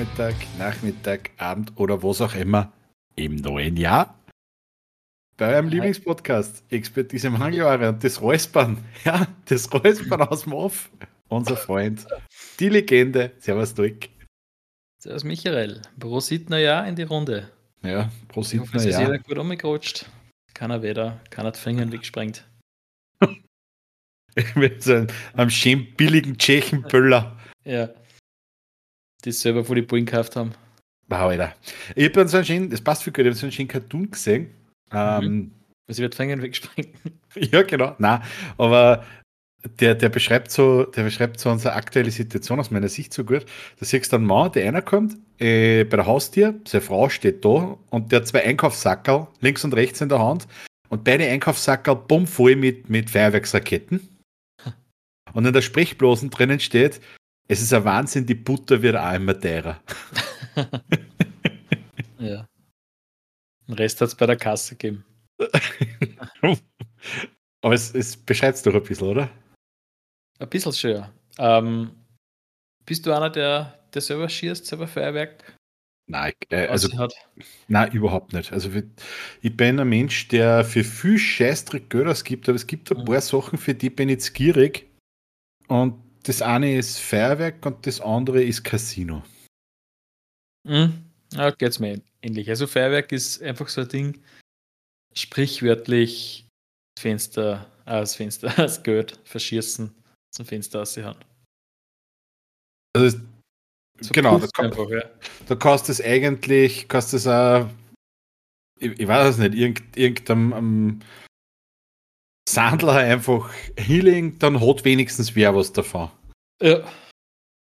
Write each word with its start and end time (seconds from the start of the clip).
Vormittag, 0.00 0.34
Nachmittag, 0.58 1.30
Abend 1.36 1.72
oder 1.76 2.02
was 2.02 2.22
auch 2.22 2.34
immer 2.34 2.72
im 3.16 3.36
neuen 3.36 3.76
Jahr. 3.76 4.18
Bei 5.36 5.52
eurem 5.52 5.68
Lieblingspodcast, 5.68 6.64
Expertise 6.70 7.28
Mangeljahre 7.28 7.90
und 7.90 8.02
das 8.02 8.18
Räuspern, 8.22 8.82
ja, 9.04 9.26
das 9.44 9.70
Räuspern 9.70 10.22
aus 10.22 10.44
dem 10.44 10.54
Off. 10.54 10.88
Unser 11.28 11.58
Freund, 11.58 12.06
die 12.58 12.70
Legende, 12.70 13.32
Servus 13.40 13.74
Dirk. 13.74 14.08
Servus 15.02 15.22
Michael, 15.22 15.82
Prosit 15.98 16.48
Jahr 16.48 16.88
in 16.88 16.96
die 16.96 17.02
Runde. 17.02 17.50
Ja, 17.82 18.10
Prosit 18.28 18.72
Neujahr. 18.72 18.86
Ist 18.86 18.98
jeder 18.98 19.18
gut 19.18 19.36
umgerutscht, 19.36 20.06
keiner 20.54 20.80
weder, 20.80 21.20
keiner 21.28 21.50
die 21.50 21.60
Finger 21.60 21.92
weggesprengt. 21.92 22.48
Mit 24.54 24.82
so 24.82 25.06
einem 25.34 25.50
schön 25.50 25.94
billigen 25.94 26.38
Tschechenböller. 26.38 27.36
Ja. 27.64 27.90
Die 29.24 29.32
selber 29.32 29.64
vor 29.64 29.74
die 29.74 29.82
Bullen 29.82 30.06
gekauft 30.06 30.36
haben. 30.36 30.52
Wow, 31.08 31.30
Alter. 31.30 31.54
Ich 31.94 32.06
habe 32.06 32.28
so 32.28 32.36
einen 32.36 32.46
schönen, 32.46 32.70
das 32.70 32.80
passt 32.80 33.02
für 33.02 33.10
gut, 33.10 33.20
ich 33.20 33.26
habe 33.26 33.36
so 33.36 33.46
einen 33.46 33.52
schönen 33.52 33.68
Cartoon 33.68 34.10
gesehen. 34.10 34.50
Mhm. 34.92 34.96
Ähm, 34.96 35.50
Sie 35.88 36.02
wird 36.02 36.14
Fingern 36.14 36.42
wegsprengen. 36.42 36.92
Ja, 37.36 37.62
genau. 37.62 37.94
Nein, 37.98 38.22
aber 38.58 39.04
der, 39.78 39.94
der, 39.94 40.08
beschreibt 40.08 40.50
so, 40.50 40.84
der 40.84 41.04
beschreibt 41.04 41.38
so 41.38 41.48
unsere 41.48 41.74
aktuelle 41.74 42.10
Situation 42.10 42.58
aus 42.58 42.72
meiner 42.72 42.88
Sicht 42.88 43.14
so 43.14 43.24
gut. 43.24 43.44
Da 43.78 43.86
siehst 43.86 44.12
du 44.12 44.16
einen 44.16 44.26
Mann, 44.26 44.50
der 44.50 44.66
einer 44.66 44.82
kommt, 44.82 45.16
äh, 45.38 45.84
bei 45.84 45.96
der 45.96 46.06
Haustür, 46.06 46.54
seine 46.66 46.82
Frau 46.82 47.08
steht 47.08 47.44
da 47.44 47.78
und 47.90 48.10
der 48.10 48.20
hat 48.20 48.26
zwei 48.26 48.44
Einkaufssackerl 48.44 49.28
links 49.40 49.64
und 49.64 49.74
rechts 49.74 50.00
in 50.00 50.08
der 50.08 50.18
Hand 50.18 50.48
und 50.88 51.04
beide 51.04 51.28
Einkaufssackerl 51.28 51.94
bumm 51.94 52.26
voll 52.26 52.56
mit, 52.56 52.90
mit 52.90 53.10
Feuerwerksraketen. 53.10 54.08
Und 55.32 55.46
in 55.46 55.52
der 55.52 55.62
Sprechblosen 55.62 56.30
drinnen 56.30 56.58
steht, 56.58 57.00
es 57.50 57.60
ist 57.60 57.72
ein 57.72 57.84
Wahnsinn, 57.84 58.24
die 58.24 58.36
Butter 58.36 58.80
wird 58.80 58.94
auch 58.94 59.12
immer 59.12 59.38
teurer. 59.38 59.80
ja. 62.20 62.46
Den 63.66 63.74
Rest 63.74 64.00
hat 64.00 64.06
es 64.06 64.14
bei 64.14 64.26
der 64.26 64.36
Kasse 64.36 64.76
gegeben. 64.76 65.04
Aber 67.60 67.74
es, 67.74 67.92
es 67.92 68.16
beschreibt 68.16 68.56
es 68.56 68.62
doch 68.62 68.72
ein 68.72 68.84
bisschen, 68.84 69.08
oder? 69.08 69.28
Ein 70.38 70.48
bisschen 70.48 70.72
schon, 70.72 70.90
ja. 70.92 71.12
Ähm, 71.38 71.90
bist 72.86 73.04
du 73.04 73.12
einer, 73.12 73.30
der, 73.30 73.82
der 73.92 74.00
selber 74.00 74.28
schießt, 74.28 74.64
selber 74.64 74.86
Feuerwerk? 74.86 75.56
Nein, 76.06 76.32
äh, 76.50 76.68
also, 76.68 76.88
nein, 77.66 77.90
überhaupt 77.90 78.32
nicht. 78.32 78.52
Also 78.52 78.70
ich 79.42 79.56
bin 79.56 79.80
ein 79.80 79.88
Mensch, 79.88 80.28
der 80.28 80.64
für 80.64 80.84
viel 80.84 81.18
Scheißdreck 81.18 81.90
Geld 81.90 82.06
ausgibt, 82.06 82.48
aber 82.48 82.54
es 82.54 82.68
gibt 82.68 82.92
ein 82.92 82.98
mhm. 82.98 83.06
paar 83.06 83.20
Sachen, 83.20 83.58
für 83.58 83.74
die 83.74 83.90
bin 83.90 84.08
ich 84.08 84.14
jetzt 84.14 84.34
gierig. 84.34 84.88
Und 85.66 86.09
das 86.24 86.42
eine 86.42 86.76
ist 86.76 86.98
Feuerwerk 86.98 87.64
und 87.64 87.86
das 87.86 88.00
andere 88.00 88.42
ist 88.42 88.64
Casino. 88.64 89.22
Mhm. 90.64 91.04
Ja, 91.32 91.50
geht's 91.50 91.78
mir 91.78 92.00
ähnlich. 92.22 92.48
Also 92.48 92.66
Feuerwerk 92.66 93.12
ist 93.12 93.42
einfach 93.42 93.68
so 93.68 93.82
ein 93.82 93.88
Ding, 93.88 94.22
sprichwörtlich 95.14 96.46
das 96.94 97.02
Fenster, 97.02 97.66
äh, 97.86 98.00
das 98.00 98.14
Fenster, 98.14 98.48
das 98.56 98.82
Geld 98.82 99.18
verschießen, 99.24 99.94
zum 100.34 100.46
Fenster 100.46 100.82
aushauen. 100.82 101.16
Also 102.96 103.18
so 104.00 104.12
genau, 104.12 104.38
da, 104.38 104.46
kann, 104.48 104.66
einfach, 104.66 104.88
ja. 104.90 105.02
da 105.46 105.54
kannst 105.54 105.88
du 105.88 105.92
es 105.92 106.00
eigentlich, 106.00 106.88
kannst 106.88 107.12
du 107.12 107.18
es 107.18 107.26
auch, 107.26 107.68
ich, 108.78 108.98
ich, 108.98 109.06
weiß 109.06 109.34
es 109.34 109.38
nicht, 109.38 109.54
irgend, 109.54 109.96
irgendeinem 109.96 111.00
Sandler 112.48 112.94
einfach 112.94 113.50
Healing, 113.76 114.38
dann 114.38 114.60
hat 114.60 114.84
wenigstens 114.84 115.34
wer 115.36 115.54
was 115.54 115.72
davon. 115.72 116.10
Ja. 116.62 116.82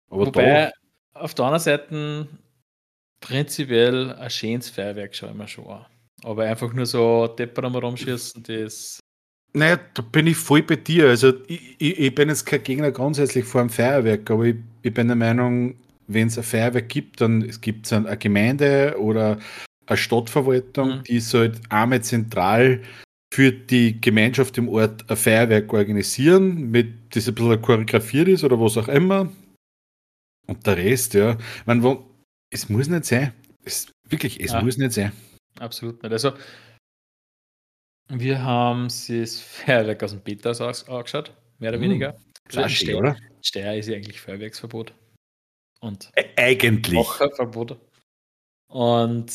Aber 0.09 0.27
Wobei, 0.27 0.71
da, 1.13 1.19
auf 1.19 1.33
der 1.33 1.45
anderen 1.45 1.63
Seite 1.63 2.27
prinzipiell 3.21 4.13
ein 4.13 4.29
schönes 4.29 4.69
Feuerwerk 4.69 5.15
schauen 5.15 5.37
wir 5.37 5.47
schon 5.47 5.67
an. 5.67 5.85
Aber 6.23 6.43
einfach 6.43 6.73
nur 6.73 6.85
so 6.85 7.27
Depper 7.27 7.63
am 7.63 7.75
rumschießen, 7.75 8.43
das. 8.43 8.99
Naja, 9.53 9.79
da 9.93 10.01
bin 10.01 10.27
ich 10.27 10.37
voll 10.37 10.63
bei 10.63 10.75
dir. 10.75 11.09
Also, 11.09 11.33
ich, 11.47 11.75
ich, 11.79 11.99
ich 11.99 12.15
bin 12.15 12.29
jetzt 12.29 12.45
kein 12.45 12.63
Gegner 12.63 12.91
grundsätzlich 12.91 13.45
vor 13.45 13.61
einem 13.61 13.69
Feuerwerk, 13.69 14.29
aber 14.29 14.45
ich, 14.45 14.55
ich 14.81 14.93
bin 14.93 15.07
der 15.07 15.15
Meinung, 15.15 15.75
wenn 16.07 16.27
es 16.27 16.37
ein 16.37 16.43
Feuerwerk 16.43 16.89
gibt, 16.89 17.21
dann 17.21 17.49
gibt 17.61 17.85
es 17.85 17.93
eine 17.93 18.17
Gemeinde 18.17 18.95
oder 18.99 19.39
eine 19.87 19.97
Stadtverwaltung, 19.97 20.99
mhm. 20.99 21.03
die 21.03 21.19
soll 21.19 21.53
einmal 21.69 22.01
zentral 22.01 22.81
für 23.33 23.51
die 23.51 23.99
Gemeinschaft 23.99 24.57
im 24.57 24.67
Ort 24.67 25.09
ein 25.09 25.15
Feuerwerk 25.15 25.71
organisieren, 25.71 26.69
mit 26.69 27.15
das 27.15 27.27
ein 27.27 27.35
bisschen 27.35 27.61
choreografiert 27.61 28.27
ist 28.27 28.43
oder 28.43 28.59
was 28.59 28.77
auch 28.77 28.89
immer. 28.89 29.31
Und 30.47 30.67
der 30.67 30.77
Rest, 30.77 31.13
ja. 31.13 31.37
Man, 31.65 31.81
wo, 31.81 32.05
es 32.49 32.67
muss 32.67 32.89
nicht 32.89 33.05
sein. 33.05 33.33
Es, 33.63 33.89
wirklich, 34.09 34.39
es 34.41 34.51
ja. 34.51 34.61
muss 34.61 34.77
nicht 34.77 34.91
sein. 34.91 35.13
Absolut 35.59 36.03
nicht. 36.03 36.11
Also, 36.11 36.33
wir 38.09 38.41
haben 38.41 38.83
das 38.83 39.39
Feuerwerk 39.39 40.03
aus 40.03 40.11
dem 40.11 40.21
Beta 40.21 40.51
angeschaut, 40.51 41.33
mehr 41.59 41.69
oder 41.69 41.77
hm. 41.77 41.83
weniger. 41.83 42.17
Klar, 42.49 42.67
Steyr, 42.67 42.97
oder? 42.97 43.17
Steyr 43.41 43.77
ist 43.77 43.87
ja 43.87 43.95
eigentlich 43.95 44.19
Feuerwerksverbot. 44.19 44.93
Und 45.79 46.11
Ä 46.17 46.25
eigentlich. 46.35 47.07
Und 48.69 49.31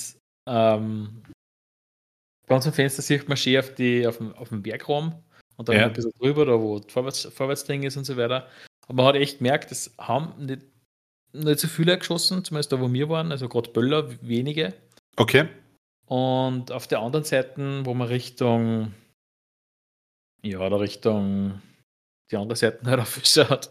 ähm, 0.47 1.23
bei 2.47 2.55
uns 2.55 2.69
Fenster 2.69 3.03
sieht 3.03 3.29
man 3.29 3.37
schön 3.37 3.59
auf, 3.59 3.75
die, 3.75 4.07
auf, 4.07 4.19
dem, 4.19 4.33
auf 4.34 4.49
dem 4.49 4.62
Bergraum 4.62 5.23
und 5.57 5.69
dann 5.69 5.77
ja. 5.77 5.87
ein 5.87 5.93
bisschen 5.93 6.12
drüber, 6.19 6.45
da 6.45 6.61
wo 6.61 6.81
Vorwärts, 6.89 7.25
Vorwärtsding 7.25 7.83
ist 7.83 7.97
und 7.97 8.05
so 8.05 8.17
weiter. 8.17 8.49
Aber 8.87 9.03
man 9.03 9.07
hat 9.07 9.17
echt 9.17 9.39
gemerkt, 9.39 9.73
es 9.73 9.95
haben 9.99 10.47
nicht, 10.47 10.62
nicht 11.33 11.61
so 11.61 11.69
viele 11.69 11.99
geschossen, 11.99 12.45
zumindest 12.45 12.73
da, 12.73 12.81
wo 12.81 12.93
wir 12.93 13.09
waren, 13.09 13.33
also 13.33 13.49
gerade 13.49 13.71
Böller, 13.71 14.11
wenige. 14.23 14.75
Okay. 15.17 15.49
Und 16.07 16.71
auf 16.71 16.87
der 16.87 17.01
anderen 17.01 17.25
Seite, 17.25 17.84
wo 17.84 17.95
man 17.95 18.09
Richtung, 18.09 18.95
ja, 20.43 20.69
da 20.69 20.77
Richtung 20.77 21.61
die 22.31 22.37
andere 22.37 22.57
Seite 22.57 22.89
halt 22.89 23.01
aufgeschaut, 23.01 23.71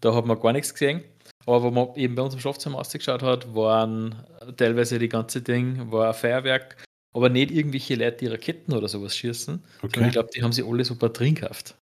da 0.00 0.14
hat 0.14 0.26
man 0.26 0.38
gar 0.38 0.52
nichts 0.52 0.72
gesehen. 0.72 1.02
Aber 1.46 1.62
wo 1.62 1.70
man 1.70 1.94
eben 1.96 2.14
bei 2.14 2.22
uns 2.22 2.34
im 2.34 2.40
Schlafzimmer 2.40 2.78
ausgeschaut 2.78 3.22
hat, 3.22 3.54
waren 3.54 4.24
teilweise 4.56 4.98
die 4.98 5.08
ganze 5.08 5.42
Ding, 5.42 5.90
war 5.90 6.08
ein 6.08 6.14
Feuerwerk, 6.14 6.82
aber 7.14 7.28
nicht 7.28 7.50
irgendwelche 7.50 7.94
Leute, 7.94 8.18
die 8.18 8.26
Raketen 8.26 8.72
oder 8.72 8.88
sowas 8.88 9.16
schießen. 9.16 9.62
Okay. 9.82 10.06
Ich 10.06 10.12
glaube, 10.12 10.30
die 10.34 10.42
haben 10.42 10.52
sie 10.52 10.64
alle 10.64 10.84
super 10.84 11.08
drin 11.08 11.34
gehabt. 11.34 11.76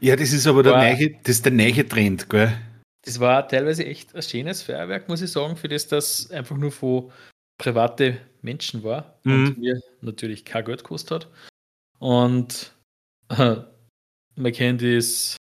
Ja, 0.00 0.14
das 0.14 0.32
ist 0.32 0.46
aber 0.46 0.62
der, 0.62 0.76
neue, 0.76 1.16
das 1.24 1.42
der 1.42 1.52
neue 1.52 1.88
Trend, 1.88 2.30
gell? 2.30 2.56
Das 3.04 3.18
war 3.18 3.48
teilweise 3.48 3.84
echt 3.84 4.14
ein 4.14 4.22
schönes 4.22 4.62
Feuerwerk, 4.62 5.08
muss 5.08 5.22
ich 5.22 5.30
sagen, 5.30 5.56
für 5.56 5.68
das 5.68 5.88
das 5.88 6.30
einfach 6.30 6.56
nur 6.56 6.70
von 6.70 7.10
private 7.58 8.18
Menschen 8.42 8.82
war 8.84 9.18
mhm. 9.24 9.32
und 9.32 9.58
mir 9.58 9.80
natürlich 10.02 10.44
kein 10.44 10.64
Geld 10.64 10.84
gekostet 10.84 11.10
hat. 11.10 11.28
Und 11.98 12.74
äh, 13.30 13.56
McKendy 14.36 14.96
ist 14.96 15.36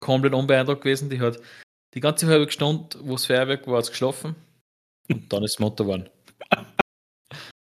komplett 0.00 0.34
unbeeindruckt 0.34 0.82
gewesen. 0.82 1.08
Die 1.10 1.20
hat 1.20 1.40
die 1.94 2.00
ganze 2.00 2.26
halbe 2.26 2.50
Stunde, 2.50 2.98
wo 3.00 3.12
das 3.12 3.26
Feuerwerk 3.26 3.66
war, 3.66 3.82
geschlafen 3.82 4.36
und 5.08 5.32
dann 5.32 5.42
ist 5.42 5.52
es 5.52 5.58
Motto 5.58 5.84
geworden. 5.84 6.08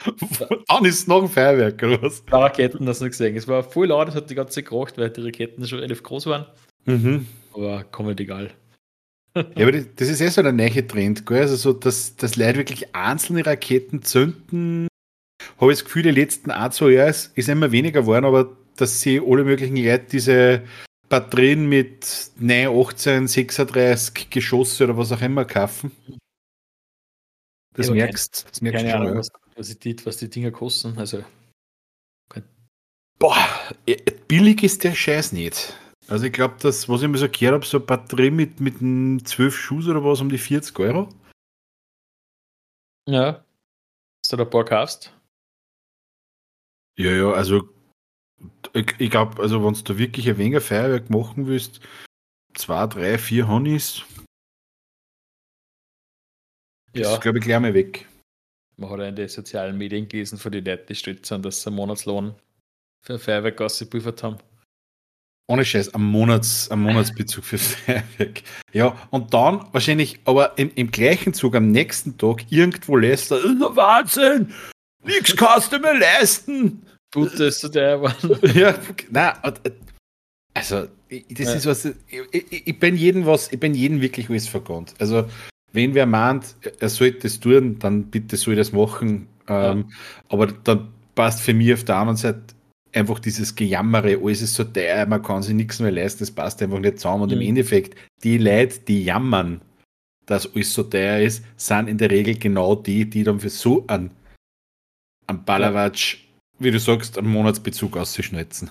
dann 0.67 0.85
ist 0.85 0.99
es 0.99 1.07
noch 1.07 1.21
ein 1.21 1.29
Feuerwerk, 1.29 1.81
oder 1.83 2.01
was? 2.01 2.23
Die 2.23 2.31
Raketen 2.31 2.85
das 2.85 3.01
nicht 3.01 3.11
gesehen. 3.11 3.35
Es 3.35 3.47
war 3.47 3.63
voll 3.63 3.87
laut, 3.87 4.09
es 4.09 4.15
hat 4.15 4.29
die 4.29 4.35
ganze 4.35 4.55
Zeit 4.55 4.65
gekocht, 4.65 4.97
weil 4.97 5.09
die 5.09 5.21
Raketen 5.21 5.65
schon 5.67 5.79
relativ 5.79 6.03
groß 6.03 6.27
waren. 6.27 6.45
Mhm. 6.85 7.27
Aber 7.53 7.83
komplett 7.85 8.19
egal. 8.19 8.51
ja, 9.35 9.67
aber 9.67 9.71
das 9.71 10.07
ist 10.07 10.21
eh 10.21 10.27
so 10.29 10.41
der 10.41 10.51
neue 10.51 10.85
Trend, 10.87 11.25
gell? 11.25 11.41
Also 11.41 11.55
so, 11.55 11.73
dass, 11.73 12.15
dass 12.15 12.35
Leute 12.35 12.59
wirklich 12.59 12.95
einzelne 12.95 13.45
Raketen 13.45 14.01
zünden. 14.01 14.87
Habe 15.59 15.71
ich 15.71 15.79
das 15.79 15.85
Gefühl, 15.85 16.03
die 16.03 16.11
letzten 16.11 16.51
ein, 16.51 16.71
zwei 16.71 16.91
Jahre 16.91 17.09
ist, 17.09 17.49
immer 17.49 17.71
weniger 17.71 18.01
geworden, 18.01 18.25
aber 18.25 18.55
dass 18.77 19.01
sie 19.01 19.21
alle 19.25 19.43
möglichen 19.43 19.77
Leute 19.77 20.05
diese 20.11 20.63
Batterien 21.09 21.67
mit 21.67 22.31
9, 22.37 22.67
18, 22.67 23.27
36 23.27 24.29
Geschosse 24.29 24.85
oder 24.85 24.97
was 24.97 25.11
auch 25.11 25.21
immer 25.21 25.45
kaufen. 25.45 25.91
Das 27.73 27.87
ja, 27.87 27.93
merkst, 27.93 28.47
das 28.49 28.61
merkst 28.61 28.83
keine 28.83 28.91
schon. 28.91 29.01
Ahnung, 29.01 29.17
was, 29.19 29.29
die, 29.57 29.95
was 30.05 30.17
die 30.17 30.29
Dinger 30.29 30.51
kosten. 30.51 30.97
Also. 30.97 31.23
Boah, 33.17 33.47
äh, 33.85 33.95
billig 34.27 34.63
ist 34.63 34.83
der 34.83 34.93
Scheiß 34.93 35.31
nicht. 35.31 35.73
Also 36.07 36.25
ich 36.25 36.33
glaube, 36.33 36.55
das, 36.59 36.87
was 36.89 37.01
ich 37.01 37.07
mir 37.07 37.17
so 37.17 37.29
gehört 37.29 37.53
habe, 37.53 37.65
so 37.65 37.77
eine 37.77 37.85
Batterie 37.85 38.29
mit, 38.29 38.59
mit 38.59 39.27
12 39.27 39.55
Schuss 39.55 39.87
oder 39.87 40.03
was 40.03 40.21
um 40.21 40.29
die 40.29 40.37
40 40.37 40.77
Euro. 40.79 41.09
Ja. 43.07 43.43
Hast 44.23 44.33
du 44.33 44.37
da 44.37 44.43
ein 44.43 44.49
paar 44.49 44.65
kaufst? 44.65 45.13
Ja, 46.97 47.11
ja, 47.11 47.31
also 47.31 47.69
ich, 48.73 48.95
ich 48.99 49.09
glaube, 49.09 49.41
also 49.41 49.63
wenn 49.63 49.73
du 49.73 49.97
wirklich 49.97 50.29
ein 50.29 50.37
wenig 50.37 50.63
Feuerwerk 50.63 51.09
machen 51.09 51.47
willst, 51.47 51.79
zwei, 52.53 52.87
drei, 52.87 53.17
vier 53.17 53.47
Honis, 53.47 54.03
ja. 56.93 57.13
ist, 57.13 57.21
glaube 57.21 57.39
ich, 57.39 57.43
gleich 57.43 57.59
mal 57.59 57.73
weg. 57.73 58.07
Man 58.77 58.89
hat 58.89 58.99
ja 58.99 59.07
in 59.07 59.15
den 59.15 59.29
sozialen 59.29 59.77
Medien 59.77 60.07
gelesen 60.07 60.37
von 60.37 60.51
den 60.51 60.65
Leuten, 60.65 60.85
die 60.87 60.95
stolz 60.95 61.27
sind, 61.27 61.45
dass 61.45 61.61
sie 61.61 61.67
einen 61.67 61.77
Monatslohn 61.77 62.35
für 63.01 63.13
ein 63.13 63.19
Feuerwerk 63.19 63.61
ausgepulvert 63.61 64.23
haben. 64.23 64.37
Ohne 65.47 65.63
Scheiß, 65.63 65.93
am, 65.93 66.03
Monats, 66.03 66.69
am 66.71 66.81
Monatsbezug 66.81 67.43
für 67.43 67.57
Feuerwerk. 67.59 68.41
Ja, 68.73 68.97
und 69.11 69.33
dann 69.33 69.67
wahrscheinlich, 69.71 70.19
aber 70.25 70.57
im, 70.57 70.71
im 70.73 70.89
gleichen 70.89 71.33
Zug 71.33 71.55
am 71.55 71.71
nächsten 71.71 72.17
Tag 72.17 72.45
irgendwo 72.49 72.97
lässt 72.97 73.31
er, 73.31 73.43
Wahnsinn! 73.43 74.53
Nix 75.03 75.35
kannst 75.35 75.71
du 75.71 75.79
mir 75.79 75.97
leisten! 75.99 76.81
Gut, 77.13 77.39
dass 77.39 77.59
du 77.59 77.69
der 77.69 78.01
war. 78.01 78.15
ja, 78.55 78.77
nein, 79.09 79.33
also, 80.53 80.87
das 81.29 81.47
ja. 81.47 81.53
ist 81.53 81.65
was, 81.65 81.85
ich, 81.85 81.95
ich, 82.31 82.67
ich, 82.67 82.79
bin 82.79 82.95
jeden 82.95 83.25
was, 83.25 83.51
ich 83.51 83.59
bin 83.59 83.73
jeden 83.73 84.01
wirklich 84.01 84.29
alles 84.29 84.47
vergönnt. 84.47 84.95
Also, 84.99 85.29
wenn 85.75 85.93
wer 85.93 86.05
meint, 86.05 86.55
er 86.79 86.89
sollte 86.89 87.19
das 87.21 87.39
tun, 87.39 87.77
dann 87.79 88.05
bitte 88.05 88.37
soll 88.37 88.55
das 88.55 88.71
machen. 88.71 89.27
Ähm, 89.47 89.85
ja. 89.89 89.95
Aber 90.29 90.47
dann 90.47 90.89
passt 91.13 91.41
für 91.41 91.53
mich 91.53 91.73
auf 91.73 91.83
der 91.83 91.97
anderen 91.97 92.17
Seite 92.17 92.55
einfach 92.93 93.19
dieses 93.19 93.55
Gejammere, 93.55 94.19
alles 94.21 94.41
ist 94.41 94.55
so 94.55 94.63
teuer, 94.63 95.05
man 95.05 95.21
kann 95.21 95.43
sich 95.43 95.53
nichts 95.53 95.79
mehr 95.79 95.91
leisten, 95.91 96.19
das 96.19 96.31
passt 96.31 96.61
einfach 96.61 96.79
nicht 96.79 96.99
zusammen. 96.99 97.23
Und 97.23 97.31
mhm. 97.31 97.41
im 97.41 97.47
Endeffekt, 97.49 97.95
die 98.23 98.37
Leute, 98.37 98.79
die 98.79 99.03
jammern, 99.03 99.61
dass 100.25 100.53
alles 100.55 100.73
so 100.73 100.83
teuer 100.83 101.19
ist, 101.19 101.43
sind 101.57 101.87
in 101.87 101.97
der 101.97 102.09
Regel 102.09 102.37
genau 102.37 102.75
die, 102.75 103.09
die 103.09 103.23
dann 103.23 103.39
für 103.39 103.49
so 103.49 103.83
einen, 103.87 104.11
einen 105.27 105.43
Ballerwatsch, 105.43 106.17
wie 106.57 106.71
du 106.71 106.79
sagst, 106.79 107.17
einen 107.17 107.29
Monatsbezug 107.29 107.97
auszuschnitzen. 107.97 108.69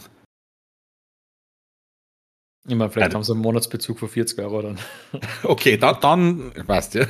Ich 2.66 2.75
meine, 2.75 2.90
vielleicht 2.90 3.14
also, 3.14 3.16
haben 3.16 3.25
sie 3.25 3.32
einen 3.32 3.43
Monatsbezug 3.43 3.99
von 3.99 4.08
40 4.08 4.38
Euro 4.40 4.62
dann. 4.62 4.78
Okay, 5.43 5.76
dann, 5.76 5.96
dann 6.00 6.52
weißt 6.66 6.94
du. 6.94 7.06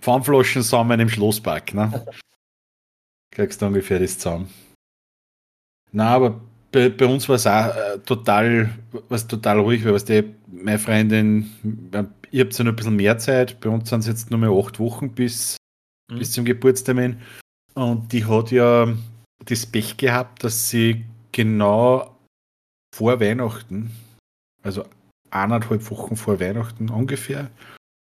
Pfannflaschen 0.00 0.62
sammeln 0.62 1.00
im 1.00 1.08
Schlosspark, 1.08 1.72
ne? 1.74 2.06
Kriegst 3.30 3.62
du 3.62 3.66
ungefähr 3.66 3.98
das 3.98 4.18
zusammen. 4.18 4.50
Na, 5.92 6.10
aber 6.10 6.40
bei, 6.72 6.90
bei, 6.90 7.06
uns 7.06 7.28
war 7.28 7.36
es 7.36 7.46
auch 7.46 7.74
äh, 7.74 7.98
total, 8.04 8.70
was 9.08 9.26
total 9.26 9.60
ruhig, 9.60 9.84
weil 9.84 9.94
was 9.94 10.04
die, 10.04 10.24
meine 10.46 10.78
Freundin, 10.78 11.50
ihr 12.30 12.44
habt 12.44 12.58
ja 12.58 12.64
noch 12.64 12.72
ein 12.72 12.76
bisschen 12.76 12.96
mehr 12.96 13.18
Zeit, 13.18 13.60
bei 13.60 13.70
uns 13.70 13.88
sind 13.88 14.00
es 14.00 14.06
jetzt 14.06 14.30
nur 14.30 14.40
mehr 14.40 14.50
acht 14.50 14.78
Wochen 14.78 15.12
bis, 15.14 15.56
mhm. 16.10 16.18
bis 16.18 16.32
zum 16.32 16.44
Geburtstermin. 16.44 17.20
Und 17.74 18.12
die 18.12 18.24
hat 18.24 18.50
ja 18.50 18.92
das 19.44 19.66
Pech 19.66 19.96
gehabt, 19.96 20.44
dass 20.44 20.68
sie 20.68 21.04
genau 21.32 22.15
vor 22.96 23.20
Weihnachten, 23.20 23.90
also 24.62 24.84
eineinhalb 25.30 25.90
Wochen 25.90 26.16
vor 26.16 26.40
Weihnachten 26.40 26.88
ungefähr. 26.88 27.50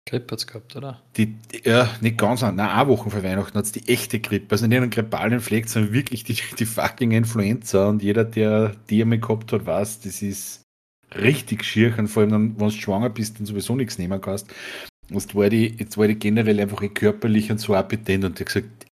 Grippe 0.06 0.32
hat 0.32 0.38
es 0.38 0.46
gehabt, 0.46 0.76
oder? 0.76 1.02
Die, 1.17 1.35
ja, 1.64 1.88
nicht 2.00 2.19
ganz, 2.19 2.43
nein, 2.43 2.61
eine 2.61 2.88
Woche 2.88 3.11
vor 3.11 3.25
Weihnachten 3.25 3.58
hat 3.58 3.64
es 3.64 3.73
die 3.73 3.88
echte 3.88 4.20
Grippe. 4.20 4.52
Also 4.52 4.67
nicht 4.67 4.76
einen 4.76 4.91
grippalen 4.91 5.32
Infekt, 5.32 5.70
sondern 5.70 5.93
wirklich 5.93 6.23
die, 6.23 6.37
die 6.58 6.67
fucking 6.67 7.11
Influenza. 7.11 7.88
Und 7.88 8.02
jeder, 8.02 8.25
der 8.25 8.76
die 8.88 9.02
einmal 9.02 9.19
gehabt 9.19 9.52
hat, 9.52 9.67
weiß, 9.67 10.00
das 10.00 10.23
ist 10.23 10.62
richtig 11.14 11.64
schier. 11.64 11.99
Und 11.99 12.08
vor 12.08 12.23
allem, 12.23 12.31
dann, 12.31 12.61
wenn 12.61 12.69
du 12.69 12.70
schwanger 12.70 13.11
bist 13.11 13.41
und 13.41 13.46
sowieso 13.46 13.75
nichts 13.75 13.99
nehmen 13.99 14.20
kannst. 14.20 14.46
Jetzt 15.08 15.35
war 15.35 15.49
die, 15.50 15.75
jetzt 15.76 15.99
war 15.99 16.06
die 16.06 16.19
generell 16.19 16.61
einfach 16.61 16.82
körperlich 16.94 17.50
und 17.50 17.58
so 17.58 17.75
appetent 17.75 18.25
und 18.25 18.38
hat 18.38 18.46
gesagt, 18.46 18.87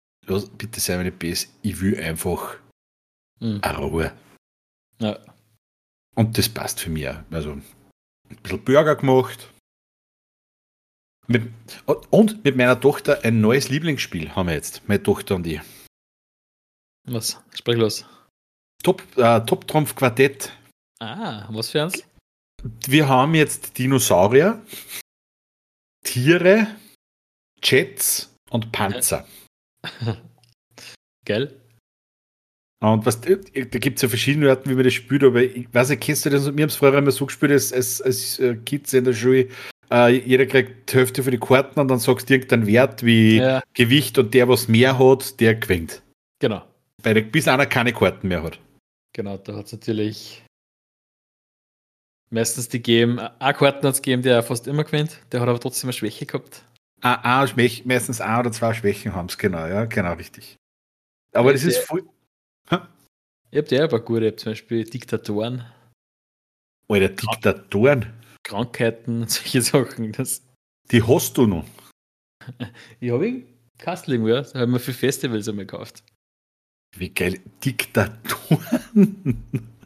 bitte 0.58 0.78
sei 0.78 0.96
meine 0.96 1.12
Bess, 1.12 1.52
ich 1.62 1.80
will 1.80 1.98
einfach 1.98 2.56
mhm. 3.40 3.58
eine 3.62 3.78
Ruhe. 3.78 4.12
Ja. 5.00 5.18
Und 6.18 6.36
das 6.36 6.48
passt 6.48 6.80
für 6.80 6.90
mich. 6.90 7.08
Also 7.30 7.52
ein 7.52 7.62
bisschen 8.42 8.64
Burger 8.64 8.96
gemacht. 8.96 9.52
Mit, 11.28 11.52
und 12.10 12.42
mit 12.44 12.56
meiner 12.56 12.80
Tochter 12.80 13.22
ein 13.22 13.40
neues 13.40 13.68
Lieblingsspiel 13.68 14.34
haben 14.34 14.48
wir 14.48 14.54
jetzt. 14.54 14.88
Meine 14.88 15.00
Tochter 15.00 15.36
und 15.36 15.46
ich. 15.46 15.60
Was? 17.04 17.40
Sprich 17.54 17.76
los. 17.76 18.04
Top, 18.82 19.00
äh, 19.16 19.40
Top 19.46 19.68
Trumpf 19.68 19.94
Quartett. 19.94 20.52
Ah, 20.98 21.46
was 21.52 21.70
für 21.70 21.84
eins? 21.84 22.02
Wir 22.88 23.08
haben 23.08 23.36
jetzt 23.36 23.78
Dinosaurier, 23.78 24.60
Tiere, 26.04 26.66
Jets 27.62 28.34
und 28.50 28.72
Panzer. 28.72 29.24
Geil. 31.24 31.67
Und 32.80 33.04
was, 33.06 33.16
äh, 33.26 33.38
da 33.66 33.78
gibt 33.78 33.96
es 33.96 34.02
ja 34.02 34.08
verschiedene 34.08 34.50
Arten, 34.50 34.70
wie 34.70 34.74
man 34.74 34.84
das 34.84 34.94
spielt, 34.94 35.24
aber 35.24 35.42
ich 35.42 35.66
weiß 35.72 35.88
nicht, 35.90 36.02
kennst 36.02 36.24
du 36.26 36.30
das? 36.30 36.44
Wir 36.44 36.62
haben 36.62 36.68
es 36.68 36.76
vorher 36.76 36.98
immer 36.98 37.10
so 37.10 37.26
gespielt, 37.26 37.52
als, 37.52 37.72
als, 37.72 38.00
als 38.00 38.38
äh, 38.38 38.54
Kids 38.56 38.92
in 38.92 39.04
der 39.04 39.14
Schule. 39.14 39.48
Äh, 39.90 40.18
jeder 40.18 40.46
kriegt 40.46 40.92
die 40.92 40.96
Hälfte 40.96 41.22
für 41.22 41.30
die 41.30 41.38
Karten 41.38 41.80
und 41.80 41.88
dann 41.88 41.98
sagst 41.98 42.28
du 42.28 42.34
irgendeinen 42.34 42.66
Wert 42.66 43.04
wie 43.04 43.38
ja. 43.38 43.62
Gewicht 43.74 44.18
und 44.18 44.32
der, 44.32 44.48
was 44.48 44.68
mehr 44.68 44.98
hat, 44.98 45.40
der 45.40 45.56
gewinnt. 45.56 46.02
Genau. 46.38 46.62
Bei 47.02 47.14
der, 47.14 47.22
bis 47.22 47.48
einer 47.48 47.66
keine 47.66 47.92
Karten 47.92 48.28
mehr 48.28 48.42
hat. 48.42 48.60
Genau, 49.12 49.38
da 49.38 49.56
hat 49.56 49.66
es 49.66 49.72
natürlich 49.72 50.44
meistens 52.30 52.68
die 52.68 52.78
gegeben, 52.78 53.18
eine 53.18 53.54
Karten 53.54 53.86
hat 53.86 53.94
es 53.94 54.02
gegeben, 54.02 54.22
der 54.22 54.42
fast 54.42 54.66
immer 54.66 54.84
gewinnt, 54.84 55.18
der 55.32 55.40
hat 55.40 55.48
aber 55.48 55.58
trotzdem 55.58 55.88
eine 55.88 55.94
Schwäche 55.94 56.26
gehabt. 56.26 56.62
Ah, 57.00 57.44
ah, 57.44 57.48
meistens 57.84 58.20
ein 58.20 58.40
oder 58.40 58.52
zwei 58.52 58.74
Schwächen 58.74 59.14
haben 59.14 59.26
es, 59.26 59.38
genau, 59.38 59.66
ja, 59.66 59.84
genau, 59.86 60.12
richtig. 60.12 60.56
Aber 61.32 61.52
das 61.52 61.64
ist 61.64 61.78
voll, 61.78 62.04
Ihr 63.50 63.62
habt 63.62 63.70
ja 63.70 63.84
aber 63.84 64.00
gute, 64.00 64.24
ihr 64.24 64.30
habt 64.30 64.40
zum 64.40 64.52
Beispiel 64.52 64.84
Diktatoren. 64.84 65.64
Alter, 66.88 67.08
Diktatoren? 67.08 68.12
Krankheiten, 68.42 69.26
solche 69.26 69.62
Sachen. 69.62 70.12
Das 70.12 70.42
die 70.90 71.02
hast 71.02 71.36
du 71.36 71.46
noch. 71.46 71.64
ich 73.00 73.10
habe 73.10 73.28
ihn 73.28 73.46
Kastling, 73.78 74.26
ja. 74.26 74.42
Da 74.42 74.60
haben 74.60 74.72
wir 74.72 74.80
für 74.80 74.92
Festivals 74.92 75.48
einmal 75.48 75.66
gekauft. 75.66 76.02
Wie 76.96 77.10
geil. 77.10 77.40
Diktatoren. 77.64 79.44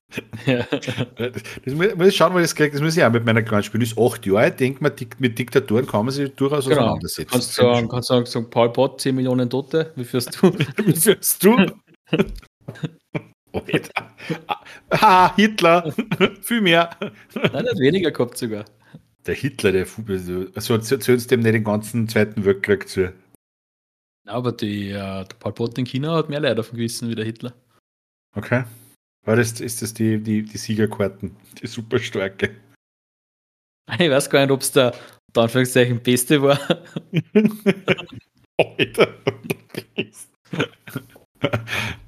ja. 0.47 0.65
Das 0.65 1.75
muss, 1.75 1.95
muss 1.95 2.07
ich 2.09 2.17
schauen, 2.17 2.35
weil 2.35 2.43
das. 2.43 2.55
Das 2.55 2.81
muss 2.81 2.97
ich 2.97 3.05
auch 3.05 3.13
mit 3.13 3.25
meiner 3.25 3.43
Grand 3.43 3.65
spielen. 3.65 3.83
Ist 3.83 3.99
acht 3.99 4.25
Jahre. 4.25 4.49
Ich 4.49 4.55
denke 4.55 4.83
mal, 4.83 4.95
mit 5.19 5.39
Diktatoren 5.39 5.87
kann 5.87 6.07
man 6.07 6.15
sich 6.15 6.33
durchaus 6.35 6.65
genau. 6.67 6.83
auseinandersetzen. 6.83 7.31
Kannst 7.31 7.59
du 7.59 7.63
sagen, 7.63 7.89
kannst 7.89 8.09
sagen, 8.09 8.51
Paul 8.51 8.73
Pott, 8.73 9.01
10 9.01 9.15
Millionen 9.15 9.51
Tote. 9.51 9.93
Wie 9.97 10.05
führst 10.05 10.39
du? 10.41 10.53
Wie 10.85 10.95
führst 10.95 11.45
du? 11.45 11.57
Ah, 14.91 15.35
Hitler, 15.37 15.93
viel 16.43 16.61
mehr. 16.61 16.91
Nein, 17.35 17.67
hat 17.67 17.79
weniger 17.79 18.11
gehabt 18.11 18.39
sogar. 18.39 18.65
Der 19.27 19.35
Hitler, 19.35 19.73
der 19.73 19.87
also 20.55 20.75
erzählst 20.75 21.31
dem 21.31 21.41
nicht 21.41 21.55
den 21.55 21.65
ganzen 21.65 22.09
Zweiten 22.09 22.45
Weltkrieg 22.45 22.89
zu. 22.89 23.13
Aber 24.27 24.53
die, 24.53 24.91
äh, 24.91 25.25
der 25.25 25.37
Pol 25.39 25.53
Pot 25.53 25.79
in 25.79 25.85
China 25.85 26.15
hat 26.15 26.29
mehr 26.29 26.41
Leid 26.41 26.59
auf 26.59 26.71
dem 26.71 26.77
Gewissen 26.77 27.09
wie 27.09 27.15
der 27.15 27.25
Hitler. 27.25 27.53
Okay. 28.35 28.65
War 29.25 29.37
das, 29.37 29.61
ist 29.61 29.83
das 29.83 29.95
die, 29.95 30.19
die, 30.19 30.43
die 30.43 30.59
Siegerkarten, 30.59 31.37
die 31.61 31.67
super 31.67 31.99
starke? 31.99 32.57
Ich 33.99 34.11
weiß 34.11 34.31
gar 34.31 34.41
nicht, 34.41 34.51
ob 34.51 34.63
es 34.63 34.73
der, 34.73 34.95
der 35.35 35.43
Anführungszeichen, 35.43 36.03
Beste 36.03 36.43
war. 36.43 36.59
Alter. 38.59 39.15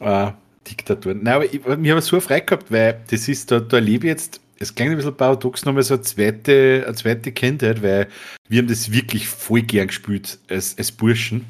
äh, 0.00 0.32
Diktaturen. 0.68 1.22
Nein, 1.22 1.34
aber 1.34 1.44
ich, 1.44 1.54
ich 1.54 1.90
habe 1.90 2.00
so 2.00 2.20
frei 2.20 2.40
gehabt, 2.40 2.70
weil 2.70 3.00
das 3.10 3.28
ist, 3.28 3.50
da, 3.50 3.60
da 3.60 3.78
lebe 3.78 4.06
ich 4.06 4.10
jetzt, 4.10 4.40
es 4.58 4.74
klingt 4.74 4.90
ein 4.90 4.96
bisschen 4.96 5.16
paradox, 5.16 5.64
nochmal 5.64 5.82
so 5.82 5.94
eine 5.94 6.02
zweite, 6.02 6.84
eine 6.86 6.94
zweite 6.94 7.32
Kindheit, 7.32 7.82
weil 7.82 8.08
wir 8.48 8.58
haben 8.58 8.68
das 8.68 8.92
wirklich 8.92 9.28
voll 9.28 9.62
gern 9.62 9.86
gespielt 9.86 10.38
als, 10.48 10.76
als 10.76 10.92
Burschen. 10.92 11.46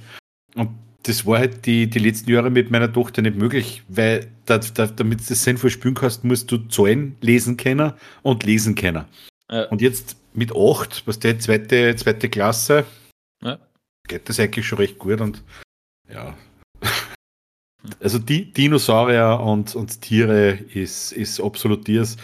Und 0.55 0.71
das 1.05 1.27
war 1.27 1.39
halt 1.39 1.67
die, 1.67 1.89
die 1.89 1.99
letzten 1.99 2.31
Jahre 2.31 2.51
mit 2.51 2.71
meiner 2.71 2.93
Tochter 2.93 3.23
nicht 3.23 3.37
möglich, 3.37 3.83
weil 3.89 4.29
da, 4.47 4.59
da, 4.59 4.87
damit 4.87 5.21
du 5.21 5.25
das 5.29 5.43
sinnvoll 5.43 5.71
spielen 5.71 5.95
kannst, 5.95 6.25
musst 6.25 6.51
du 6.53 6.59
Zahlen 6.69 7.17
lesen 7.21 7.57
können 7.57 7.93
und 8.23 8.45
lesen 8.45 8.75
können. 8.75 9.07
Ja. 9.51 9.65
Und 9.65 9.81
jetzt 9.81 10.17
mit 10.35 10.55
acht, 10.55 11.03
was 11.07 11.19
der 11.19 11.39
zweite, 11.39 11.97
zweite 11.97 12.29
Klasse, 12.29 12.85
ja. 13.43 13.59
geht 14.07 14.29
das 14.29 14.39
eigentlich 14.39 14.67
schon 14.67 14.79
recht 14.79 14.99
gut 14.99 15.21
und 15.21 15.43
ja, 16.13 16.37
also 18.01 18.19
die 18.19 18.53
Dinosaurier 18.53 19.41
und, 19.41 19.75
und 19.75 20.01
Tiere 20.01 20.51
ist, 20.51 21.13
ist 21.13 21.41
absolut 21.41 21.85
Tiers. 21.85 22.17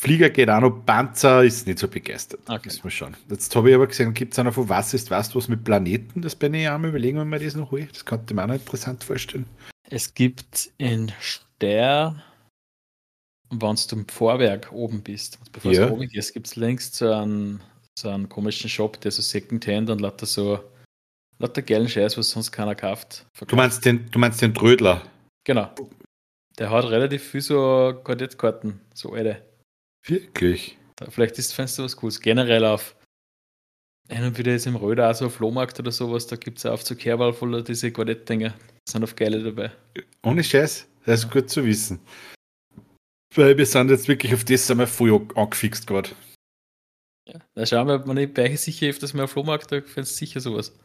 Flieger 0.00 0.30
geht 0.30 0.48
auch 0.48 0.60
noch, 0.60 0.70
Panzer 0.86 1.44
ist 1.44 1.66
nicht 1.66 1.78
so 1.78 1.86
begeistert. 1.86 2.40
Okay. 2.48 2.62
Müssen 2.64 2.84
wir 2.84 2.90
schauen. 2.90 3.16
Jetzt 3.28 3.54
habe 3.54 3.68
ich 3.68 3.74
aber 3.74 3.86
gesehen, 3.86 4.14
gibt 4.14 4.32
es 4.32 4.38
einer 4.38 4.50
von 4.50 4.66
was 4.68 4.94
ist, 4.94 5.10
du 5.10 5.14
was 5.14 5.48
mit 5.48 5.62
Planeten? 5.62 6.22
Das 6.22 6.34
bin 6.34 6.54
ich 6.54 6.66
auch 6.68 6.78
mal 6.78 6.88
überlegen, 6.88 7.18
wenn 7.18 7.28
man 7.28 7.42
das 7.42 7.54
noch 7.54 7.70
holt. 7.70 7.94
Das 7.94 8.06
könnte 8.06 8.32
man 8.32 8.44
auch 8.44 8.54
noch 8.54 8.60
interessant 8.60 9.04
vorstellen. 9.04 9.44
Es 9.90 10.14
gibt 10.14 10.70
in 10.78 11.12
Ster, 11.20 12.22
wenn 13.50 13.76
du 13.76 13.96
im 13.96 14.08
Vorwerk 14.08 14.72
oben 14.72 15.02
bist, 15.02 15.38
bevor 15.52 15.72
ja. 15.72 15.86
du 15.86 15.92
oben 15.92 16.08
gehst, 16.08 16.32
gibt 16.32 16.46
es 16.46 16.56
längst 16.56 16.94
so 16.94 17.12
einen, 17.12 17.60
so 17.98 18.08
einen 18.08 18.28
komischen 18.28 18.70
Shop, 18.70 18.98
der 19.02 19.10
so 19.10 19.20
Secondhand 19.20 19.90
und 19.90 20.00
lauter 20.00 20.24
so 20.24 20.60
Lauter 21.40 21.62
geilen 21.62 21.88
Scheiß, 21.88 22.18
was 22.18 22.30
sonst 22.30 22.52
keiner 22.52 22.74
kauft. 22.74 23.26
Du 23.46 23.56
meinst, 23.56 23.84
den, 23.86 24.10
du 24.10 24.18
meinst 24.18 24.42
den 24.42 24.52
Trödler? 24.52 25.02
Genau. 25.44 25.74
Der 26.58 26.68
hat 26.68 26.84
relativ 26.84 27.30
viel 27.30 27.40
so 27.40 27.98
Quartettkarten, 28.04 28.78
so 28.92 29.14
alte. 29.14 29.42
Wirklich? 30.06 30.76
Da, 30.96 31.10
vielleicht 31.10 31.38
ist 31.38 31.54
findest 31.54 31.78
du 31.78 31.84
was 31.84 31.96
Cooles. 31.96 32.20
Generell 32.20 32.66
auf 32.66 32.94
hin 34.10 34.24
und 34.24 34.36
wieder 34.36 34.54
ist 34.54 34.66
im 34.66 34.76
Röder 34.76 35.10
auch 35.10 35.14
so 35.14 35.24
ein 35.24 35.30
Flohmarkt 35.30 35.78
oder 35.80 35.92
sowas, 35.92 36.26
da 36.26 36.36
gibt 36.36 36.58
es 36.58 36.66
auch 36.66 36.72
auf 36.72 36.84
zur 36.84 36.98
Kehrwahl 36.98 37.32
voller 37.32 37.62
diese 37.62 37.90
Quartettdinger. 37.90 38.52
Sind 38.86 39.02
auf 39.02 39.16
geile 39.16 39.42
dabei. 39.42 39.72
Ohne 40.22 40.44
Scheiß, 40.44 40.88
das 41.06 41.24
ist 41.24 41.30
gut 41.30 41.48
zu 41.48 41.64
wissen. 41.64 42.00
Weil 43.34 43.56
wir 43.56 43.64
sind 43.64 43.90
jetzt 43.90 44.08
wirklich 44.08 44.34
auf 44.34 44.44
das 44.44 44.68
wir 44.68 44.86
voll 44.86 45.26
angefixt 45.36 45.86
gerade. 45.86 46.10
Ja, 47.26 47.38
da 47.54 47.64
schauen 47.64 47.88
wir, 47.88 48.04
man 48.04 48.34
bei 48.34 48.54
sicher 48.56 48.88
öfters 48.88 49.14
mal 49.14 49.22
auf 49.22 49.30
Flohmarkt, 49.30 49.72
da 49.72 49.80
findest 49.80 50.16
sicher 50.16 50.40
sowas. 50.40 50.76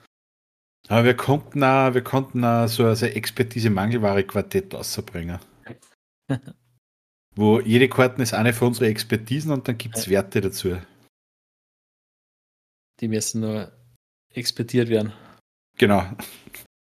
Aber 0.87 1.03
wir 1.03 1.15
konnten 1.15 1.63
auch, 1.63 1.93
wir 1.93 2.03
konnten 2.03 2.43
auch 2.43 2.67
so 2.67 2.85
ein 2.85 2.95
Expertise-Mangelware-Quartett 2.95 4.73
rausbringen. 4.73 5.39
wo 7.35 7.59
jede 7.59 7.89
Karten 7.89 8.21
ist 8.21 8.33
eine 8.33 8.53
von 8.53 8.69
unseren 8.69 8.89
Expertisen 8.89 9.51
und 9.51 9.67
dann 9.67 9.77
gibt 9.77 9.97
es 9.97 10.09
Werte 10.09 10.41
dazu. 10.41 10.77
Die 13.01 13.07
müssen 13.07 13.41
nur 13.41 13.71
expertiert 14.33 14.89
werden. 14.89 15.11
Genau. 15.77 16.05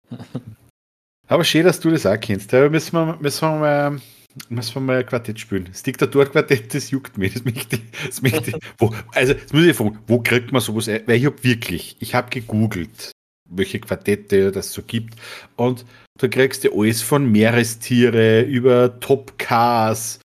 Aber 1.28 1.46
schön, 1.46 1.64
dass 1.64 1.80
du 1.80 1.90
das 1.90 2.06
auch 2.06 2.20
kennst. 2.20 2.52
Da 2.52 2.68
müssen 2.68 2.94
wir, 2.94 3.18
müssen 3.18 3.42
wir 3.42 3.60
mal 3.60 4.02
Müssen 4.48 4.76
wir 4.76 4.82
mal 4.82 4.98
ein 5.00 5.06
Quartett 5.06 5.42
spielen. 5.42 5.66
Das 5.66 5.84
Diktaturquartett, 5.84 6.74
das 6.74 6.90
juckt 6.90 7.18
mich. 7.18 7.34
Das 7.34 7.44
möchte, 7.44 7.80
das 8.06 8.22
möchte, 8.22 8.58
wo, 8.78 8.94
also, 9.14 9.34
das 9.34 9.52
muss 9.52 9.66
ich 9.66 9.76
fragen, 9.76 10.00
wo 10.08 10.22
kriegt 10.22 10.54
man 10.54 10.62
sowas 10.62 10.88
ein? 10.88 11.06
Weil 11.06 11.18
ich 11.18 11.26
habe 11.26 11.44
wirklich, 11.44 11.98
ich 12.00 12.16
habe 12.16 12.30
gegoogelt, 12.30 13.12
welche 13.52 13.80
Quartette 13.80 14.52
das 14.52 14.74
so 14.74 14.82
gibt. 14.82 15.16
Und 15.56 15.86
da 16.20 16.28
kriegst 16.28 16.64
du 16.64 16.72
alles 16.74 17.02
von 17.02 17.32
Meerestiere 17.32 18.42
über 18.42 19.00
Top 19.00 19.38
Cars, 19.38 20.20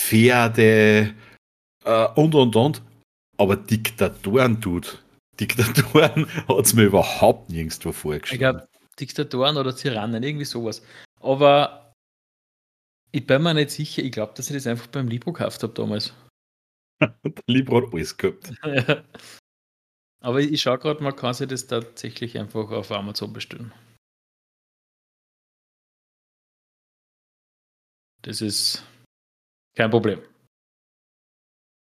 Pferde 0.00 1.14
äh, 1.84 2.08
und 2.14 2.34
und 2.34 2.56
und. 2.56 2.82
Aber 3.38 3.56
Diktatoren, 3.56 4.60
tut. 4.60 5.02
Diktatoren 5.40 6.26
hat 6.48 6.64
es 6.64 6.74
mir 6.74 6.84
überhaupt 6.84 7.50
nirgendwo 7.50 7.92
vorgestellt. 7.92 8.32
Ich 8.32 8.38
glaube, 8.38 8.68
Diktatoren 9.00 9.56
oder 9.56 9.74
Tyrannen, 9.74 10.22
irgendwie 10.22 10.44
sowas. 10.44 10.82
Aber 11.20 11.94
ich 13.12 13.26
bin 13.26 13.42
mir 13.42 13.54
nicht 13.54 13.70
sicher, 13.70 14.02
ich 14.02 14.12
glaube, 14.12 14.32
dass 14.36 14.50
ich 14.50 14.56
das 14.56 14.66
einfach 14.66 14.86
beim 14.88 15.08
Libro 15.08 15.32
gekauft 15.32 15.62
habe 15.62 15.72
damals. 15.72 16.14
Der 17.00 17.32
Libro 17.46 17.82
hat 17.82 17.92
alles 17.92 18.16
gehabt. 18.16 18.52
Aber 20.22 20.40
ich 20.40 20.62
schaue 20.62 20.78
gerade, 20.78 21.02
man 21.02 21.16
kann 21.16 21.34
sich 21.34 21.48
das 21.48 21.66
tatsächlich 21.66 22.38
einfach 22.38 22.70
auf 22.70 22.92
Amazon 22.92 23.32
bestellen. 23.32 23.72
Das 28.22 28.40
ist 28.40 28.86
kein 29.76 29.90
Problem. 29.90 30.20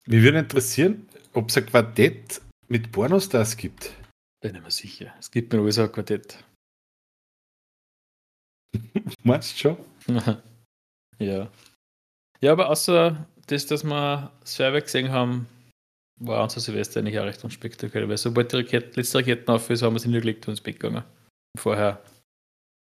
Mich 0.07 0.23
würde 0.23 0.39
interessieren, 0.39 1.09
ob 1.33 1.49
es 1.49 1.57
ein 1.57 1.67
Quartett 1.67 2.41
mit 2.69 2.93
Pornostars 2.93 3.57
gibt. 3.57 3.93
Bin 4.41 4.55
ich 4.55 4.63
mir 4.63 4.71
sicher. 4.71 5.13
Es 5.19 5.29
gibt 5.31 5.53
mir 5.53 5.61
alles 5.61 5.79
ein 5.81 5.91
Quartett. 5.91 6.45
Meinst 9.25 9.55
du 9.55 9.59
schon? 9.59 9.77
Ja. 11.19 11.53
Ja, 12.41 12.53
aber 12.53 12.71
außer 12.71 13.27
das, 13.47 13.67
dass 13.67 13.85
wir 13.85 14.33
Server 14.43 14.81
gesehen 14.81 15.11
haben, 15.13 15.47
war 16.21 16.43
unser 16.43 16.61
Silvester 16.61 17.01
eigentlich 17.01 17.19
auch 17.19 17.25
recht 17.25 17.43
unspektakulär, 17.43 18.09
weil 18.09 18.17
sobald 18.17 18.53
die 18.53 18.57
Rakete, 18.57 18.93
letzte 18.95 19.19
Raketen 19.19 19.51
auf 19.51 19.69
ist, 19.71 19.83
haben 19.83 19.95
wir 19.95 20.01
sie 20.01 20.11
hingelegt 20.11 20.47
und 20.47 20.53
ins 20.53 20.61
Bett 20.61 20.79
gegangen. 20.79 21.05
Vorher 21.59 22.03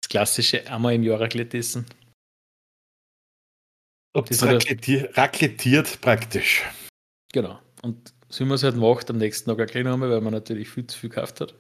das 0.03 0.09
klassische 0.09 0.71
einmal 0.71 0.95
im 0.95 1.03
Jahr 1.03 1.21
Raclette 1.21 1.59
essen. 1.59 1.87
Ob 4.15 4.27
das 4.27 4.43
raketiert, 4.43 5.17
raketiert 5.17 6.01
praktisch. 6.03 6.63
Genau. 7.33 7.59
Und 7.83 8.13
so 8.29 8.45
wie 8.45 8.49
man 8.49 8.57
es 8.57 8.63
halt 8.63 8.77
macht, 8.77 9.11
am 9.11 9.17
nächsten 9.17 9.57
Tag 9.57 9.75
eine 9.75 9.91
Nummer, 9.91 10.11
weil 10.11 10.21
man 10.21 10.35
natürlich 10.35 10.69
viel 10.69 10.87
zu 10.87 10.99
viel 10.99 11.11
gekauft 11.11 11.41
hat. 11.41 11.55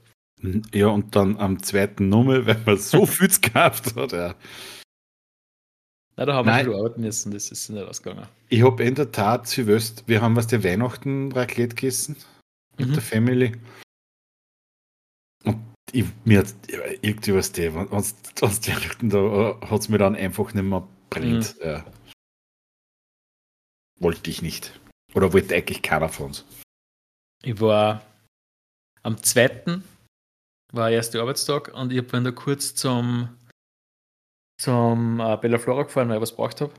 Ja, 0.74 0.88
und 0.88 1.16
dann 1.16 1.36
am 1.38 1.62
zweiten 1.62 2.08
Nummer, 2.08 2.46
weil 2.46 2.60
man 2.66 2.76
so 2.76 3.06
viel 3.06 3.28
gekauft 3.28 3.96
hat, 3.96 4.12
ja. 4.12 4.34
Na, 6.16 6.26
da 6.26 6.34
haben 6.34 6.46
Nein. 6.46 6.66
wir 6.66 6.72
schon 6.72 6.80
arbeiten 6.80 7.00
müssen, 7.00 7.32
das 7.32 7.50
ist 7.50 7.68
nicht 7.70 7.82
ausgegangen. 7.82 8.26
Ich 8.48 8.62
habe 8.62 8.84
in 8.84 8.94
der 8.94 9.10
Tat 9.10 9.46
Silvester, 9.46 10.02
wir 10.06 10.20
haben 10.20 10.36
was 10.36 10.46
der 10.46 10.62
Weihnachten 10.62 11.32
Raclette 11.32 11.74
gegessen 11.74 12.16
mit 12.78 12.88
mhm. 12.88 12.92
der 12.92 13.02
Family. 13.02 13.52
Und 15.44 15.58
ich, 15.90 16.04
mir 16.24 16.40
hat 16.40 16.54
irgendwie 17.00 17.34
was 17.34 17.52
der, 17.52 17.74
was 17.74 18.14
die 18.60 19.08
da 19.08 19.58
hat 19.60 19.80
es 19.80 19.88
mir 19.88 19.98
dann 19.98 20.14
einfach 20.14 20.52
nicht 20.52 20.64
mehr 20.64 20.86
brennt. 21.08 21.56
Mhm. 21.60 21.66
Ja. 21.66 21.84
Wollte 23.98 24.30
ich 24.30 24.42
nicht. 24.42 24.78
Oder 25.14 25.32
wollte 25.32 25.54
eigentlich 25.54 25.82
keiner 25.82 26.08
von 26.08 26.26
uns. 26.26 26.44
Ich 27.42 27.60
war 27.60 28.02
am 29.02 29.22
zweiten, 29.22 29.84
war 30.72 30.88
der 30.88 30.96
erste 30.96 31.20
Arbeitstag 31.20 31.72
und 31.74 31.92
ich 31.92 32.06
bin 32.06 32.24
da 32.24 32.30
kurz 32.30 32.74
zum 32.74 33.28
zum 34.58 35.20
äh, 35.20 35.36
Bella 35.36 35.58
Flora 35.58 35.84
gefahren, 35.84 36.08
weil 36.08 36.16
ich 36.16 36.22
was 36.22 36.36
braucht 36.36 36.60
habe. 36.60 36.72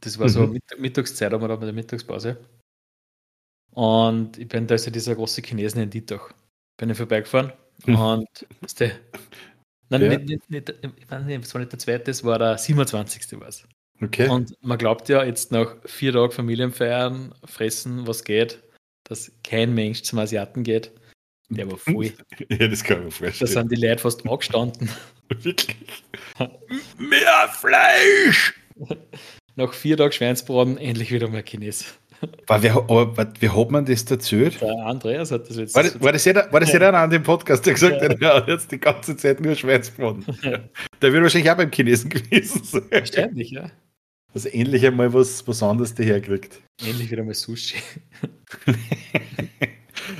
Das 0.00 0.18
war 0.18 0.26
mhm. 0.26 0.32
so 0.32 0.46
Mitt 0.46 0.62
Mittagszeit, 0.78 1.32
aber 1.32 1.48
da 1.48 1.56
mit 1.56 1.66
der 1.66 1.72
Mittagspause. 1.72 2.38
Und 3.72 4.38
ich 4.38 4.48
bin 4.48 4.66
da 4.66 4.74
ist 4.74 4.86
ja 4.86 4.92
dieser 4.92 5.14
große 5.14 5.42
Chinesen 5.42 5.82
in 5.82 5.90
Dietach. 5.90 6.32
Bin 6.76 6.90
ich 6.90 6.96
vorbeigefahren 6.96 7.52
mhm. 7.86 7.96
und 7.96 8.46
weißt 8.60 8.80
du, 8.80 8.90
nein, 9.90 10.02
ja. 10.02 10.18
nicht, 10.18 10.50
nicht, 10.50 10.74
ich 10.96 11.10
weiß 11.10 11.24
nicht, 11.24 11.44
es 11.44 11.54
war 11.54 11.60
nicht 11.60 11.72
der 11.72 11.78
zweite, 11.78 12.10
es 12.10 12.24
war 12.24 12.38
der 12.38 12.58
27. 12.58 13.40
was. 13.40 13.66
Okay. 14.02 14.28
Und 14.28 14.56
man 14.62 14.78
glaubt 14.78 15.08
ja 15.10 15.22
jetzt 15.24 15.52
nach 15.52 15.76
vier 15.84 16.12
Tagen 16.12 16.32
Familienfeiern, 16.32 17.34
fressen, 17.44 18.06
was 18.06 18.24
geht, 18.24 18.62
dass 19.04 19.30
kein 19.44 19.74
Mensch 19.74 20.02
zum 20.02 20.18
Asiaten 20.18 20.62
geht. 20.62 20.90
Der 21.50 21.70
war 21.70 21.76
voll. 21.76 22.12
Ja, 22.48 22.68
das 22.68 22.82
kann 22.82 23.02
man 23.02 23.10
vorstellen. 23.10 23.52
Da 23.52 23.60
sind 23.60 23.72
die 23.72 23.76
Leute 23.76 24.00
fast 24.00 24.26
angestanden. 24.26 24.88
Wirklich? 25.42 25.76
Mehr 26.98 27.48
Fleisch! 27.52 28.54
Nach 29.56 29.72
vier 29.72 29.96
Tagen 29.96 30.12
Schweinsbraten 30.12 30.78
endlich 30.78 31.12
wieder 31.12 31.28
mal 31.28 31.42
Chines. 31.42 31.98
Aber, 32.48 32.62
wer, 32.62 32.76
aber 32.76 33.32
wie 33.40 33.48
hat 33.48 33.70
man 33.70 33.86
das 33.86 34.02
erzählt? 34.02 34.60
Der 34.60 34.76
Andreas 34.84 35.30
hat 35.30 35.48
das 35.48 35.56
jetzt. 35.56 35.74
War 35.74 35.84
das, 35.84 35.98
war 36.02 36.12
das 36.12 36.22
jeder, 36.26 36.52
war 36.52 36.60
das 36.60 36.70
jeder 36.70 36.92
an 36.92 37.08
dem 37.08 37.22
Podcast, 37.22 37.64
der 37.64 37.72
gesagt 37.72 38.02
hat, 38.02 38.20
ja, 38.20 38.46
jetzt 38.46 38.70
die 38.70 38.78
ganze 38.78 39.16
Zeit 39.16 39.40
nur 39.40 39.54
Schweinsbraten? 39.54 40.26
Der 41.00 41.12
wird 41.14 41.22
wahrscheinlich 41.22 41.50
auch 41.50 41.56
beim 41.56 41.72
Chinesen 41.72 42.10
gewesen 42.10 42.62
sein. 42.62 42.82
Wahrscheinlich, 42.90 43.52
ja. 43.52 43.70
Also 44.34 44.50
ähnlich 44.52 44.84
einmal 44.86 45.14
was, 45.14 45.48
was 45.48 45.62
anderes 45.62 45.94
daherkriegt. 45.94 46.60
Ähnlich 46.84 47.10
wieder 47.10 47.24
mal 47.24 47.32
Sushi. 47.32 47.76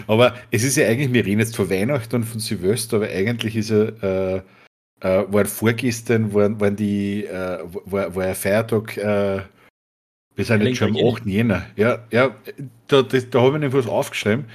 aber 0.07 0.35
es 0.50 0.64
ist 0.64 0.79
ja 0.79 0.87
eigentlich, 0.87 1.12
wir 1.12 1.26
reden 1.26 1.40
jetzt 1.40 1.55
von 1.55 1.69
Weihnachten 1.69 2.17
und 2.17 2.25
von 2.25 2.40
Silvester, 2.40 2.97
aber 2.97 3.09
eigentlich 3.09 3.57
ist 3.57 3.69
ja 3.69 4.37
äh, 4.37 4.43
äh, 5.00 5.25
war 5.28 5.45
vorgestern, 5.47 6.33
waren, 6.35 6.61
waren 6.61 6.76
die, 6.76 7.25
äh, 7.25 7.59
war, 7.85 8.14
war 8.14 8.25
ein 8.25 8.35
Feiertag, 8.35 8.97
äh, 8.97 9.42
wir 10.35 10.45
sind 10.45 10.62
jetzt 10.62 10.78
schon 10.78 10.97
am 10.97 11.14
8. 11.14 11.26
Jänner. 11.26 11.66
Ja, 11.76 12.07
ja 12.11 12.35
da, 12.88 13.02
das, 13.02 13.28
da 13.28 13.40
habe 13.40 13.57
ich 13.57 13.61
nämlich 13.61 13.75
was 13.75 13.90
aufgeschrieben. 13.90 14.47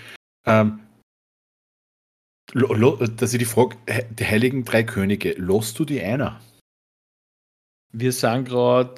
Ähm, 0.46 0.80
dass 2.54 3.34
ich 3.34 3.40
die 3.40 3.46
Frage, 3.46 3.76
die 4.10 4.26
Heiligen 4.26 4.66
Drei 4.66 4.84
Könige, 4.84 5.34
lost 5.34 5.78
du 5.78 5.86
die 5.86 6.02
einer? 6.02 6.40
Wir 7.92 8.12
sind 8.12 8.46
gerade 8.46 8.96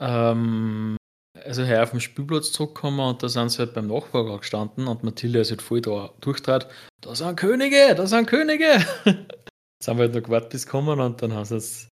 ähm, 0.00 0.96
also 1.44 1.62
her 1.62 1.82
auf 1.82 1.90
den 1.90 2.00
Spielplatz 2.00 2.52
zurückgekommen 2.52 3.00
und 3.00 3.22
da 3.22 3.28
sind 3.28 3.50
sie 3.50 3.58
halt 3.58 3.74
beim 3.74 3.86
Nachfrage 3.86 4.38
gestanden 4.38 4.86
und 4.86 5.04
Mathilde 5.04 5.40
ist 5.40 5.50
halt 5.50 5.62
voll 5.62 5.80
da 5.80 6.10
durchtrat. 6.20 6.70
Da 7.00 7.14
sind 7.14 7.36
Könige, 7.36 7.94
da 7.94 8.06
sind 8.06 8.26
Könige! 8.26 8.84
Jetzt 9.78 9.88
haben 9.88 9.98
wir 9.98 10.04
halt 10.04 10.14
noch 10.14 10.22
gewartet, 10.22 10.50
bis 10.50 10.66
kommen 10.66 11.00
und 11.00 11.22
dann 11.22 11.32
haben 11.32 11.44
sie 11.44 11.54
jetzt 11.54 11.88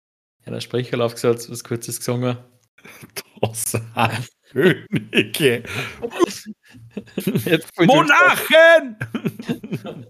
einer 0.46 0.62
Sprecher 0.62 1.04
aufgesetzt, 1.04 1.50
was 1.50 1.64
kurzes 1.64 2.00
gesungen. 2.00 2.38
Das 3.42 3.74
Könige! 4.52 5.64
Monarchen! 7.80 8.96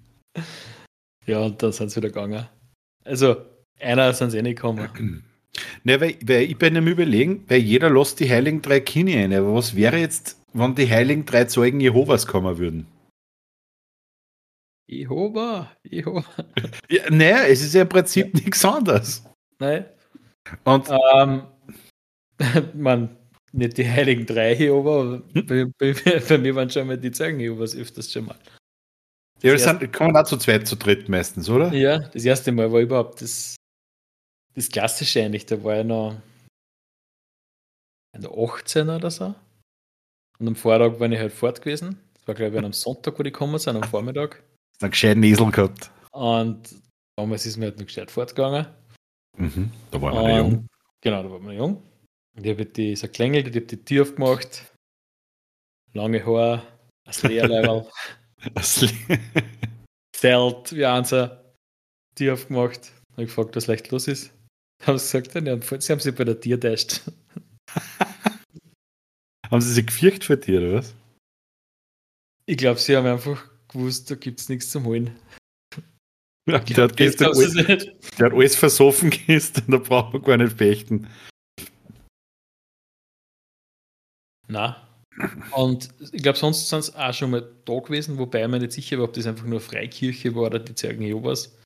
ja, 1.26 1.40
und 1.40 1.64
dann 1.64 1.72
sind 1.72 1.90
sie 1.90 1.98
wieder 1.98 2.10
gegangen. 2.10 2.48
Also, 3.06 3.38
einer 3.80 4.14
sind 4.14 4.32
sie 4.32 4.38
eh 4.38 4.42
nicht 4.42 4.58
gekommen. 4.58 5.24
Ne, 5.84 6.02
weil, 6.02 6.16
weil 6.26 6.44
ich 6.44 6.58
bin 6.58 6.76
am 6.76 6.88
überlegen, 6.88 7.46
weil 7.48 7.60
jeder 7.60 7.88
lässt 7.88 8.20
die 8.20 8.28
Heiligen 8.28 8.64
Drei 8.64 8.80
Kinder 8.80 9.14
ein. 9.14 9.32
Aber 9.34 9.54
was 9.54 9.76
wäre 9.76 9.98
jetzt, 9.98 10.42
wenn 10.54 10.74
die 10.74 10.90
Heiligen 10.90 11.28
Drei 11.28 11.46
Zeugen 11.46 11.80
Jehovas 11.80 12.26
kommen 12.26 12.58
würden? 12.58 12.88
Jehova, 15.00 15.72
Jehova. 15.84 16.26
Ja, 16.90 17.10
naja, 17.10 17.44
es 17.46 17.62
ist 17.62 17.74
ja 17.74 17.82
im 17.82 17.90
Prinzip 17.90 18.34
ja. 18.34 18.42
nichts 18.42 18.64
anderes. 18.64 19.24
Nein. 19.60 19.86
Und 20.64 20.90
ähm, 20.90 21.44
man, 22.74 23.18
nicht 23.52 23.78
die 23.78 23.88
Heiligen 23.88 24.26
Drei 24.26 24.54
Jehova, 24.54 25.02
aber 25.02 25.24
hm? 25.34 25.46
bei, 25.46 25.94
bei, 25.94 26.20
bei, 26.20 26.38
mir 26.38 26.56
waren 26.56 26.70
schon 26.70 26.88
mal 26.88 26.98
die 26.98 27.12
Zeugen 27.12 27.40
Jehovas 27.40 27.76
öfters 27.76 28.12
schon 28.12 28.26
mal. 28.26 28.38
Ja, 29.42 29.54
das, 29.54 29.64
das 29.64 29.80
sind, 29.80 29.94
kommen 29.94 30.16
auch 30.16 30.24
zu 30.24 30.38
zweit, 30.38 30.68
zu 30.68 30.76
dritt 30.76 31.10
meistens, 31.10 31.50
oder? 31.50 31.74
Ja, 31.74 32.00
das 32.00 32.26
erste 32.26 32.52
Mal 32.52 32.72
war 32.72 32.80
überhaupt 32.80 33.22
das, 33.22 33.56
das 34.56 34.70
Klassische 34.70 35.22
eigentlich. 35.22 35.46
Da 35.46 35.64
war 35.64 35.80
ich 35.80 35.86
noch 35.86 36.16
der 38.16 38.32
18 38.32 38.90
oder 38.90 39.12
so. 39.12 39.36
Und 40.40 40.48
am 40.48 40.56
Vortag 40.56 41.00
war 41.00 41.12
ich 41.12 41.20
halt 41.20 41.34
fort 41.34 41.62
gewesen. 41.62 42.00
Das 42.14 42.28
war, 42.28 42.36
glaube 42.36 42.58
ich, 42.58 42.64
am 42.64 42.74
Sonntag, 42.74 43.20
wo 43.20 43.24
die 43.24 43.32
gekommen 43.32 43.58
sind, 43.60 43.76
am 43.76 43.84
Vormittag. 43.84 44.44
Einen 44.82 44.92
gescheiten 44.92 45.24
Esel 45.24 45.52
gehabt. 45.52 45.92
Und 46.12 46.76
damals 47.18 47.46
ist 47.46 47.58
mir 47.58 47.66
halt 47.66 47.80
noch 47.80 47.86
gescheit 47.86 48.12
fortgegangen. 48.12 48.68
Mhm, 49.38 49.72
da 49.92 50.02
war 50.02 50.14
man 50.14 50.26
ja 50.26 50.38
jung. 50.38 50.68
Genau, 51.02 51.24
da 51.24 51.32
war 51.32 51.40
man 51.40 51.56
jung. 51.56 51.84
Und 52.36 52.46
ich 52.46 52.52
habe 52.52 52.66
die 52.66 52.96
so 52.96 53.08
klingelt, 53.08 53.48
ich 53.48 53.56
habe 53.56 53.66
die 53.66 53.84
Tür 53.84 54.04
aufgemacht. 54.04 54.72
Lange 55.94 56.26
Haar, 56.26 56.64
ein 57.06 57.30
Leerlevel. 57.30 57.88
Zelt, 60.16 60.76
wie 60.76 60.86
Ansa, 60.86 61.44
Tür 62.16 62.34
aufgemacht. 62.34 62.92
Habe 63.14 63.26
gefragt, 63.26 63.56
was 63.56 63.68
leicht 63.68 63.92
los 63.92 64.08
ist. 64.08 64.32
Haben 64.86 64.98
sie 64.98 65.22
gesagt, 65.22 65.48
ja, 65.48 65.80
sie 65.80 65.92
haben 65.92 66.00
sich 66.00 66.16
bei 66.16 66.24
der 66.24 66.40
Tür 66.40 66.60
täuscht. 66.60 67.02
haben 69.50 69.62
sie 69.62 69.74
sich 69.74 69.86
gefürchtet 69.86 70.24
vor 70.26 70.36
dir, 70.36 70.62
oder 70.62 70.74
was? 70.74 70.96
Ich 72.46 72.58
glaube, 72.58 72.80
sie 72.80 72.98
haben 72.98 73.06
einfach 73.06 73.50
gewusst, 73.74 74.10
da 74.10 74.16
gibt 74.16 74.40
es 74.40 74.50
nichts 74.50 74.70
zum 74.72 74.86
Holen. 74.86 75.16
Ja, 76.46 76.60
der, 76.60 76.84
hat 76.84 76.98
gestern 76.98 77.28
alles, 77.28 77.54
der 77.54 78.26
hat 78.26 78.34
alles 78.34 78.58
versoffen 78.58 79.10
gestern, 79.28 79.64
da 79.72 79.78
braucht 79.78 80.12
man 80.12 80.24
gar 80.24 80.36
nicht 80.36 80.58
fechten. 80.58 81.08
Na. 84.50 84.86
Und 85.56 85.90
ich 86.12 86.22
glaube, 86.22 86.38
sonst 86.38 86.68
sind 86.68 86.80
es 86.80 86.96
auch 86.96 87.14
schon 87.14 87.32
mal 87.32 87.50
da 87.64 87.80
gewesen, 87.80 88.18
wobei 88.18 88.42
ich 88.44 88.50
mir 88.50 88.60
nicht 88.60 88.74
sicher 88.74 88.98
war, 88.98 89.06
ob 89.06 89.14
das 89.14 89.26
einfach 89.26 89.46
nur 89.46 89.62
Freikirche 89.62 90.36
war 90.36 90.48
oder 90.48 90.60
die 90.60 90.76
Zeugen 90.76 91.04
Jehovas. 91.04 91.58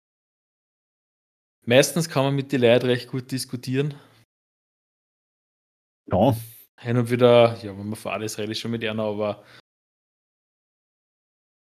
Meistens 1.65 2.07
kann 2.07 2.23
man 2.23 2.35
mit 2.35 2.51
den 2.51 2.61
Leuten 2.61 2.85
recht 2.85 3.09
gut 3.09 3.31
diskutieren. 3.31 3.93
Ja. 6.11 6.37
Hin 6.79 6.97
und 6.97 7.09
wieder, 7.09 7.57
ja, 7.63 7.77
wenn 7.77 7.89
man 7.89 7.95
fahrt, 7.95 8.21
ist 8.23 8.37
rede 8.37 8.51
ich 8.51 8.59
schon 8.59 8.71
mit 8.71 8.85
einer, 8.85 9.03
aber 9.03 9.43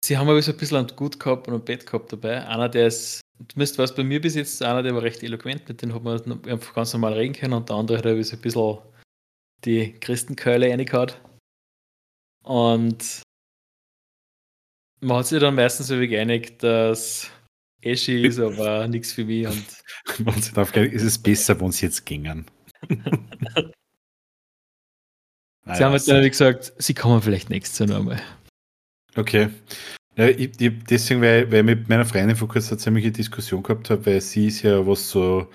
sie 0.04 0.18
haben 0.18 0.28
aber 0.28 0.42
so 0.42 0.52
ein 0.52 0.58
bisschen 0.58 0.78
ein 0.78 0.86
Gut 0.96 1.18
gehabt 1.18 1.48
und 1.48 1.54
ein 1.54 1.64
Bett 1.64 1.86
gehabt 1.86 2.12
dabei. 2.12 2.46
Einer, 2.46 2.68
der 2.68 2.88
ist, 2.88 3.20
zumindest 3.48 3.78
was 3.78 3.94
bei 3.94 4.04
mir 4.04 4.20
bis 4.20 4.34
jetzt, 4.34 4.62
einer, 4.62 4.82
der 4.82 4.94
war 4.94 5.02
recht 5.02 5.22
eloquent, 5.22 5.68
mit 5.68 5.82
dem 5.82 5.94
hat 5.94 6.02
man 6.02 6.44
einfach 6.48 6.74
ganz 6.74 6.92
normal 6.92 7.14
reden 7.14 7.34
können 7.34 7.54
und 7.54 7.68
der 7.68 7.76
andere 7.76 7.98
hat 7.98 8.04
so 8.24 8.36
ein 8.36 8.42
bisschen 8.42 8.78
die 9.64 9.92
Christenkeule 9.94 10.70
reingehauen. 10.70 11.12
Und 12.42 13.22
man 15.00 15.18
hat 15.18 15.26
sich 15.26 15.40
dann 15.40 15.54
meistens 15.54 15.86
so 15.88 15.98
geeinigt, 15.98 16.62
dass 16.62 17.30
Eschi 17.80 18.24
ist, 18.26 18.38
aber 18.40 18.86
nichts 18.88 19.12
für 19.12 19.24
mich. 19.24 19.46
Und 19.46 19.64
man 20.24 20.40
sich 20.40 20.52
darauf 20.52 20.72
geeinigt, 20.72 20.94
ist 20.94 21.02
es 21.02 21.18
besser, 21.18 21.60
wenn 21.60 21.72
sie 21.72 21.86
jetzt 21.86 22.04
gingen. 22.04 22.46
sie 22.88 22.98
haben 25.66 25.92
halt 25.92 26.08
dann 26.08 26.28
gesagt, 26.28 26.72
sie 26.78 26.94
kommen 26.94 27.22
vielleicht 27.22 27.50
nächstes 27.50 27.78
Jahr 27.78 27.88
nochmal. 27.98 28.20
Okay. 29.16 29.50
Ja, 30.16 30.28
ich, 30.28 30.60
ich, 30.60 30.84
deswegen, 30.84 31.22
weil, 31.22 31.50
weil 31.50 31.60
ich 31.60 31.64
mit 31.64 31.88
meiner 31.88 32.04
Freundin 32.04 32.36
vor 32.36 32.48
kurzem 32.48 32.72
eine 32.72 32.78
ziemliche 32.78 33.12
Diskussion 33.12 33.62
gehabt 33.62 33.90
habe, 33.90 34.04
weil 34.06 34.20
sie 34.20 34.48
ist 34.48 34.62
ja, 34.62 34.86
was 34.86 35.08
so 35.08 35.48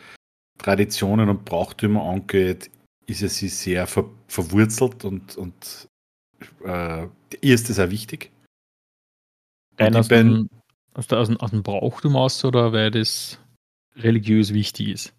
Traditionen 0.57 1.29
und 1.29 1.45
Brauchtümer 1.45 2.03
angeht, 2.03 2.71
ist 3.05 3.21
ja 3.21 3.29
sie 3.29 3.49
sehr 3.49 3.85
ver, 3.87 4.09
verwurzelt 4.27 5.05
und, 5.05 5.37
und 5.37 5.87
äh, 6.63 7.03
ihr 7.41 7.55
ist 7.55 7.69
das 7.69 7.79
auch 7.79 7.89
wichtig. 7.89 8.31
Rein 9.79 9.95
aus, 9.95 10.07
bin, 10.07 10.49
aus, 10.93 11.07
der, 11.07 11.19
aus, 11.19 11.29
aus 11.39 11.51
dem 11.51 11.61
Brauchtum 11.61 12.15
aus 12.15 12.43
oder 12.43 12.73
weil 12.73 12.89
das 12.89 13.39
religiös 13.95 14.53
wichtig 14.53 14.89
ist? 14.89 15.16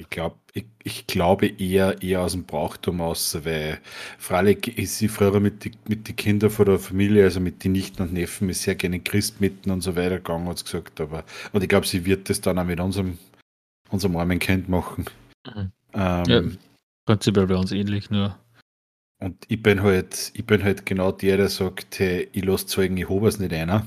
Ich, 0.00 0.08
glaub, 0.08 0.38
ich, 0.54 0.64
ich 0.82 1.06
glaube 1.06 1.46
eher, 1.46 2.00
eher 2.02 2.22
aus 2.22 2.32
dem 2.32 2.44
Brauchtum 2.44 3.02
aus, 3.02 3.44
weil 3.44 3.78
freilich 4.16 4.78
ist 4.78 4.96
sie 4.96 5.08
früher 5.08 5.40
mit 5.40 5.66
den 5.66 5.76
mit 5.88 6.08
die 6.08 6.14
Kindern 6.14 6.48
von 6.48 6.64
der 6.64 6.78
Familie, 6.78 7.24
also 7.24 7.38
mit 7.38 7.62
den 7.62 7.72
Nichten 7.72 8.00
und 8.00 8.14
Neffen, 8.14 8.48
ist 8.48 8.62
sehr 8.62 8.76
gerne 8.76 9.00
Christmitten 9.00 9.70
und 9.70 9.82
so 9.82 9.96
weiter 9.96 10.16
gegangen, 10.16 10.48
hat 10.48 10.56
sie 10.56 10.64
gesagt. 10.64 11.02
Aber, 11.02 11.22
und 11.52 11.62
ich 11.62 11.68
glaube, 11.68 11.86
sie 11.86 12.06
wird 12.06 12.30
das 12.30 12.40
dann 12.40 12.58
auch 12.58 12.64
mit 12.64 12.80
unserem, 12.80 13.18
unserem 13.90 14.16
armen 14.16 14.38
Kind 14.38 14.70
machen. 14.70 15.04
Mhm. 15.46 15.72
Ähm, 15.92 16.24
ja, 16.26 16.42
prinzipiell 17.04 17.46
bei 17.46 17.56
uns 17.56 17.70
ähnlich, 17.70 18.08
nur. 18.08 18.38
Und 19.20 19.44
ich 19.48 19.62
bin 19.62 19.82
halt, 19.82 20.32
ich 20.32 20.46
bin 20.46 20.64
halt 20.64 20.86
genau 20.86 21.12
der, 21.12 21.36
der 21.36 21.50
sagt, 21.50 21.98
hey, 21.98 22.26
ich 22.32 22.42
lasse 22.42 22.64
Zeugen 22.64 22.96
Jehovas 22.96 23.38
nicht 23.38 23.52
einer. 23.52 23.86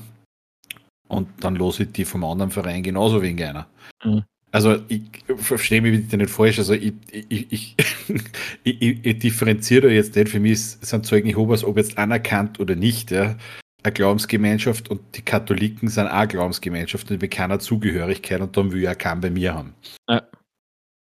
Und 1.08 1.28
dann 1.42 1.56
lasse 1.56 1.82
ich 1.82 1.92
die 1.92 2.04
vom 2.04 2.22
anderen 2.22 2.52
Verein 2.52 2.84
genauso 2.84 3.20
wenig 3.20 3.44
einer. 3.44 3.66
Mhm. 4.04 4.22
Also 4.54 4.76
ich 4.86 5.02
verstehe 5.34 5.82
mich 5.82 6.00
bitte 6.00 6.16
nicht 6.16 6.30
falsch, 6.30 6.60
also 6.60 6.74
ich, 6.74 6.92
ich, 7.10 7.52
ich, 7.52 7.76
ich, 8.62 9.04
ich 9.04 9.18
differenziere 9.18 9.90
jetzt 9.90 10.14
nicht, 10.14 10.28
für 10.28 10.38
mich 10.38 10.60
sind 10.60 11.04
Zeugen 11.04 11.26
Jehovas, 11.26 11.64
ob 11.64 11.76
jetzt 11.76 11.98
anerkannt 11.98 12.60
oder 12.60 12.76
nicht, 12.76 13.10
ja, 13.10 13.34
eine 13.82 13.92
Glaubensgemeinschaft 13.92 14.88
und 14.90 15.00
die 15.16 15.22
Katholiken 15.22 15.88
sind 15.88 16.06
auch 16.06 16.28
Glaubensgemeinschaft 16.28 17.10
und 17.10 17.20
wir 17.20 17.28
keiner 17.28 17.58
Zugehörigkeit 17.58 18.40
und 18.40 18.56
dann 18.56 18.70
will 18.70 18.82
ich 18.82 18.88
auch 18.88 18.96
keinen 18.96 19.20
bei 19.20 19.30
mir 19.30 19.54
haben. 19.54 19.74
Ja. 20.08 20.22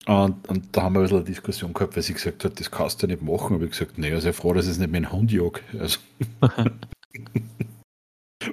Und, 0.07 0.49
und 0.49 0.69
da 0.71 0.83
haben 0.83 0.93
wir 0.93 1.01
ein 1.01 1.03
bisschen 1.03 1.19
eine 1.19 1.27
Diskussion 1.27 1.73
gehabt, 1.73 1.97
weil 1.97 2.05
sie 2.05 2.15
gesagt 2.15 2.45
hat, 2.45 2.61
das 2.61 2.71
kannst 2.71 3.03
du 3.03 3.09
nicht 3.09 3.21
machen. 3.21 3.57
Aber 3.57 3.65
ich 3.65 3.73
gesagt, 3.73 3.99
naja, 3.99 4.21
sehr 4.21 4.33
froh, 4.33 4.55
dass 4.55 4.67
es 4.67 4.79
nicht 4.79 4.93
mein 4.93 5.11
Hund 5.11 5.33
jagt. 5.33 5.65
Also. 5.77 5.99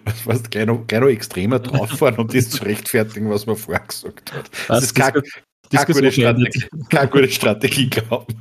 was 0.05 0.27
weißt, 0.27 0.51
gleich 0.51 0.65
noch, 0.65 0.85
gleich 0.85 1.01
noch 1.01 1.07
extremer 1.07 1.59
drauffahren 1.59 2.17
und 2.17 2.33
das 2.33 2.49
zu 2.49 2.63
rechtfertigen, 2.63 3.29
was 3.29 3.45
man 3.45 3.55
vorher 3.55 3.85
gesagt 3.85 4.33
hat. 4.33 4.49
Das, 4.51 4.67
das 4.67 4.83
ist 4.85 4.95
keine, 4.95 5.23
keine, 5.71 5.85
gute 5.85 6.11
Strategie, 6.11 6.67
keine 6.89 7.09
gute 7.09 7.29
Strategie, 7.29 7.89
glauben 7.89 8.35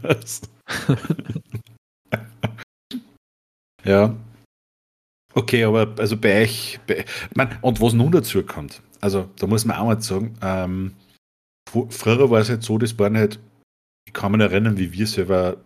Ja. 3.85 4.17
Okay, 5.35 5.65
aber 5.65 5.95
also 5.99 6.17
bei 6.17 6.43
euch, 6.43 6.81
bei, 6.87 7.05
man, 7.35 7.57
und 7.61 7.81
was 7.81 7.93
nun 7.93 8.11
dazu 8.11 8.43
kommt, 8.43 8.83
also 9.01 9.29
da 9.37 9.47
muss 9.47 9.65
man 9.65 9.77
auch 9.77 9.87
mal 9.87 10.01
sagen, 10.01 10.37
ähm, 10.43 10.95
früher 11.69 12.31
war 12.31 12.41
es 12.41 12.49
halt 12.49 12.63
so, 12.63 12.79
das 12.79 12.99
waren 12.99 13.17
halt, 13.17 13.39
ich 14.09 14.15
kann 14.15 14.33
mich 14.33 14.41
erinnern, 14.41 14.79
wie 14.79 14.93
wir 14.93 15.07
selber 15.07 15.59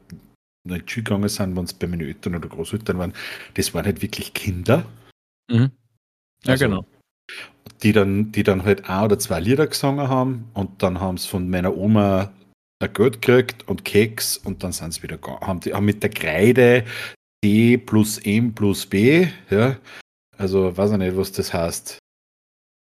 in 0.68 0.74
die 0.74 0.82
Schule 0.86 1.04
gegangen 1.04 1.28
sind, 1.28 1.56
wenn 1.56 1.64
es 1.64 1.72
bei 1.72 1.86
meinen 1.86 2.00
Eltern 2.00 2.34
oder 2.34 2.48
Großeltern 2.48 2.98
waren, 2.98 3.14
das 3.54 3.72
waren 3.72 3.86
halt 3.86 4.02
wirklich 4.02 4.34
Kinder. 4.34 4.84
Mhm. 5.50 5.70
Ja, 6.44 6.52
also, 6.52 6.64
genau. 6.64 6.86
Die 7.82 7.92
dann, 7.92 8.32
die 8.32 8.42
dann 8.42 8.64
halt 8.64 8.88
ein 8.88 9.04
oder 9.04 9.18
zwei 9.18 9.40
Lieder 9.40 9.66
gesungen 9.66 10.08
haben 10.08 10.50
und 10.54 10.82
dann 10.82 11.00
haben 11.00 11.18
sie 11.18 11.28
von 11.28 11.48
meiner 11.48 11.76
Oma 11.76 12.32
ein 12.82 12.92
Geld 12.92 13.20
gekriegt 13.20 13.68
und 13.68 13.84
Keks 13.84 14.36
und 14.38 14.62
dann 14.62 14.72
sind 14.72 14.94
sie 14.94 15.02
wieder 15.02 15.18
haben, 15.42 15.60
die, 15.60 15.74
haben 15.74 15.84
mit 15.84 16.02
der 16.02 16.10
Kreide 16.10 16.84
D 17.44 17.78
plus 17.78 18.18
M 18.18 18.54
plus 18.54 18.86
B, 18.86 19.28
ja, 19.50 19.76
also 20.36 20.76
weiß 20.76 20.92
ich 20.92 20.98
nicht, 20.98 21.16
was 21.16 21.32
das 21.32 21.52
heißt. 21.52 21.98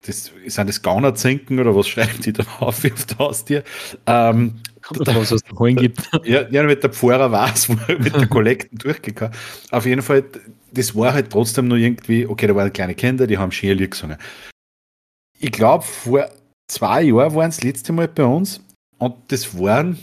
Das, 0.06 0.32
sind 0.46 0.68
das 0.68 0.82
Gaunerzinken 0.82 1.58
oder 1.58 1.74
was 1.74 1.88
schreiben 1.88 2.20
die 2.22 2.32
da 2.32 2.44
auf 2.60 2.80
der 2.82 3.18
Haustier? 3.18 3.64
Ähm, 4.06 4.60
da, 4.92 5.14
was 5.16 5.30
es 5.30 5.42
da 5.42 5.56
holen 5.58 5.76
gibt. 5.76 6.02
Ja, 6.24 6.48
ja, 6.48 6.62
mit 6.62 6.82
der 6.82 6.90
Pfarrer 6.90 7.32
wo 7.32 7.76
er 7.88 7.98
mit 7.98 8.14
der 8.14 8.26
Kollekten 8.28 8.78
durchgekommen. 8.78 9.34
Auf 9.70 9.86
jeden 9.86 10.02
Fall, 10.02 10.24
das 10.74 10.94
war 10.94 11.12
halt 11.12 11.30
trotzdem 11.30 11.68
nur 11.68 11.78
irgendwie, 11.78 12.26
okay, 12.26 12.46
da 12.46 12.54
waren 12.54 12.72
kleine 12.72 12.94
Kinder, 12.94 13.26
die 13.26 13.38
haben 13.38 13.52
schön 13.52 13.78
Lied 13.78 13.92
gesungen. 13.92 14.18
Ich 15.38 15.52
glaube, 15.52 15.84
vor 15.84 16.30
zwei 16.68 17.02
Jahren 17.02 17.34
waren 17.34 17.50
es 17.50 17.56
das 17.56 17.64
letzte 17.64 17.92
Mal 17.92 18.08
bei 18.08 18.24
uns 18.24 18.60
und 18.98 19.14
das 19.28 19.58
waren 19.58 19.98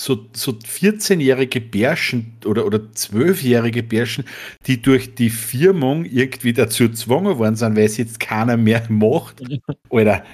so, 0.00 0.26
so 0.32 0.52
14-jährige 0.52 1.60
Bärschen 1.60 2.38
oder, 2.46 2.64
oder 2.64 2.78
12-jährige 2.78 3.82
Bärschen, 3.82 4.24
die 4.66 4.80
durch 4.80 5.14
die 5.14 5.30
Firmung 5.30 6.04
irgendwie 6.06 6.54
dazu 6.54 6.88
gezwungen 6.88 7.38
worden 7.38 7.56
sind, 7.56 7.76
weil 7.76 7.84
es 7.84 7.98
jetzt 7.98 8.18
keiner 8.18 8.56
mehr 8.56 8.82
macht. 8.88 9.42
Oder 9.90 10.24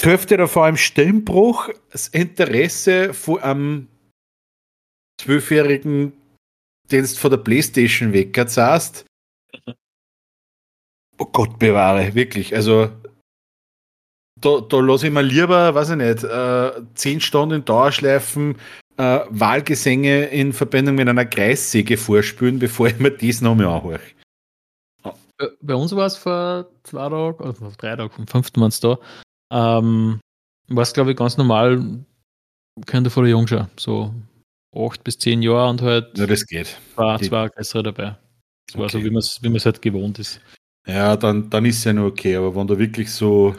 trifft 0.00 0.32
ihr 0.32 0.38
da 0.38 0.46
vor 0.48 0.64
allem 0.64 0.76
Stimmbruch 0.76 1.70
das 1.90 2.08
Interesse 2.08 3.14
von 3.14 3.40
einem 3.40 3.88
12-jährigen, 5.22 6.12
den 6.90 7.04
du 7.04 7.08
von 7.08 7.30
der 7.30 7.38
Playstation 7.38 8.12
weggezogen 8.12 9.04
Oh 11.18 11.26
Gott 11.26 11.58
bewahre, 11.58 12.14
wirklich. 12.14 12.54
Also 12.54 12.90
da, 14.40 14.60
da 14.60 14.80
lasse 14.80 15.06
ich 15.06 15.12
mir 15.12 15.22
lieber, 15.22 15.74
weiß 15.74 15.90
ich 15.90 15.96
nicht, 15.96 16.24
äh, 16.24 16.72
zehn 16.94 17.20
Stunden 17.20 17.64
Dauerschleifen 17.64 18.56
äh, 18.98 19.20
Wahlgesänge 19.28 20.26
in 20.26 20.52
Verbindung 20.52 20.96
mit 20.96 21.08
einer 21.08 21.24
Kreissäge 21.24 21.96
vorspülen, 21.96 22.58
bevor 22.58 22.88
ich 22.88 22.98
mir 22.98 23.10
das 23.10 23.40
nochmal 23.40 23.66
anhöre. 23.66 24.00
Bei 25.60 25.74
uns 25.74 25.94
war 25.94 26.06
es 26.06 26.16
vor 26.16 26.66
zwei 26.82 27.08
Tagen, 27.08 27.38
oder 27.38 27.54
vor 27.54 27.72
drei 27.76 27.96
Tagen, 27.96 28.10
vom 28.10 28.26
fünften 28.26 28.60
waren 28.60 28.68
es 28.68 28.80
da, 28.80 28.98
ähm, 29.52 30.20
war 30.68 30.82
es 30.82 30.92
glaube 30.92 31.10
ich 31.10 31.16
ganz 31.16 31.36
normal, 31.36 32.04
könnte 32.86 33.10
vor 33.10 33.22
der 33.22 33.32
Jungschau, 33.32 33.66
so 33.76 34.14
acht 34.76 35.04
bis 35.04 35.18
zehn 35.18 35.42
Jahre 35.42 35.70
und 35.70 35.82
halt 35.82 36.16
ja, 36.18 36.26
das 36.26 36.46
geht. 36.46 36.78
War 36.94 37.20
zwei 37.20 37.48
größere 37.48 37.82
dabei. 37.82 38.16
Das 38.66 38.76
war 38.76 38.84
okay. 38.84 38.98
so, 38.98 39.04
wie 39.04 39.10
man 39.10 39.18
es 39.18 39.38
wie 39.42 39.58
halt 39.58 39.82
gewohnt 39.82 40.18
ist. 40.18 40.40
Ja, 40.86 41.16
dann, 41.16 41.50
dann 41.50 41.64
ist 41.64 41.78
es 41.78 41.84
ja 41.84 41.92
nur 41.92 42.06
okay, 42.06 42.36
aber 42.36 42.54
wenn 42.54 42.66
du 42.66 42.78
wirklich 42.78 43.10
so 43.10 43.54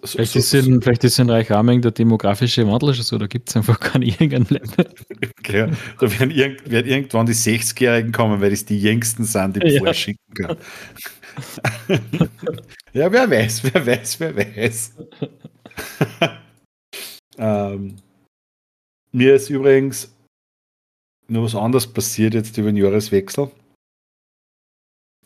so, 0.00 0.18
vielleicht, 0.18 0.32
so, 0.32 0.38
ist 0.38 0.54
in, 0.54 0.80
vielleicht 0.80 1.02
ist 1.02 1.18
in 1.18 1.28
Reichaming 1.28 1.82
der 1.82 1.90
demografische 1.90 2.64
Wandel 2.68 2.94
schon 2.94 3.04
so, 3.04 3.18
da 3.18 3.26
gibt 3.26 3.48
es 3.48 3.56
einfach 3.56 3.80
keinen 3.80 4.02
irgendeinen 4.20 4.70
okay, 5.40 5.72
Da 5.98 6.20
werden, 6.20 6.30
irgend, 6.30 6.70
werden, 6.70 6.86
irgendwann 6.86 7.26
die 7.26 7.34
60-Jährigen 7.34 8.12
kommen, 8.12 8.40
weil 8.40 8.52
es 8.52 8.64
die 8.64 8.80
jüngsten 8.80 9.24
sind, 9.24 9.56
die 9.56 9.66
ja. 9.74 9.80
vorschicken 9.80 10.34
kann. 10.34 10.56
ja, 12.92 13.10
wer 13.10 13.28
weiß, 13.28 13.64
wer 13.64 13.86
weiß, 13.86 14.20
wer 14.20 14.36
weiß. 14.36 14.94
ähm, 17.38 17.96
mir 19.10 19.34
ist 19.34 19.50
übrigens 19.50 20.14
nur 21.30 21.44
was 21.44 21.54
anderes 21.54 21.86
passiert 21.86 22.34
jetzt 22.34 22.56
über 22.58 22.70
den 22.70 22.76
Jahreswechsel. 22.76 23.50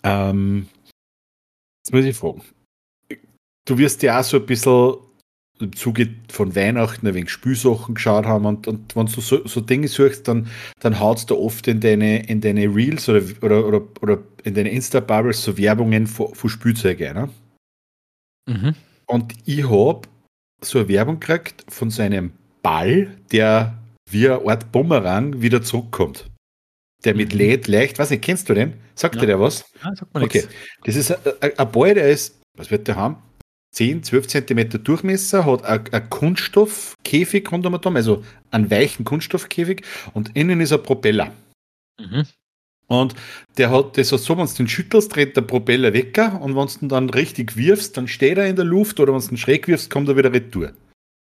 Ähm, 0.02 0.68
jetzt 1.84 1.92
muss 1.92 2.04
ich 2.04 2.16
fragen. 2.16 2.42
Du 3.64 3.78
wirst 3.78 4.02
ja 4.02 4.18
auch 4.18 4.24
so 4.24 4.38
ein 4.38 4.46
bisschen 4.46 4.96
im 5.60 5.74
Zuge 5.76 6.12
von 6.28 6.56
Weihnachten 6.56 7.06
ein 7.06 7.14
wenig 7.14 7.30
Spülsachen 7.30 7.94
geschaut 7.94 8.26
haben 8.26 8.46
und, 8.46 8.66
und 8.66 8.96
wenn 8.96 9.06
du 9.06 9.20
so, 9.20 9.46
so 9.46 9.60
Dinge 9.60 9.86
suchst, 9.86 10.26
dann, 10.26 10.48
dann 10.80 10.98
haut 10.98 11.30
du 11.30 11.38
oft 11.38 11.68
in 11.68 11.80
deine, 11.80 12.26
in 12.26 12.40
deine 12.40 12.74
Reels 12.74 13.08
oder, 13.08 13.22
oder, 13.42 13.66
oder, 13.66 13.82
oder 14.00 14.18
in 14.42 14.54
deine 14.54 14.70
Insta-Bubbles 14.70 15.44
so 15.44 15.56
Werbungen 15.56 16.08
von, 16.08 16.34
von 16.34 16.50
Spielzeugen. 16.50 17.14
Ne? 17.14 17.28
Mhm. 18.48 18.74
Und 19.06 19.34
ich 19.44 19.68
habe 19.68 20.08
so 20.60 20.80
eine 20.80 20.88
Werbung 20.88 21.20
gekriegt 21.20 21.64
von 21.68 21.90
so 21.90 22.02
einem 22.02 22.32
Ball, 22.62 23.16
der 23.30 23.78
wie 24.12 24.28
eine 24.28 24.46
Art 24.46 24.72
Bumerang 24.72 25.40
wieder 25.40 25.62
zurückkommt. 25.62 26.30
Der 27.04 27.14
mit 27.14 27.32
mhm. 27.32 27.40
LED 27.40 27.68
leicht, 27.68 27.98
weiß 27.98 28.10
nicht, 28.10 28.22
kennst 28.22 28.48
du 28.48 28.54
den? 28.54 28.74
Sagt 28.94 29.16
ja. 29.16 29.22
dir 29.22 29.26
der 29.28 29.40
was? 29.40 29.64
Ja, 29.82 29.94
sagt 29.94 30.14
man 30.14 30.22
okay. 30.22 30.38
Nichts. 30.38 30.54
Das 30.84 30.96
ist 30.96 31.58
ein, 31.58 31.72
Ball, 31.72 31.94
der 31.94 32.10
ist, 32.10 32.40
was 32.56 32.70
wird 32.70 32.86
der 32.86 32.96
haben? 32.96 33.16
10, 33.72 34.02
12 34.02 34.26
Zentimeter 34.28 34.78
Durchmesser, 34.78 35.46
hat 35.46 35.64
ein 35.64 36.10
Kunststoffkäfig 36.10 37.50
rundum, 37.50 37.74
also 37.74 38.22
einen 38.50 38.70
weichen 38.70 39.04
Kunststoffkäfig 39.04 39.82
und 40.12 40.36
innen 40.36 40.60
ist 40.60 40.72
ein 40.72 40.82
Propeller. 40.82 41.32
Mhm. 41.98 42.26
Und 42.86 43.14
der 43.56 43.70
hat 43.70 43.96
das 43.96 44.08
so, 44.08 44.36
wenn 44.36 44.46
du 44.46 44.52
den 44.52 44.68
schüttelst, 44.68 45.16
dreht 45.16 45.34
der 45.34 45.42
Propeller 45.42 45.94
weg 45.94 46.18
und 46.40 46.54
wenn 46.54 46.66
du 46.66 46.72
ihn 46.82 46.88
dann 46.90 47.08
richtig 47.08 47.56
wirfst, 47.56 47.96
dann 47.96 48.06
steht 48.06 48.36
er 48.36 48.46
in 48.46 48.56
der 48.56 48.66
Luft 48.66 49.00
oder 49.00 49.14
wenn 49.14 49.20
du 49.20 49.28
ihn 49.28 49.38
schräg 49.38 49.66
wirfst, 49.66 49.88
kommt 49.88 50.08
er 50.08 50.16
wieder 50.18 50.32
retour. 50.32 50.72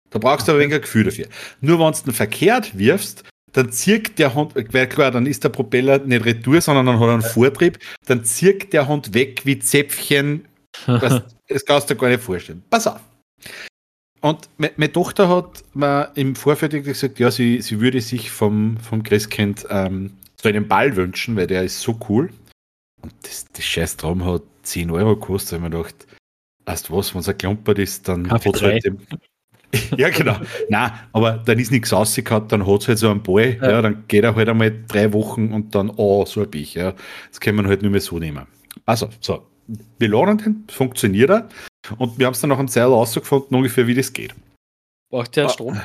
Da 0.09 0.19
brauchst 0.19 0.47
du 0.47 0.51
aber 0.51 0.59
ein 0.59 0.65
wenig 0.65 0.75
ein 0.75 0.81
Gefühl 0.81 1.03
dafür. 1.05 1.27
Nur 1.61 1.79
wenn 1.79 1.91
du 1.91 2.09
ihn 2.09 2.13
verkehrt 2.13 2.77
wirfst, 2.77 3.23
dann 3.53 3.71
zirkt 3.71 4.19
der 4.19 4.35
Hund, 4.35 4.53
weil 4.55 4.87
klar, 4.87 5.11
dann 5.11 5.25
ist 5.25 5.43
der 5.43 5.49
Propeller 5.49 5.99
nicht 5.99 6.25
retour, 6.25 6.61
sondern 6.61 6.85
dann 6.85 6.99
hat 6.99 7.07
er 7.07 7.13
einen 7.13 7.21
Vortrieb, 7.21 7.79
dann 8.05 8.23
zirkt 8.23 8.73
der 8.73 8.87
Hund 8.87 9.13
weg 9.13 9.41
wie 9.45 9.59
Zäpfchen. 9.59 10.47
Was, 10.85 11.23
das 11.47 11.65
kannst 11.65 11.89
du 11.89 11.93
dir 11.93 11.99
gar 11.99 12.09
nicht 12.09 12.23
vorstellen. 12.23 12.63
Pass 12.69 12.87
auf. 12.87 13.01
Und 14.21 14.49
meine 14.57 14.91
Tochter 14.91 15.29
hat 15.29 15.63
mir 15.73 16.11
im 16.15 16.35
Vorfeld 16.35 16.83
gesagt, 16.83 17.19
ja, 17.19 17.31
sie, 17.31 17.61
sie 17.61 17.79
würde 17.79 18.01
sich 18.01 18.31
vom, 18.31 18.77
vom 18.77 19.01
Christkind 19.01 19.65
ähm, 19.69 20.17
so 20.41 20.49
einen 20.49 20.67
Ball 20.67 20.95
wünschen, 20.95 21.35
weil 21.37 21.47
der 21.47 21.63
ist 21.63 21.81
so 21.81 21.97
cool. 22.09 22.29
Und 23.01 23.13
das, 23.23 23.45
das 23.53 23.63
scheiß 23.63 23.95
Traum 23.95 24.25
hat 24.25 24.43
10 24.63 24.91
Euro 24.91 25.15
gekostet, 25.15 25.53
weil 25.53 25.69
man 25.69 25.71
gedacht, 25.71 26.07
weißt 26.65 26.89
du 26.89 26.97
was, 26.97 27.13
wenn 27.13 27.21
es 27.21 27.29
ein 27.29 27.37
Klumpert 27.37 27.79
ist, 27.79 28.09
dann 28.09 28.29
hat 28.29 28.45
es 28.45 28.61
halt 28.61 28.83
ja, 29.97 30.09
genau. 30.09 30.35
Nein, 30.69 30.91
aber 31.13 31.33
dann 31.45 31.59
ist 31.59 31.71
nichts 31.71 31.93
rausgehauen, 31.93 32.47
dann 32.47 32.65
hat 32.65 32.81
es 32.81 32.87
halt 32.87 32.97
so 32.97 33.09
einen 33.09 33.21
Ball, 33.21 33.57
ja. 33.61 33.71
ja. 33.71 33.81
dann 33.81 34.05
geht 34.07 34.23
er 34.23 34.35
halt 34.35 34.49
einmal 34.49 34.73
drei 34.87 35.13
Wochen 35.13 35.53
und 35.53 35.75
dann, 35.75 35.91
oh, 35.95 36.25
so 36.25 36.41
ein 36.41 36.49
ich, 36.53 36.73
ja. 36.73 36.93
Das 37.29 37.39
kann 37.39 37.55
man 37.55 37.67
halt 37.67 37.81
nur 37.81 37.91
mehr 37.91 38.01
so 38.01 38.17
nehmen. 38.17 38.47
Also, 38.85 39.09
so, 39.19 39.45
wir 39.99 40.07
laden 40.07 40.37
den, 40.37 40.63
funktioniert 40.69 41.29
er 41.29 41.49
und 41.97 42.17
wir 42.17 42.25
haben 42.25 42.33
es 42.33 42.41
dann 42.41 42.49
nach 42.49 42.59
einem 42.59 42.67
Zeit 42.67 42.85
rausgefunden, 42.85 43.55
ungefähr 43.55 43.85
wie 43.85 43.93
das 43.93 44.11
geht. 44.11 44.33
Braucht 45.09 45.35
der 45.35 45.45
ah, 45.45 45.49
Strom? 45.49 45.79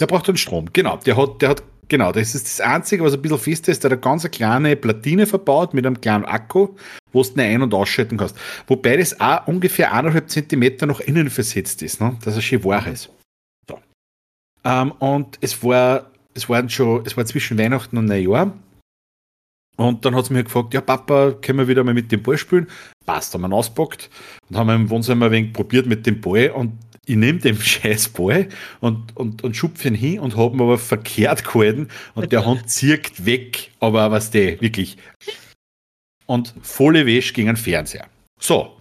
Der 0.00 0.06
braucht 0.06 0.28
einen 0.28 0.36
Strom, 0.36 0.72
genau. 0.72 0.96
Der 0.98 1.16
hat, 1.16 1.42
der 1.42 1.50
hat, 1.50 1.62
genau, 1.88 2.12
das 2.12 2.34
ist 2.34 2.46
das 2.46 2.60
Einzige, 2.60 3.04
was 3.04 3.14
ein 3.14 3.22
bisschen 3.22 3.38
fest 3.38 3.68
ist, 3.68 3.82
der 3.82 3.90
hat 3.90 3.92
eine 3.92 4.00
ganz 4.00 4.30
kleine 4.30 4.76
Platine 4.76 5.26
verbaut 5.26 5.74
mit 5.74 5.86
einem 5.86 6.00
kleinen 6.00 6.24
Akku, 6.24 6.68
wo 7.12 7.22
du 7.22 7.40
ein- 7.40 7.62
und 7.62 7.74
ausschalten 7.74 8.16
kannst. 8.16 8.36
Wobei 8.66 8.96
das 8.96 9.20
auch 9.20 9.46
ungefähr 9.46 9.92
eineinhalb 9.92 10.30
Zentimeter 10.30 10.86
nach 10.86 11.00
innen 11.00 11.30
versetzt 11.30 11.82
ist, 11.82 12.00
ne? 12.00 12.16
dass 12.24 12.36
er 12.36 12.42
schön 12.42 12.64
wach 12.64 12.86
ist. 12.86 13.10
So. 13.68 13.78
Ähm, 14.64 14.92
und 14.92 15.38
es 15.40 15.62
war, 15.62 16.10
es 16.34 16.48
waren 16.48 16.68
schon, 16.68 17.04
es 17.06 17.16
war 17.16 17.24
zwischen 17.26 17.58
Weihnachten 17.58 17.96
und 17.96 18.06
Neujahr. 18.06 18.52
Und 19.76 20.04
dann 20.04 20.14
hat 20.14 20.26
sie 20.26 20.32
mir 20.32 20.44
gefragt, 20.44 20.72
ja 20.72 20.80
Papa, 20.80 21.32
können 21.32 21.58
wir 21.58 21.68
wieder 21.68 21.84
mal 21.84 21.92
mit 21.92 22.10
dem 22.10 22.22
Ball 22.22 22.38
spielen? 22.38 22.66
Passt, 23.04 23.34
haben 23.34 23.42
wir 23.42 23.48
ihn 23.48 23.52
auspackt 23.52 24.10
und 24.48 24.56
haben 24.56 24.70
im 24.70 24.90
Wohnzimmer 24.90 25.26
ein 25.26 25.32
wenig 25.32 25.52
probiert 25.52 25.86
mit 25.86 26.06
dem 26.06 26.20
Ball 26.20 26.50
und 26.50 26.72
ich 27.06 27.16
nehme 27.16 27.38
den 27.38 27.56
scheiß 27.56 28.08
Ball 28.10 28.48
und, 28.80 29.16
und, 29.16 29.44
und 29.44 29.56
schupfe 29.56 29.88
ihn 29.88 29.94
hin 29.94 30.20
und 30.20 30.36
habe 30.36 30.56
ihn 30.56 30.60
aber 30.60 30.76
verkehrt 30.76 31.44
gehalten 31.44 31.88
und 32.14 32.32
der 32.32 32.44
Hund 32.44 32.68
zirkt 32.68 33.24
weg, 33.24 33.70
aber 33.80 34.10
was 34.10 34.30
der, 34.30 34.60
wirklich. 34.60 34.96
Und 36.26 36.52
volle 36.62 37.06
Wäsche 37.06 37.32
gegen 37.32 37.46
den 37.46 37.56
Fernseher. 37.56 38.08
So, 38.40 38.76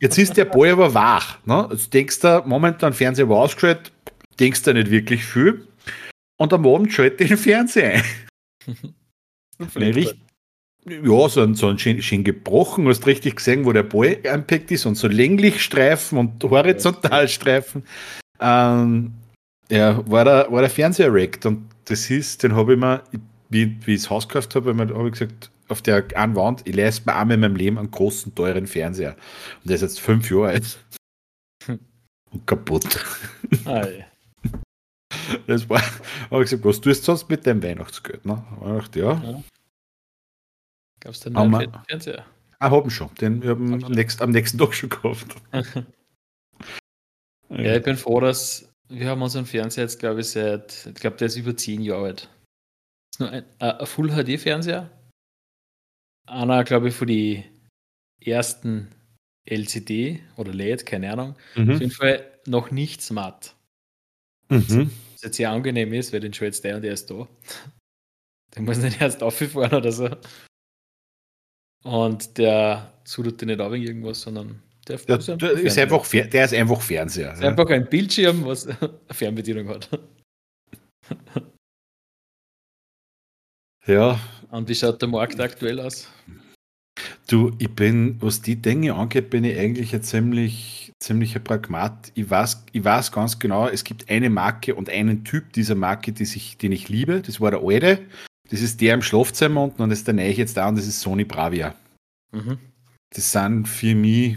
jetzt 0.00 0.18
ist 0.18 0.36
der 0.36 0.44
Ball 0.44 0.70
aber 0.70 0.92
wach. 0.92 1.38
Ne? 1.46 1.68
Jetzt 1.72 1.92
denkst 1.92 2.20
du, 2.20 2.42
momentan 2.44 2.92
Fernseher 2.92 3.28
war 3.28 3.38
ausgeschaltet, 3.38 3.92
denkst 4.38 4.62
du 4.62 4.74
nicht 4.74 4.90
wirklich 4.90 5.24
viel. 5.24 5.66
Und 6.36 6.52
am 6.52 6.66
Abend 6.66 6.92
schalte 6.92 7.24
ich 7.24 7.30
den 7.30 7.38
Fernseher 7.38 8.02
ein. 8.66 8.76
Richtig, 9.76 10.20
ja, 10.86 11.28
so 11.28 11.42
ein, 11.42 11.54
so 11.54 11.68
ein 11.68 11.78
schön, 11.78 12.02
schön 12.02 12.24
gebrochen, 12.24 12.86
hast 12.88 13.06
richtig 13.06 13.36
gesehen, 13.36 13.64
wo 13.64 13.72
der 13.72 13.82
Ball 13.82 14.18
einpackt 14.24 14.70
ist 14.70 14.86
und 14.86 14.96
so 14.96 15.08
länglich 15.08 15.62
Streifen 15.62 16.18
und 16.18 16.44
Horizontalstreifen. 16.44 17.84
Ähm, 18.40 19.14
ja, 19.70 20.02
war 20.10 20.24
der, 20.24 20.50
war 20.50 20.60
der 20.60 20.70
Fernseher 20.70 21.06
erregt 21.06 21.46
und 21.46 21.68
das 21.86 22.10
ist, 22.10 22.42
den 22.42 22.54
habe 22.54 22.74
ich 22.74 22.78
mir, 22.78 23.02
wie, 23.48 23.76
wie 23.86 23.94
ich 23.94 24.02
das 24.02 24.10
Haus 24.10 24.28
gekauft 24.28 24.54
habe, 24.54 24.76
habe 24.76 25.06
ich 25.06 25.12
gesagt, 25.12 25.50
auf 25.68 25.80
der 25.80 26.04
einen 26.14 26.36
Wand, 26.36 26.62
ich 26.66 26.74
leiste 26.74 27.04
mir 27.06 27.16
einmal 27.16 27.34
in 27.34 27.40
meinem 27.40 27.56
Leben 27.56 27.78
einen 27.78 27.90
großen, 27.90 28.34
teuren 28.34 28.66
Fernseher. 28.66 29.16
Und 29.62 29.68
der 29.70 29.76
ist 29.76 29.82
jetzt 29.82 30.00
fünf 30.00 30.30
Jahre 30.30 30.48
alt. 30.48 30.78
Und 32.30 32.46
kaputt. 32.46 32.84
Ah, 33.64 33.86
Das 35.46 35.68
war, 35.70 35.80
habe 36.30 36.44
ich 36.44 36.50
gesagt, 36.50 36.64
was 36.64 36.80
tust 36.80 37.02
du 37.02 37.04
sonst 37.04 37.30
mit 37.30 37.46
deinem 37.46 37.62
Weihnachtsgeld? 37.62 38.26
Ne? 38.26 38.44
Dachte, 38.60 39.00
ja, 39.00 39.22
ja. 39.24 39.42
Gab 41.04 41.12
es 41.12 41.20
denn 41.20 41.36
einen 41.36 41.72
Fernseher? 41.86 42.26
Ah, 42.58 42.70
haben 42.70 42.90
schon. 42.90 43.14
Den 43.16 43.42
wir 43.42 43.50
haben 43.50 43.84
am 43.84 43.92
nächsten, 43.92 44.22
am 44.22 44.30
nächsten 44.30 44.58
Tag 44.58 44.74
schon 44.74 44.88
gekauft. 44.88 45.36
ja, 47.50 47.76
ich 47.76 47.82
bin 47.82 47.96
froh, 47.96 48.20
dass 48.20 48.72
wir 48.88 49.08
haben 49.08 49.22
unseren 49.22 49.46
Fernseher 49.46 49.84
jetzt, 49.84 49.98
glaube 49.98 50.20
ich, 50.20 50.28
seit, 50.28 50.86
ich 50.86 50.94
glaube, 50.94 51.16
der 51.16 51.26
ist 51.26 51.36
über 51.36 51.56
zehn 51.56 51.82
Jahre 51.82 52.06
alt. 52.06 52.22
Das 52.22 53.12
ist 53.12 53.20
nur 53.20 53.30
ein, 53.30 53.44
ein 53.58 53.86
Full 53.86 54.10
HD-Fernseher. 54.10 54.90
Einer, 56.26 56.64
glaube 56.64 56.88
ich, 56.88 56.94
von 56.94 57.06
die 57.06 57.44
ersten 58.20 58.94
LCD 59.44 60.22
oder 60.36 60.52
LED, 60.54 60.86
keine 60.86 61.12
Ahnung. 61.12 61.36
Mhm. 61.54 61.70
Auf 61.70 61.80
jeden 61.80 61.92
Fall 61.92 62.38
noch 62.46 62.70
nicht 62.70 63.02
smart. 63.02 63.54
Mhm. 64.48 64.90
Was 65.12 65.22
jetzt 65.22 65.36
sehr 65.36 65.50
angenehm 65.50 65.92
ist, 65.92 66.12
weil 66.12 66.20
den 66.20 66.32
jetzt 66.32 66.64
der 66.64 66.76
und 66.76 66.82
der 66.82 66.94
ist 66.94 67.10
da. 67.10 67.28
Den 68.56 68.66
muss 68.66 68.78
nicht 68.78 69.00
erst 69.00 69.20
auffahren 69.20 69.74
oder 69.74 69.90
so. 69.90 70.08
Und 71.84 72.38
der 72.38 72.92
sudert 73.04 73.40
dir 73.40 73.46
nicht 73.46 73.60
auf 73.60 73.72
irgendwas, 73.72 74.22
sondern 74.22 74.60
der, 74.88 74.98
der, 74.98 75.18
ist, 75.18 75.30
einfach 75.30 75.48
ist, 75.58 75.78
einfach, 75.78 76.10
der 76.10 76.44
ist 76.44 76.54
einfach 76.54 76.80
Fernseher. 76.80 77.32
Ist 77.32 77.42
ja. 77.42 77.48
einfach 77.48 77.68
ein 77.70 77.88
Bildschirm, 77.88 78.44
was 78.44 78.66
eine 78.80 78.90
Fernbedienung 79.10 79.68
hat. 79.68 79.88
Ja. 83.86 84.18
Und 84.50 84.68
wie 84.68 84.74
schaut 84.74 85.00
der 85.00 85.08
Markt 85.08 85.40
aktuell 85.40 85.80
aus? 85.80 86.08
Du, 87.26 87.52
ich 87.58 87.70
bin, 87.70 88.16
was 88.20 88.40
die 88.40 88.56
Dinge 88.56 88.94
angeht, 88.94 89.30
bin 89.30 89.44
ich 89.44 89.58
eigentlich 89.58 89.94
ein 89.94 90.02
ziemlich, 90.02 90.92
ziemlicher 91.00 91.40
Pragmat. 91.40 92.12
Ich 92.14 92.28
weiß, 92.30 92.64
ich 92.72 92.84
weiß 92.84 93.12
ganz 93.12 93.38
genau, 93.38 93.68
es 93.68 93.84
gibt 93.84 94.08
eine 94.10 94.30
Marke 94.30 94.74
und 94.74 94.88
einen 94.88 95.24
Typ 95.24 95.52
dieser 95.52 95.74
Marke, 95.74 96.12
die 96.12 96.24
sich, 96.24 96.56
den 96.56 96.72
ich 96.72 96.88
liebe. 96.88 97.20
Das 97.20 97.40
war 97.40 97.50
der 97.50 97.60
alte. 97.62 97.98
Das 98.50 98.60
ist 98.60 98.80
der 98.80 98.94
im 98.94 99.02
Schlafzimmer 99.02 99.62
unten 99.62 99.82
und 99.82 99.90
das 99.90 100.00
ist 100.00 100.06
der 100.06 100.14
neue 100.14 100.32
jetzt 100.32 100.56
da 100.56 100.68
und 100.68 100.76
das 100.76 100.86
ist 100.86 101.00
Sony 101.00 101.24
Bravia. 101.24 101.74
Mhm. 102.32 102.58
Das 103.14 103.32
sind 103.32 103.68
für 103.68 103.94
mich, 103.94 104.36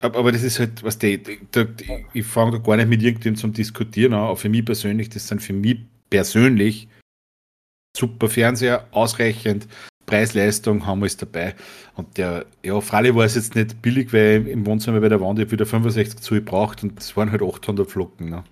aber 0.00 0.30
das 0.32 0.42
ist 0.42 0.58
halt, 0.58 0.82
was 0.82 0.98
der, 0.98 1.18
der, 1.18 1.68
ich 2.12 2.26
fange 2.26 2.52
da 2.52 2.58
gar 2.58 2.76
nicht 2.76 2.88
mit 2.88 3.02
irgendjemandem 3.02 3.40
zum 3.40 3.52
Diskutieren 3.52 4.14
an, 4.14 4.20
aber 4.20 4.36
für 4.36 4.48
mich 4.48 4.64
persönlich, 4.64 5.08
das 5.08 5.26
sind 5.26 5.42
für 5.42 5.52
mich 5.52 5.78
persönlich 6.10 6.88
super 7.96 8.28
Fernseher, 8.28 8.86
ausreichend, 8.92 9.66
Preis-Leistung 10.06 10.86
haben 10.86 11.00
wir 11.00 11.06
es 11.06 11.16
dabei. 11.16 11.54
Und 11.94 12.18
der, 12.18 12.46
ja, 12.64 12.80
freilich 12.80 13.14
war 13.14 13.24
es 13.24 13.36
jetzt 13.36 13.54
nicht 13.54 13.80
billig, 13.80 14.12
weil 14.12 14.46
im 14.48 14.66
Wohnzimmer 14.66 15.00
bei 15.00 15.08
der 15.08 15.20
Wand 15.20 15.38
ich 15.38 15.50
wieder 15.50 15.66
65 15.66 16.20
Zoll 16.20 16.40
braucht 16.40 16.82
und 16.82 16.98
es 16.98 17.16
waren 17.16 17.30
halt 17.30 17.42
800 17.42 17.88
Flocken. 17.88 18.30
Ne? 18.30 18.44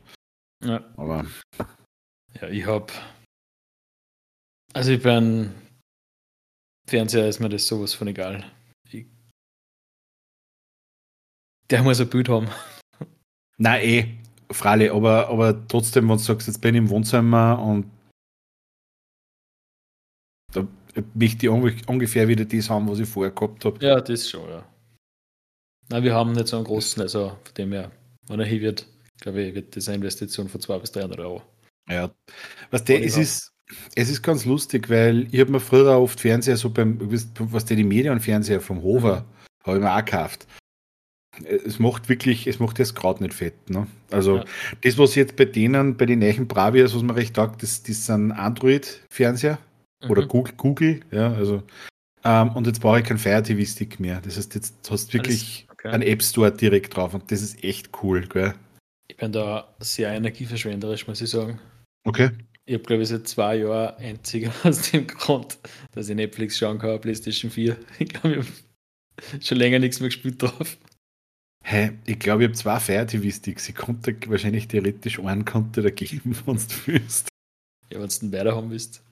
Ja. 0.64 0.84
Aber. 0.96 1.26
Ja, 2.40 2.48
ich 2.48 2.66
habe 2.66 2.92
also 4.78 4.92
ich 4.92 5.02
bin 5.02 5.52
Fernseher 6.86 7.28
ist 7.28 7.40
mir 7.40 7.48
das 7.48 7.66
sowas 7.66 7.94
von 7.94 8.06
egal. 8.06 8.44
Ich, 8.88 9.06
der 11.68 11.82
muss 11.82 12.00
ein 12.00 12.08
Bild 12.08 12.28
haben. 12.28 12.48
Nein, 13.58 13.82
eh, 13.82 14.18
freilich, 14.52 14.92
aber, 14.92 15.28
aber 15.28 15.66
trotzdem, 15.66 16.08
wenn 16.08 16.16
du 16.16 16.22
sagst, 16.22 16.46
jetzt 16.46 16.60
bin 16.60 16.76
ich 16.76 16.78
im 16.78 16.90
Wohnzimmer 16.90 17.60
und 17.60 17.90
da 20.52 20.66
möchte 21.12 21.46
ich 21.46 21.88
ungefähr 21.88 22.28
wieder 22.28 22.44
das 22.44 22.70
haben, 22.70 22.88
was 22.88 23.00
ich 23.00 23.08
vorher 23.08 23.32
gehabt 23.32 23.64
habe. 23.64 23.84
Ja, 23.84 24.00
das 24.00 24.30
schon, 24.30 24.48
ja. 24.48 24.64
Nein, 25.88 26.04
wir 26.04 26.14
haben 26.14 26.32
nicht 26.32 26.46
so 26.46 26.56
einen 26.56 26.64
großen, 26.64 27.02
also 27.02 27.30
von 27.30 27.54
dem 27.56 27.72
her, 27.72 27.90
wenn 28.28 28.38
er 28.38 28.46
hier 28.46 28.60
wird, 28.60 28.86
glaube 29.20 29.42
ich, 29.42 29.54
wird 29.56 29.74
das 29.74 29.88
eine 29.88 29.96
Investition 29.96 30.48
von 30.48 30.60
200 30.60 30.82
bis 30.82 30.92
300 30.92 31.18
Euro. 31.18 31.42
Ja, 31.90 32.14
was 32.70 32.84
der, 32.84 33.04
es 33.04 33.16
ist, 33.16 33.57
Es 33.94 34.08
ist 34.08 34.22
ganz 34.22 34.44
lustig, 34.44 34.88
weil 34.88 35.26
ich 35.32 35.40
habe 35.40 35.52
mir 35.52 35.60
früher 35.60 35.98
oft 35.98 36.20
Fernseher 36.20 36.56
so 36.56 36.70
beim, 36.70 36.98
was 37.38 37.64
die 37.64 37.84
Medienfernseher 37.84 38.60
vom 38.60 38.82
Hofer, 38.82 39.24
habe 39.64 39.76
ich 39.76 39.82
mir 39.82 39.92
auch 39.92 40.04
gekauft. 40.04 40.46
Es 41.44 41.78
macht 41.78 42.08
wirklich, 42.08 42.46
es 42.46 42.58
macht 42.58 42.78
das 42.78 42.94
gerade 42.94 43.22
nicht 43.22 43.34
fett. 43.34 43.70
Ne? 43.70 43.86
Also 44.10 44.38
ja. 44.38 44.44
das, 44.80 44.98
was 44.98 45.14
jetzt 45.14 45.36
bei 45.36 45.44
denen, 45.44 45.96
bei 45.96 46.06
den 46.06 46.18
neuen 46.18 46.48
Bravias, 46.48 46.94
was 46.94 47.02
man 47.02 47.14
recht 47.14 47.36
sagt, 47.36 47.62
das, 47.62 47.82
das 47.82 48.06
sind 48.06 48.32
Android-Fernseher 48.32 49.58
mhm. 50.02 50.10
oder 50.10 50.26
Google, 50.26 50.54
Google, 50.56 51.00
ja, 51.10 51.32
also 51.34 51.62
ähm, 52.24 52.50
und 52.50 52.66
jetzt 52.66 52.80
brauche 52.80 52.98
ich 52.98 53.04
keinen 53.04 53.18
Fire 53.18 53.42
TV 53.42 53.64
Stick 53.64 54.00
mehr. 54.00 54.20
Das 54.20 54.36
heißt, 54.36 54.54
jetzt 54.54 54.90
hast 54.90 55.08
du 55.08 55.14
wirklich 55.14 55.66
okay. 55.70 55.88
einen 55.88 56.02
App 56.02 56.22
Store 56.22 56.50
direkt 56.50 56.96
drauf 56.96 57.14
und 57.14 57.30
das 57.30 57.42
ist 57.42 57.62
echt 57.62 57.90
cool, 58.02 58.26
gell? 58.26 58.54
Ich 59.08 59.16
bin 59.16 59.32
da 59.32 59.74
sehr 59.80 60.10
energieverschwenderisch, 60.10 61.06
muss 61.06 61.20
ich 61.20 61.30
sagen. 61.30 61.60
Okay. 62.04 62.30
Ich 62.68 62.74
habe, 62.74 62.84
glaube 62.84 63.02
ich, 63.02 63.08
seit 63.08 63.26
zwei 63.26 63.56
Jahren 63.56 63.96
einziger 63.96 64.52
aus 64.62 64.90
dem 64.90 65.06
Grund, 65.06 65.58
dass 65.92 66.10
ich 66.10 66.14
Netflix 66.14 66.58
schauen 66.58 66.78
kann, 66.78 67.00
PlayStation 67.00 67.50
4. 67.50 67.78
Ich 67.98 68.10
glaube, 68.10 68.36
ich 68.36 69.32
habe 69.32 69.42
schon 69.42 69.56
länger 69.56 69.78
nichts 69.78 70.00
mehr 70.00 70.10
gespielt 70.10 70.42
drauf. 70.42 70.76
Hä, 71.64 71.76
hey, 71.84 71.92
ich 72.04 72.18
glaube, 72.18 72.42
ich 72.42 72.48
habe 72.48 72.58
zwei 72.58 72.78
Fire 72.78 73.06
TV 73.06 73.34
Sticks. 73.34 73.70
Ich 73.70 73.74
konnte 73.74 74.14
wahrscheinlich 74.26 74.68
theoretisch 74.68 75.18
einen 75.18 75.46
konnte 75.46 75.80
da 75.80 75.88
geben, 75.88 76.36
wenn 76.46 76.56
du 76.56 76.62
willst. 76.84 77.30
Ja, 77.90 78.00
wenn 78.00 78.08
du 78.08 78.18
den 78.18 78.32
weiter 78.32 78.54
haben 78.54 78.70
willst. 78.70 79.02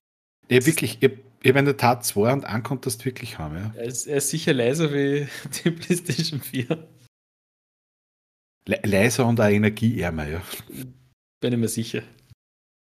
Ja, 0.51 0.67
wirklich, 0.67 0.99
ich, 1.01 1.13
ich 1.43 1.49
habe 1.49 1.59
in 1.59 1.65
der 1.65 1.79
Tat 1.79 2.05
zwei 2.05 2.35
und 2.35 2.45
einen 2.45 2.63
konntest 2.63 3.01
du 3.01 3.05
wirklich 3.07 3.39
haben, 3.39 3.57
ja. 3.57 3.73
Er 3.75 3.87
ist, 3.87 4.07
er 4.07 4.19
ist 4.19 4.29
sicher 4.29 4.53
leiser 4.53 4.93
wie 4.93 5.29
die 5.65 5.71
PlayStation 5.71 6.43
4. 6.43 6.67
Le 8.69 8.81
leiser 8.85 9.25
und 9.25 9.41
auch 9.41 9.49
energieärmer, 9.49 10.29
ja. 10.29 10.43
Bin 11.41 11.55
ich 11.55 11.59
mir 11.59 11.69
sicher. 11.69 12.03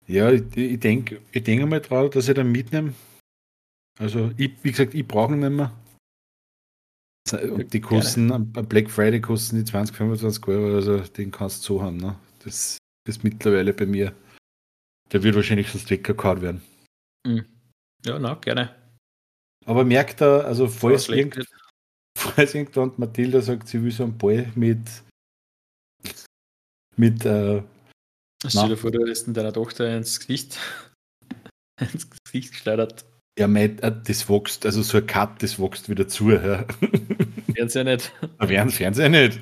Ja, 0.07 0.31
ich, 0.31 0.55
ich 0.55 0.79
denke 0.79 1.21
ich 1.31 1.43
denk 1.43 1.67
mal 1.67 1.79
drauf, 1.79 2.09
dass 2.09 2.27
ich 2.27 2.35
den 2.35 2.51
mitnehme. 2.51 2.93
Also, 3.99 4.31
ich, 4.37 4.51
wie 4.63 4.71
gesagt, 4.71 4.93
ich 4.93 5.07
brauche 5.07 5.33
ihn 5.33 5.39
nicht 5.39 5.51
mehr. 5.51 5.71
Und 7.31 7.71
die 7.71 7.81
kosten, 7.81 8.31
am 8.31 8.51
Black 8.51 8.89
Friday 8.89 9.21
kosten 9.21 9.57
die 9.57 9.63
20, 9.63 9.95
25 9.95 10.47
Euro, 10.47 10.75
also 10.75 10.99
den 10.99 11.31
kannst 11.31 11.61
du 11.61 11.75
so 11.75 11.81
haben. 11.81 11.97
Ne? 11.97 12.15
Das 12.43 12.77
ist 13.07 13.23
mittlerweile 13.23 13.73
bei 13.73 13.85
mir. 13.85 14.13
Der 15.11 15.21
wird 15.23 15.35
wahrscheinlich 15.35 15.69
sonst 15.69 15.89
weggekarrt 15.89 16.41
werden. 16.41 16.61
Mhm. 17.25 17.45
Ja, 18.03 18.17
na, 18.17 18.33
gerne. 18.35 18.75
Aber 19.65 19.85
merkt 19.85 20.21
er, 20.21 20.45
also 20.45 20.67
falls, 20.67 21.07
irgend, 21.09 21.45
falls 22.17 22.55
irgendwann 22.55 22.93
Mathilda 22.97 23.41
sagt, 23.41 23.67
sie 23.67 23.83
will 23.83 23.91
so 23.91 24.03
einen 24.03 24.17
Ball 24.17 24.51
mit 24.55 24.79
mit 26.97 27.25
äh, 27.25 27.61
Stell 28.47 28.69
dir 28.69 28.77
vor, 28.77 28.91
du 28.91 29.07
hast 29.07 29.27
in 29.27 29.33
deiner 29.33 29.53
Tochter 29.53 29.95
ins 29.95 30.19
Gesicht 30.19 30.57
ins 31.79 32.07
Gesicht 32.09 32.51
geschleudert. 32.51 33.05
Ja, 33.39 33.47
mein, 33.47 33.79
äh, 33.79 33.93
das 34.03 34.29
wächst, 34.29 34.65
also 34.65 34.81
so 34.81 34.97
ein 34.97 35.07
Cut, 35.07 35.41
das 35.41 35.59
wächst 35.59 35.89
wieder 35.89 36.07
zu. 36.07 36.29
Ja. 36.31 36.65
Fernseher 37.55 37.83
nicht. 37.83 38.13
Während 38.39 38.71
Fernseher 38.71 39.09
nicht. 39.09 39.39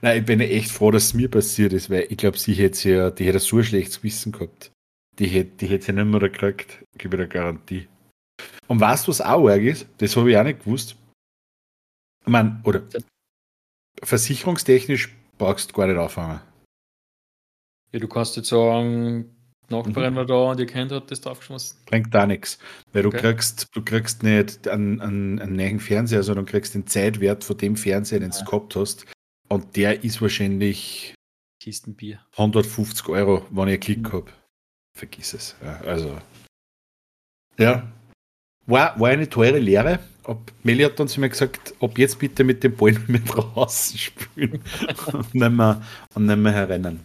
Nein, 0.00 0.18
ich 0.18 0.24
bin 0.24 0.40
echt 0.40 0.70
froh, 0.70 0.90
dass 0.90 1.04
es 1.04 1.14
mir 1.14 1.30
passiert 1.30 1.72
ist, 1.72 1.90
weil 1.90 2.06
ich 2.08 2.16
glaube, 2.16 2.38
sie 2.38 2.54
hätte 2.54 2.90
ja, 2.90 3.10
die 3.10 3.26
hätte 3.26 3.40
so 3.40 3.58
ein 3.58 3.64
schlechtes 3.64 3.98
Gewissen 3.98 4.32
gehabt. 4.32 4.70
Die 5.18 5.26
hätte, 5.26 5.56
die 5.58 5.66
hätte 5.66 5.86
sie 5.86 5.92
nicht 5.92 6.04
mehr 6.04 6.20
gekriegt, 6.20 6.84
gebe 6.98 7.16
ich 7.16 7.22
eine 7.22 7.28
Garantie. 7.28 7.88
Und 8.68 8.80
weißt 8.80 9.06
du, 9.06 9.10
was 9.10 9.20
auch 9.20 9.48
arg 9.48 9.62
ist? 9.62 9.86
Das 9.98 10.16
habe 10.16 10.30
ich 10.30 10.36
auch 10.36 10.44
nicht 10.44 10.64
gewusst. 10.64 10.96
Ich 12.22 12.28
meine, 12.30 12.60
oder 12.64 12.82
versicherungstechnisch 14.02 15.14
brauchst 15.38 15.70
du 15.70 15.74
gar 15.74 15.86
nicht 15.86 15.98
anfangen. 15.98 16.40
Ja, 17.94 18.00
du 18.00 18.08
kannst 18.08 18.36
jetzt 18.36 18.48
sagen, 18.48 19.30
Nachbarin 19.70 20.12
mhm. 20.12 20.16
war 20.16 20.26
da 20.26 20.50
und 20.50 20.60
ihr 20.60 20.66
Kind 20.66 20.92
hat 20.92 21.10
das 21.10 21.20
draufgeschmissen. 21.20 21.78
Bringt 21.86 22.12
da 22.12 22.26
nichts. 22.26 22.58
Weil 22.92 23.06
okay. 23.06 23.16
du 23.16 23.22
kriegst, 23.22 23.68
du 23.72 23.82
kriegst 23.82 24.22
nicht 24.22 24.68
einen, 24.68 25.00
einen, 25.00 25.38
einen 25.38 25.56
neuen 25.56 25.80
Fernseher, 25.80 26.22
sondern 26.22 26.44
du 26.44 26.50
kriegst 26.50 26.74
den 26.74 26.86
Zeitwert 26.86 27.44
von 27.44 27.56
dem 27.56 27.76
Fernseher, 27.76 28.20
den 28.20 28.32
ja. 28.32 28.38
du 28.38 28.44
gehabt 28.44 28.76
hast. 28.76 29.06
Und 29.48 29.76
der 29.76 30.02
ist 30.02 30.20
wahrscheinlich 30.20 31.14
Kistenbier. 31.62 32.18
150 32.32 33.08
Euro, 33.08 33.46
wenn 33.50 33.68
ich 33.68 33.74
einen 33.74 33.80
Klick 33.80 34.02
mhm. 34.02 34.12
habe 34.12 34.30
vergiss 34.94 35.34
es. 35.34 35.56
Ja, 35.62 35.80
also, 35.80 36.18
ja. 37.58 37.92
War, 38.66 38.98
war 38.98 39.10
eine 39.10 39.28
teure 39.28 39.58
Lehre. 39.58 39.98
Ob, 40.22 40.52
Meli 40.62 40.84
hat 40.84 40.96
zu 40.96 41.20
mir 41.20 41.28
gesagt, 41.28 41.74
ob 41.80 41.98
jetzt 41.98 42.18
bitte 42.18 42.44
mit 42.44 42.64
dem 42.64 42.74
Ball 42.74 42.96
mit 43.08 43.22
draußen 43.28 43.98
spielen 43.98 44.62
und 45.12 45.34
nicht 45.34 45.50
mehr, 45.50 45.82
und 46.14 46.26
nicht 46.26 46.38
mehr 46.38 46.52
herrennen. 46.52 47.00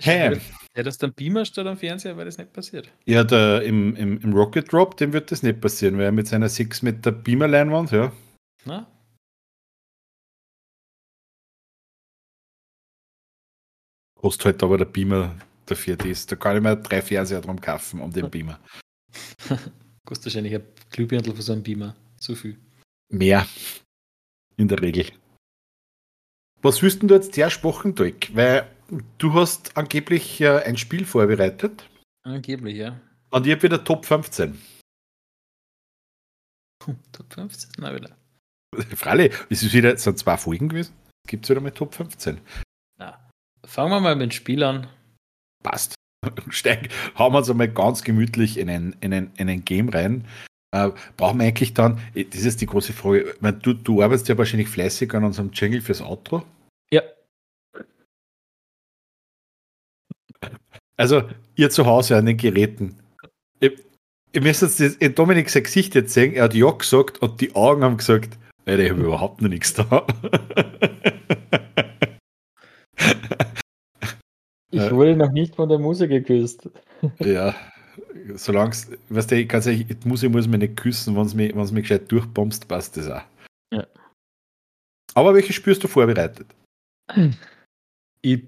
Hey. 0.00 0.40
Ja, 0.76 0.82
das 0.82 0.98
dann 0.98 1.14
Beamer 1.14 1.44
statt 1.44 1.66
am 1.66 1.78
Fernseher, 1.78 2.16
weil 2.16 2.26
das 2.26 2.36
nicht 2.36 2.52
passiert. 2.52 2.92
Ja, 3.06 3.24
der, 3.24 3.62
im, 3.62 3.96
im, 3.96 4.20
im 4.20 4.32
Rocket 4.34 4.70
Drop, 4.70 4.96
dem 4.96 5.12
wird 5.12 5.30
das 5.30 5.42
nicht 5.42 5.60
passieren, 5.60 5.96
weil 5.96 6.04
er 6.04 6.12
mit 6.12 6.28
seiner 6.28 6.48
6 6.48 6.82
Meter 6.82 7.12
Beamer-Leinwand, 7.12 7.92
ja. 7.92 8.12
Na? 8.66 8.86
Kostet 14.16 14.46
halt 14.46 14.62
aber 14.62 14.78
der 14.78 14.86
Beamer 14.86 15.36
dafür 15.66 15.96
das. 15.96 16.26
Da 16.26 16.36
kann 16.36 16.56
ich 16.56 16.62
mir 16.62 16.76
drei 16.76 17.00
Fernseher 17.00 17.40
drum 17.40 17.60
kaufen 17.60 18.00
um 18.00 18.12
den 18.12 18.30
Beamer. 18.30 18.58
Kostet 20.04 20.26
wahrscheinlich 20.26 20.54
ein 20.54 20.64
Glühbirndl 20.90 21.34
für 21.34 21.42
so 21.42 21.52
einen 21.52 21.62
Beamer. 21.62 21.94
Zu 22.18 22.34
viel. 22.34 22.58
Mehr. 23.08 23.46
In 24.56 24.68
der 24.68 24.80
Regel. 24.80 25.06
Was 26.62 26.82
willst 26.82 27.02
du 27.02 27.14
jetzt 27.14 27.36
der 27.36 27.48
Dirk? 27.48 28.34
Weil 28.34 28.68
du 29.18 29.34
hast 29.34 29.76
angeblich 29.76 30.40
äh, 30.40 30.62
ein 30.64 30.76
Spiel 30.76 31.04
vorbereitet. 31.04 31.88
Angeblich, 32.22 32.76
ja. 32.76 33.00
Und 33.30 33.46
ich 33.46 33.52
habe 33.52 33.62
wieder 33.62 33.84
Top 33.84 34.04
15. 34.04 34.60
Top 37.12 37.32
15? 37.32 37.70
Na 37.78 37.94
wieder. 37.94 38.16
Freilich, 38.96 39.32
es 39.50 39.62
ist 39.62 39.72
wieder, 39.72 39.94
es 39.94 40.04
sind 40.04 40.18
zwei 40.18 40.36
Folgen 40.36 40.68
gewesen. 40.68 40.94
Gibt 41.26 41.44
es 41.44 41.50
wieder 41.50 41.60
mal 41.60 41.70
Top 41.72 41.94
15. 41.94 42.40
Na, 42.98 43.18
fangen 43.64 43.90
wir 43.90 44.00
mal 44.00 44.14
mit 44.16 44.30
dem 44.30 44.30
Spiel 44.32 44.62
an 44.62 44.88
passt. 45.66 45.94
Steig, 46.50 46.88
hauen 47.18 47.32
wir 47.32 47.38
uns 47.38 47.50
einmal 47.50 47.68
ganz 47.68 48.02
gemütlich 48.02 48.58
in 48.58 48.70
ein, 48.70 48.96
in 49.00 49.12
ein, 49.12 49.32
in 49.36 49.48
ein 49.48 49.64
Game 49.64 49.88
rein. 49.88 50.24
Äh, 50.72 50.90
brauchen 51.16 51.38
wir 51.38 51.46
eigentlich 51.46 51.74
dann, 51.74 52.00
äh, 52.14 52.24
das 52.24 52.44
ist 52.44 52.60
die 52.60 52.66
große 52.66 52.92
Frage, 52.92 53.34
meine, 53.40 53.58
du, 53.58 53.74
du 53.74 54.02
arbeitest 54.02 54.28
ja 54.28 54.38
wahrscheinlich 54.38 54.68
fleißig 54.68 55.12
an 55.14 55.24
unserem 55.24 55.50
Jingle 55.52 55.80
fürs 55.80 56.00
Outro. 56.00 56.44
Ja. 56.90 57.02
Also, 60.96 61.22
ihr 61.56 61.70
zu 61.70 61.86
Hause 61.86 62.16
an 62.16 62.26
den 62.26 62.36
Geräten. 62.36 62.96
Ihr, 63.60 64.42
müsst 64.42 64.62
jetzt 64.62 64.80
das, 64.80 65.14
Dominik 65.14 65.48
sein 65.50 65.62
Gesicht 65.62 65.94
jetzt 65.94 66.12
sehen, 66.12 66.34
er 66.34 66.44
hat 66.44 66.54
Ja 66.54 66.70
gesagt 66.70 67.22
und 67.22 67.40
die 67.40 67.54
Augen 67.54 67.82
haben 67.82 67.96
gesagt, 67.96 68.38
Alter, 68.66 68.82
ich 68.82 68.90
habe 68.90 69.02
überhaupt 69.02 69.40
noch 69.40 69.48
nichts 69.48 69.74
da. 69.74 70.06
Ich 74.70 74.90
wurde 74.90 75.16
noch 75.16 75.32
nicht 75.32 75.54
von 75.56 75.68
der 75.68 75.78
Muse 75.78 76.08
geküsst. 76.08 76.68
Ja, 77.18 77.54
solange 78.34 78.70
es, 78.70 78.90
weißt 79.10 79.30
du, 79.30 79.46
ganz 79.46 79.66
ehrlich, 79.66 79.86
die 79.86 80.08
Muse 80.08 80.28
muss 80.28 80.48
mich 80.48 80.60
nicht 80.60 80.76
küssen, 80.76 81.14
wenn 81.14 81.26
es 81.26 81.34
mich, 81.34 81.54
mich 81.54 81.82
gescheit 81.82 82.10
durchbombst, 82.10 82.66
passt 82.66 82.96
das 82.96 83.10
auch. 83.10 83.22
Ja. 83.72 83.86
Aber 85.14 85.34
welche 85.34 85.52
spürst 85.52 85.84
du 85.84 85.88
vorbereitet? 85.88 86.46
Ich, 88.22 88.44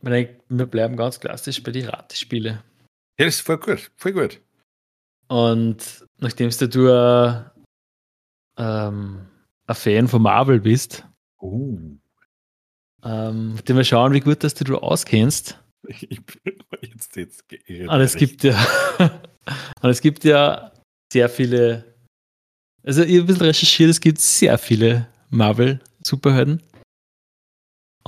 wir 0.00 0.66
bleiben 0.66 0.96
ganz 0.96 1.20
klassisch 1.20 1.62
bei 1.62 1.72
den 1.72 1.88
Ratespiele. 1.88 2.62
Ja, 3.18 3.26
das 3.26 3.36
ist 3.36 3.40
voll 3.40 3.58
gut, 3.58 3.90
voll 3.96 4.12
gut. 4.12 4.40
Und 5.28 6.04
nachdem 6.18 6.50
du 6.50 6.92
ein, 6.92 7.50
ähm, 8.56 9.26
ein 9.66 9.74
Fan 9.74 10.08
von 10.08 10.22
Marvel 10.22 10.60
bist, 10.60 11.04
uh. 11.40 11.98
Ähm, 13.04 13.58
mal 13.68 13.84
schauen, 13.84 14.12
wie 14.12 14.20
gut 14.20 14.42
dass 14.42 14.54
du, 14.54 14.64
du 14.64 14.78
auskennst. 14.78 15.58
Ich 15.86 16.24
bin 16.44 16.58
jetzt, 16.82 17.16
jetzt 17.16 17.48
geirrt. 17.48 17.90
Und 17.90 18.00
es 18.00 18.16
gibt 18.16 18.42
ja, 18.44 18.56
und 19.82 19.90
es 19.90 20.00
gibt 20.00 20.24
ja 20.24 20.72
sehr 21.12 21.28
viele, 21.28 21.84
also 22.82 23.02
ich 23.02 23.12
habe 23.12 23.20
ein 23.20 23.26
bisschen 23.26 23.46
recherchiert, 23.46 23.90
es 23.90 24.00
gibt 24.00 24.18
sehr 24.18 24.58
viele 24.58 25.08
Marvel-Superhelden. 25.30 26.62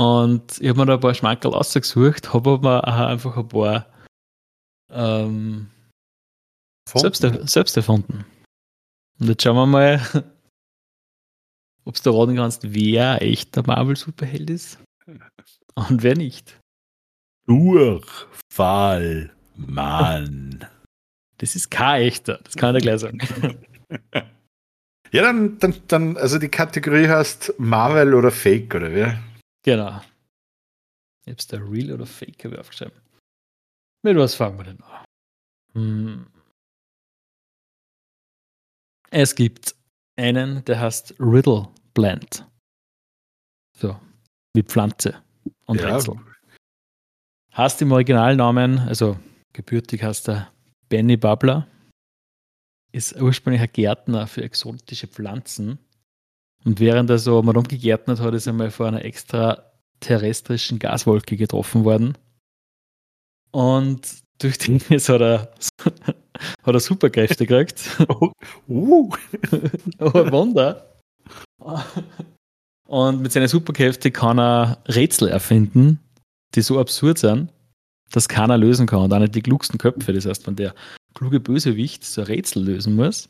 Und 0.00 0.58
ich 0.62 0.68
habe 0.70 0.78
mir 0.78 0.86
da 0.86 0.94
ein 0.94 1.00
paar 1.00 1.12
Schmankerl 1.12 1.52
ausgesucht, 1.52 2.32
habe 2.32 2.52
aber 2.52 2.88
einfach 2.88 3.36
ein 3.36 3.48
paar 3.48 3.86
ähm, 4.90 5.68
selbst, 6.88 7.20
selbst 7.50 7.76
erfunden. 7.76 8.24
Und 9.18 9.28
jetzt 9.28 9.42
schauen 9.42 9.56
wir 9.56 9.66
mal, 9.66 10.00
ob 11.84 12.02
du 12.02 12.10
raten 12.12 12.34
kannst, 12.34 12.72
wer 12.72 13.20
echt 13.20 13.54
der 13.54 13.66
Marvel-Superheld 13.66 14.48
ist 14.48 14.78
und 15.74 16.02
wer 16.02 16.16
nicht. 16.16 16.58
Durchfall, 17.46 19.34
Mann. 19.54 20.66
Das 21.36 21.54
ist 21.54 21.70
kein 21.70 22.04
echter, 22.04 22.40
das 22.44 22.54
kann 22.56 22.74
er 22.74 22.80
gleich 22.80 23.00
sagen. 23.00 23.18
Ja, 25.12 25.22
dann, 25.22 25.58
dann, 25.58 25.74
dann, 25.88 26.16
also 26.16 26.38
die 26.38 26.48
Kategorie 26.48 27.08
heißt 27.08 27.54
Marvel 27.58 28.14
oder 28.14 28.30
Fake, 28.30 28.72
oder 28.76 28.92
wer? 28.92 29.18
Genau. 29.62 30.01
Ich 31.25 31.33
hab's 31.33 31.46
da 31.46 31.59
Real 31.59 31.92
oder 31.92 32.07
Fake 32.07 32.44
habe 32.44 32.55
ich 32.55 32.61
aufgeschrieben. 32.61 33.01
Mit 34.03 34.16
was 34.16 34.35
fangen 34.35 34.59
wir 34.59 34.64
denn 34.64 34.83
an? 34.83 35.05
Hm. 35.75 36.27
Es 39.11 39.35
gibt 39.35 39.75
einen, 40.16 40.64
der 40.64 40.81
heißt 40.81 41.14
Riddle 41.18 41.68
Blend. 41.94 42.46
So, 43.77 43.99
wie 44.55 44.62
Pflanze 44.62 45.23
und 45.66 45.81
ja. 45.81 45.94
Rätsel. 45.94 46.18
Hast 47.53 47.83
im 47.83 47.92
Originalnamen, 47.92 48.79
also 48.79 49.18
gebürtig 49.53 50.03
heißt 50.03 50.29
er 50.29 50.53
Benny 50.88 51.16
Babler, 51.16 51.66
ist 52.92 53.20
ursprünglich 53.20 53.62
ein 53.62 53.73
Gärtner 53.73 54.27
für 54.27 54.42
exotische 54.42 55.09
Pflanzen. 55.09 55.79
Und 56.64 56.81
während 56.81 57.11
er 57.11 57.18
so 57.18 57.42
mal 57.42 57.55
rumgegärtnet 57.57 58.20
hat, 58.20 58.35
ist 58.35 58.46
er 58.46 58.53
mal 58.53 58.70
vor 58.70 58.87
einer 58.87 59.05
extraterrestrischen 59.05 60.79
Gaswolke 60.79 61.37
getroffen 61.37 61.85
worden. 61.85 62.18
Und 63.51 64.23
durch 64.38 64.59
den 64.59 64.77
ist 64.90 65.09
hat 65.09 65.20
er, 65.20 65.53
hat 66.62 66.75
er 66.75 66.81
Superkräfte 66.81 67.46
gekriegt. 67.46 67.99
Oh, 68.09 68.33
uh. 68.68 69.11
oh, 69.99 70.31
Wunder. 70.33 71.01
Und 72.88 73.23
mit 73.23 73.33
seinen 73.33 73.49
Superkräften 73.49 74.12
kann 74.12 74.38
er 74.38 74.83
Rätsel 74.87 75.29
erfinden, 75.29 76.01
die 76.55 76.62
so 76.62 76.81
absurd 76.81 77.18
sind, 77.18 77.53
dass 78.11 78.29
keiner 78.29 78.59
lösen 78.59 78.87
kann. 78.87 79.03
Und 79.03 79.12
auch 79.12 79.18
nicht 79.18 79.35
die 79.35 79.42
klugsten 79.42 79.79
Köpfe. 79.79 80.12
Das 80.12 80.27
heißt, 80.27 80.46
wenn 80.46 80.57
der 80.57 80.75
kluge 81.14 81.40
Bösewicht 81.40 82.05
so 82.05 82.23
ein 82.23 82.27
Rätsel 82.27 82.64
lösen 82.64 82.96
muss, 82.96 83.29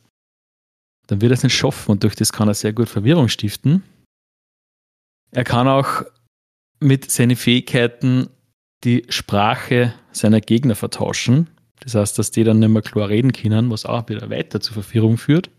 dann 1.11 1.21
wird 1.21 1.33
er 1.33 1.35
es 1.35 1.43
nicht 1.43 1.57
schaffen 1.57 1.91
und 1.91 2.05
durch 2.05 2.15
das 2.15 2.33
kann 2.33 2.49
er 2.49 2.55
sehr 2.55 2.73
gut 2.73 2.89
Verwirrung 2.89 3.29
stiften. 3.29 3.83
Er 5.33 5.45
kann 5.45 5.67
auch 5.67 6.05
mit 6.79 7.11
seinen 7.11 7.37
Fähigkeiten 7.37 8.29
die 8.85 9.05
Sprache 9.09 9.93
seiner 10.13 10.41
Gegner 10.41 10.77
vertauschen. 10.77 11.51
Das 11.81 11.95
heißt, 11.95 12.19
dass 12.19 12.31
die 12.31 12.45
dann 12.45 12.61
nicht 12.61 12.69
mehr 12.69 12.83
klar 12.83 13.09
reden 13.09 13.33
können, 13.33 13.71
was 13.71 13.87
auch 13.87 14.09
wieder 14.09 14.31
weiter 14.31 14.61
zur 14.61 14.83
Verwirrung 14.83 15.19
führt. 15.19 15.51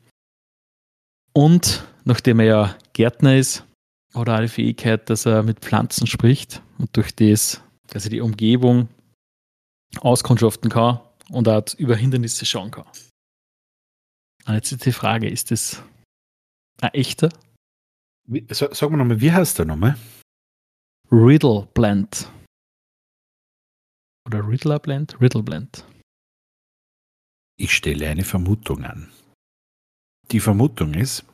Und 1.33 1.83
nachdem 2.05 2.39
er 2.39 2.45
ja 2.45 2.77
Gärtner 2.93 3.35
ist, 3.35 3.65
hat 4.13 4.27
er 4.27 4.35
auch 4.35 4.41
die 4.41 4.47
Fähigkeit, 4.47 5.09
dass 5.09 5.25
er 5.25 5.43
mit 5.43 5.59
Pflanzen 5.59 6.07
spricht 6.07 6.61
und 6.77 6.95
durch 6.95 7.15
das, 7.15 7.61
dass 7.87 8.05
er 8.05 8.09
die 8.11 8.21
Umgebung 8.21 8.87
auskundschaften 9.99 10.69
kann 10.69 10.99
und 11.29 11.47
auch 11.47 11.63
über 11.77 11.95
Hindernisse 11.95 12.45
schauen 12.45 12.71
kann. 12.71 12.85
Und 14.45 14.55
jetzt 14.55 14.71
ist 14.71 14.85
die 14.85 14.91
Frage, 14.91 15.29
ist 15.29 15.51
das 15.51 15.83
ein 16.81 16.93
echter? 16.93 17.29
Wie, 18.27 18.45
sag, 18.49 18.75
sag 18.75 18.89
mal 18.89 18.97
nochmal, 18.97 19.21
wie 19.21 19.31
heißt 19.31 19.59
der 19.59 19.65
nochmal? 19.65 19.97
Riddle 21.11 21.67
Blend. 21.73 22.31
Oder 24.25 24.47
Riddler 24.47 24.79
Blend? 24.79 25.19
Riddle 25.19 25.43
Blend. 25.43 25.85
Ich 27.57 27.73
stelle 27.73 28.09
eine 28.09 28.23
Vermutung 28.23 28.83
an. 28.83 29.11
Die 30.31 30.39
Vermutung 30.39 30.93
ist, 30.93 31.25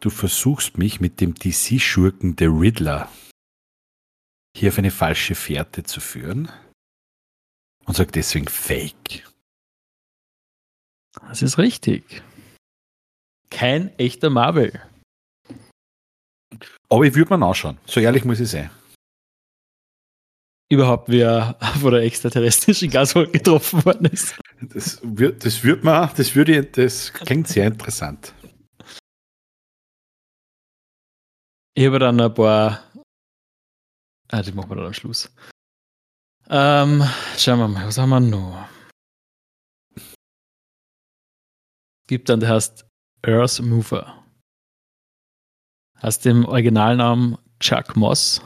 du 0.00 0.10
versuchst 0.10 0.78
mich 0.78 1.00
mit 1.00 1.20
dem 1.20 1.34
DC-Schurken 1.34 2.34
The 2.38 2.46
Riddler 2.46 3.10
hier 4.56 4.70
auf 4.70 4.78
eine 4.78 4.90
falsche 4.90 5.34
Fährte 5.34 5.84
zu 5.84 6.00
führen 6.00 6.48
und 7.84 7.96
sag 7.96 8.12
deswegen 8.12 8.48
Fake. 8.48 9.28
Das 11.28 11.42
ist 11.42 11.58
richtig. 11.58 12.22
Kein 13.50 13.96
echter 13.98 14.30
Marvel. 14.30 14.80
Aber 16.88 17.04
ich 17.04 17.14
würde 17.14 17.36
mir 17.36 17.46
anschauen. 17.46 17.78
So 17.86 18.00
ehrlich 18.00 18.24
muss 18.24 18.40
ich 18.40 18.50
sein 18.50 18.70
überhaupt 20.70 21.08
wer 21.08 21.56
von 21.80 21.92
der 21.92 22.02
extraterrestrischen 22.02 22.90
Gaswolke 22.90 23.32
getroffen 23.32 23.84
worden 23.84 24.06
ist. 24.06 24.38
Das 24.60 25.00
wird, 25.02 25.44
das 25.44 25.62
wird 25.62 25.84
man, 25.84 26.10
das 26.16 26.34
würde, 26.34 26.64
das 26.64 27.12
klingt 27.12 27.48
sehr 27.48 27.66
interessant. 27.66 28.32
Ich 31.74 31.86
habe 31.86 31.98
dann 31.98 32.20
ein 32.20 32.32
paar. 32.32 32.82
Ah, 34.28 34.42
die 34.42 34.52
machen 34.52 34.70
wir 34.70 34.76
dann 34.76 34.86
am 34.86 34.94
Schluss. 34.94 35.30
Ähm, 36.48 37.02
schauen 37.36 37.58
wir 37.58 37.68
mal, 37.68 37.86
was 37.86 37.98
haben 37.98 38.10
wir 38.10 38.20
noch? 38.20 38.68
Es 39.96 40.04
gibt 42.06 42.28
dann, 42.28 42.40
der 42.40 42.50
heißt 42.50 42.86
Earth 43.22 43.60
Mover. 43.60 44.24
Hast 45.98 46.24
im 46.26 46.44
Originalnamen 46.46 47.36
Chuck 47.60 47.96
Moss. 47.96 48.42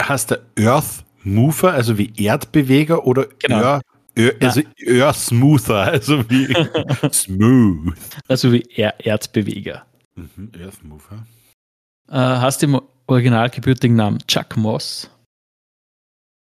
Hast 0.00 0.30
der 0.30 0.42
Earth 0.58 1.04
Mover, 1.22 1.72
also 1.72 1.98
wie 1.98 2.12
Erdbeweger 2.16 3.06
oder 3.06 3.26
genau. 3.38 3.80
Ör, 4.16 4.32
also 4.40 4.62
Ör 4.80 5.12
Smoother, 5.12 5.82
also 5.82 6.28
wie 6.28 6.52
smooth. 7.12 7.94
Also 8.26 8.52
wie 8.52 8.62
er 8.74 8.98
Erdbeweger. 9.04 9.86
Mhm, 10.16 10.50
Earth 10.58 10.82
Mover. 10.82 11.26
Äh, 12.08 12.16
hast 12.16 12.62
im 12.62 12.80
originalgebürtigen 13.06 13.96
Namen 13.96 14.18
Chuck 14.26 14.56
Moss. 14.56 15.10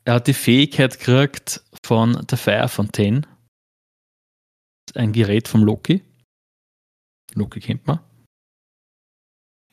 Er 0.04 0.16
hat 0.16 0.28
die 0.28 0.34
Fähigkeit 0.34 0.98
gekriegt 0.98 1.62
von 1.86 2.26
der 2.30 2.38
Fire 2.38 2.68
Fontaine. 2.68 3.22
Ein 4.96 5.14
Gerät 5.14 5.48
vom 5.48 5.64
Loki. 5.64 6.04
Loki 7.36 7.60
kennt 7.60 7.86
man. 7.88 8.00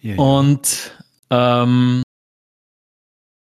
Ja, 0.01 0.15
ja. 0.15 0.21
Und 0.21 1.05
ähm, 1.31 2.03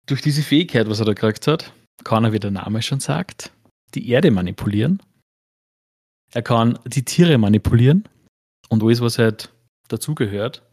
durch 0.06 0.22
diese 0.22 0.44
Fähigkeit, 0.44 0.90
was 0.90 1.00
er 1.00 1.06
da 1.06 1.14
gekriegt 1.14 1.48
hat, 1.48 1.74
kann 2.04 2.24
er, 2.24 2.34
wie 2.34 2.40
der 2.40 2.52
Name 2.52 2.82
schon 2.82 3.00
sagt, 3.00 3.52
die 3.94 4.10
Erde 4.10 4.32
manipulieren. 4.32 5.02
Er 6.34 6.42
kann 6.42 6.80
die 6.86 7.04
Tiere 7.04 7.38
manipulieren 7.38 8.08
und 8.70 8.84
alles, 8.84 9.02
was 9.02 9.18
halt 9.18 9.54
dazugehört. 9.88 10.64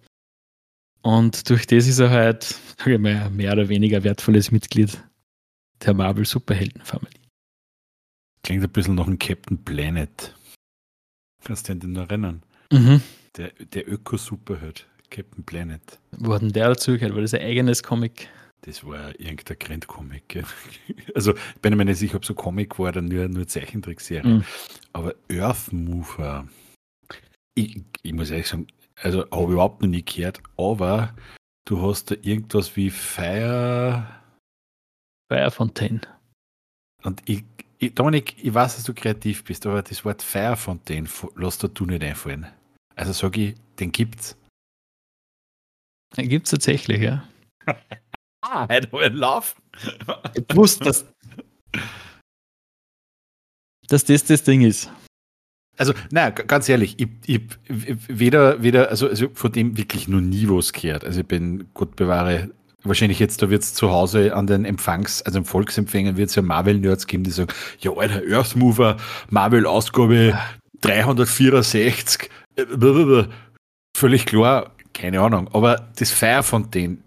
Und 1.03 1.49
durch 1.51 1.67
das 1.67 1.87
ist 1.87 1.99
er 1.99 2.11
halt, 2.11 2.45
sage 2.79 2.95
ich 2.95 3.01
mal, 3.01 3.31
mehr 3.31 3.53
oder 3.53 3.69
weniger 3.69 4.05
wertvolles 4.05 4.51
Mitglied 4.51 5.03
der 5.85 5.95
Marvel 5.95 6.25
Superheldenfamilie. 6.25 7.21
Klingt 8.43 8.63
ein 8.63 8.71
bisschen 8.71 8.95
nach 8.95 9.07
einem 9.07 9.19
Captain 9.19 9.63
Planet. 9.63 10.35
Kannst 11.45 11.69
du 11.69 11.75
dich 11.75 11.91
noch 11.91 12.09
erinnern? 12.09 12.43
Mhm. 12.73 13.03
Der, 13.37 13.51
der 13.73 13.91
Öko-Superheld, 13.91 14.87
Captain 15.11 15.45
Planet. 15.45 15.99
Wo 16.13 16.35
hat 16.35 16.43
denn 16.43 16.53
der 16.53 16.69
dazu 16.69 16.93
gehört? 16.93 17.15
War 17.15 17.23
das 17.23 17.35
ein 17.35 17.41
eigenes 17.41 17.83
Comic? 17.83 18.29
Das 18.63 18.85
war 18.85 19.19
irgendein 19.19 19.59
Grindcomic. 19.59 20.45
Also, 21.15 21.35
ich 21.35 21.61
bin 21.61 21.77
mir 21.77 21.85
nicht 21.85 21.99
sicher, 21.99 22.17
ob 22.17 22.25
so 22.25 22.35
Comic 22.35 22.79
war 22.79 22.89
oder 22.89 23.03
nur, 23.03 23.29
nur 23.29 23.47
Zeichentrickserie. 23.47 24.29
Mhm. 24.29 24.45
Aber 24.93 25.15
Earth 25.31 25.73
Mover, 25.73 26.47
ich, 27.55 27.83
ich, 28.03 28.13
muss 28.13 28.31
ehrlich 28.31 28.49
sagen, 28.49 28.67
also 28.97 29.23
habe 29.31 29.45
ich 29.45 29.51
überhaupt 29.51 29.83
noch 29.83 29.89
nie 29.89 30.05
gehört, 30.05 30.41
aber 30.57 31.15
du 31.65 31.83
hast 31.83 32.11
da 32.11 32.15
irgendwas 32.23 32.77
wie 32.77 32.91
Fire. 32.91 34.07
Fire 35.31 35.51
Fontaine. 35.51 36.03
Und 37.03 37.21
ich, 37.29 37.45
ich, 37.79 37.95
Dominik, 37.95 38.37
ich 38.43 38.55
weiß, 38.55 38.77
dass 38.77 38.85
du 38.85 38.95
kreativ 38.95 39.45
bist, 39.45 39.67
aber 39.67 39.83
das 39.83 40.05
Wort 40.05 40.23
Fire 40.23 40.57
Fontaine 40.57 41.09
lass 41.35 41.59
da 41.59 41.69
du 41.69 41.85
nicht 41.87 42.03
einfallen. 42.03 42.47
Also 42.97 43.13
sage 43.13 43.41
ich, 43.41 43.55
den 43.79 43.93
gibt's. 43.93 44.37
Den 46.17 46.29
gibt's 46.29 46.51
tatsächlich, 46.51 47.01
ja. 47.01 47.27
Ah, 48.43 48.67
hätte 48.69 48.89
man 48.93 49.15
laufen. 49.15 49.63
Ich 50.35 50.57
wusste, 50.57 50.85
dass, 50.85 51.07
dass 53.89 54.05
das 54.05 54.25
das 54.25 54.43
Ding 54.43 54.63
ist. 54.63 54.91
Also, 55.79 55.95
naja, 56.11 56.31
ganz 56.31 56.69
ehrlich, 56.69 56.97
ich, 56.99 57.09
ich, 57.25 57.41
weder, 57.69 58.63
weder, 58.63 58.91
also, 58.91 59.09
also 59.09 59.29
von 59.33 59.53
dem 59.53 59.77
wirklich 59.77 60.07
nur 60.07 60.21
nie 60.21 60.47
was 60.49 60.73
gehört. 60.73 61.05
Also 61.05 61.21
ich 61.21 61.27
bin, 61.27 61.69
Gott 61.73 61.97
bewahre, 61.97 62.51
wahrscheinlich 62.85 63.19
jetzt, 63.19 63.41
da 63.43 63.49
wird 63.49 63.63
es 63.63 63.75
zu 63.75 63.91
Hause 63.91 64.35
an 64.35 64.47
den 64.47 64.65
Empfangs-, 64.65 65.23
also 65.23 65.39
im 65.39 65.45
Volksempfängern 65.45 66.17
wird 66.17 66.29
es 66.29 66.35
ja 66.35 66.43
Marvel-Nerds 66.43 67.07
geben, 67.07 67.25
die 67.25 67.31
sagen, 67.31 67.53
ja, 67.81 67.93
alter, 67.93 68.23
Earthmover, 68.29 68.99
Marvel-Ausgabe 69.31 70.39
364, 70.83 72.29
völlig 73.97 74.27
klar, 74.27 74.73
keine 74.93 75.21
Ahnung, 75.21 75.49
aber 75.53 75.91
das 75.97 76.11
Fire 76.11 76.43
von 76.43 76.71
denen, 76.71 77.03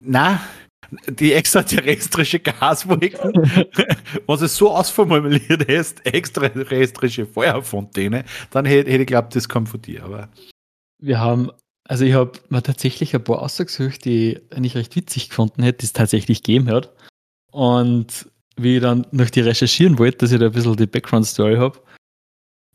na, 0.00 0.40
die 1.08 1.32
extraterrestrische 1.32 2.40
Gaswolken, 2.40 3.32
was 4.26 4.42
es 4.42 4.56
so 4.56 4.70
ausformuliert 4.70 5.64
ist, 5.64 6.04
extraterrestrische 6.06 7.26
Feuerfontäne, 7.26 8.24
dann 8.50 8.64
hätte, 8.64 8.90
hätte 8.90 9.02
ich 9.02 9.08
geglaubt, 9.08 9.34
das 9.34 9.48
kommt 9.48 9.68
von 9.68 9.82
dir. 9.82 10.04
Aber 10.04 10.28
wir 11.02 11.18
haben, 11.18 11.50
also 11.88 12.04
ich 12.04 12.14
habe 12.14 12.32
mir 12.48 12.62
tatsächlich 12.62 13.14
ein 13.14 13.24
paar 13.24 13.42
Aussagen 13.42 13.92
die 14.04 14.40
ich 14.62 14.74
recht 14.76 14.96
witzig 14.96 15.28
gefunden 15.30 15.62
hätte, 15.62 15.78
die 15.78 15.86
es 15.86 15.92
tatsächlich 15.92 16.42
gegeben 16.42 16.70
hat. 16.70 16.92
Und 17.52 18.30
wie 18.56 18.76
ich 18.76 18.82
dann 18.82 19.06
noch 19.10 19.30
die 19.30 19.40
recherchieren 19.40 19.98
wollte, 19.98 20.18
dass 20.18 20.32
ich 20.32 20.38
da 20.38 20.46
ein 20.46 20.52
bisschen 20.52 20.76
die 20.76 20.86
Background-Story 20.86 21.56
habe, 21.56 21.78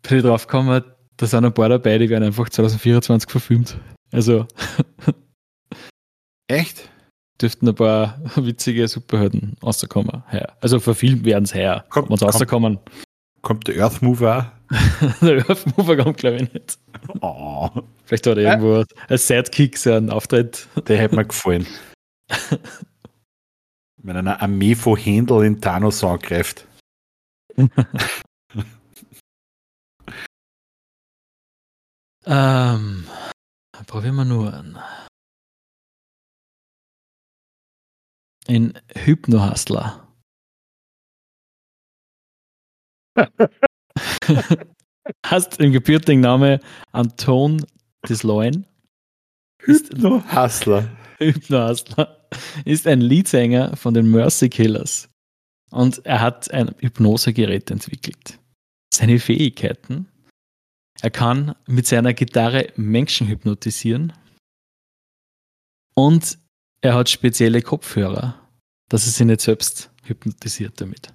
bin 0.04 0.18
ich 0.18 0.24
drauf 0.24 0.48
gekommen, 0.48 0.84
da 1.18 1.26
sind 1.28 1.46
ein 1.46 1.54
paar 1.54 1.70
dabei, 1.70 1.98
die 1.98 2.10
werden 2.10 2.24
einfach 2.24 2.50
2024 2.50 3.30
verfilmt. 3.30 3.78
Also. 4.12 4.48
Echt? 6.48 6.90
dürften 7.42 7.68
ein 7.70 7.74
paar 7.76 8.20
witzige 8.36 8.88
Superhelden 8.88 9.56
rauskommen. 9.64 10.22
Ja. 10.32 10.48
Also 10.62 10.80
verfilmt 10.80 11.26
werden 11.26 11.46
es 11.46 11.54
her, 11.56 11.86
Kommt- 11.90 12.10
wenn 12.12 12.18
sie 12.18 12.26
kommt- 12.26 12.36
rauskommen. 12.36 12.80
Kommt 13.42 13.68
der 13.68 13.82
Earth 13.84 14.02
Mover 14.04 14.52
Der 15.22 15.50
Earth-Mover 15.50 15.98
kommt, 15.98 16.18
glaube 16.18 16.38
ich, 16.38 16.54
nicht. 16.54 16.78
Oh, 17.22 17.68
Vielleicht 18.06 18.26
hat 18.28 18.38
er 18.38 18.44
irgendwo 18.44 18.86
als 19.10 19.28
Sidekick 19.28 19.78
so 19.78 19.92
einen 19.92 20.10
Auftritt. 20.12 20.68
der 20.88 20.98
hätte 20.98 21.16
mir 21.16 21.26
gefallen. 21.26 21.66
Wenn 23.98 24.16
eine 24.16 24.40
Armee 24.42 24.76
von 24.76 24.96
Händel 24.98 25.44
in 25.44 25.60
Thanos 25.60 26.04
angreift. 26.04 26.68
Ähm, 32.26 33.08
probieren 33.88 34.16
wir 34.16 34.26
nur 34.26 34.54
an. 34.54 34.80
In 38.48 38.74
Hypnohustler. 38.96 40.08
Hast 45.26 45.60
im 45.60 45.72
gebürtigen 45.72 46.22
Name 46.22 46.60
Anton 46.92 47.66
Desloin. 48.08 48.66
Ist 49.66 49.90
Hypno 49.90 50.24
Hustler. 50.32 50.90
Hypnohustler. 51.18 52.28
Ist 52.66 52.88
ein 52.88 53.02
Leadsänger 53.02 53.76
von 53.76 53.94
den 53.94 54.10
Mercy 54.10 54.50
Killers. 54.50 55.10
Und 55.72 56.06
er 56.06 56.22
hat 56.22 56.52
ein 56.52 56.74
Hypnosegerät 56.80 57.70
entwickelt. 57.72 58.40
Seine 58.94 59.20
Fähigkeiten. 59.20 60.11
Er 61.02 61.10
kann 61.10 61.56
mit 61.66 61.88
seiner 61.88 62.14
Gitarre 62.14 62.72
Menschen 62.76 63.28
hypnotisieren. 63.28 64.14
Und 65.96 66.38
er 66.82 66.94
hat 66.94 67.10
spezielle 67.10 67.62
Kopfhörer, 67.62 68.50
dass 68.88 69.08
er 69.08 69.12
sich 69.12 69.26
nicht 69.26 69.42
selbst 69.42 69.92
hypnotisiert 70.04 70.80
damit. 70.80 71.12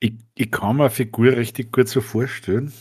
Ich, 0.00 0.14
ich 0.34 0.50
kann 0.50 0.76
mir 0.76 0.84
eine 0.84 0.90
Figur 0.90 1.36
richtig 1.36 1.72
gut 1.72 1.88
so 1.88 2.00
vorstellen. 2.00 2.72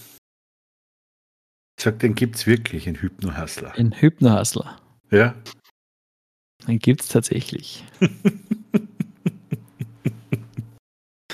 Ich 1.78 1.84
sag, 1.84 2.00
den 2.00 2.16
gibt 2.16 2.36
es 2.36 2.48
wirklich, 2.48 2.88
einen 2.88 3.02
Hypno-Hustler. 3.02 3.74
Ein 3.76 3.94
Hypnohustler. 3.94 4.82
Ja. 5.12 5.36
Den 6.68 6.80
gibt 6.80 7.02
es 7.02 7.10
tatsächlich. 7.10 7.86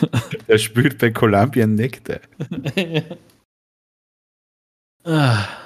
Der 0.47 0.57
spielt 0.57 0.97
bei 0.97 1.11
Columbian 1.11 1.75
Nectar. 1.75 2.19
ah, 5.03 5.61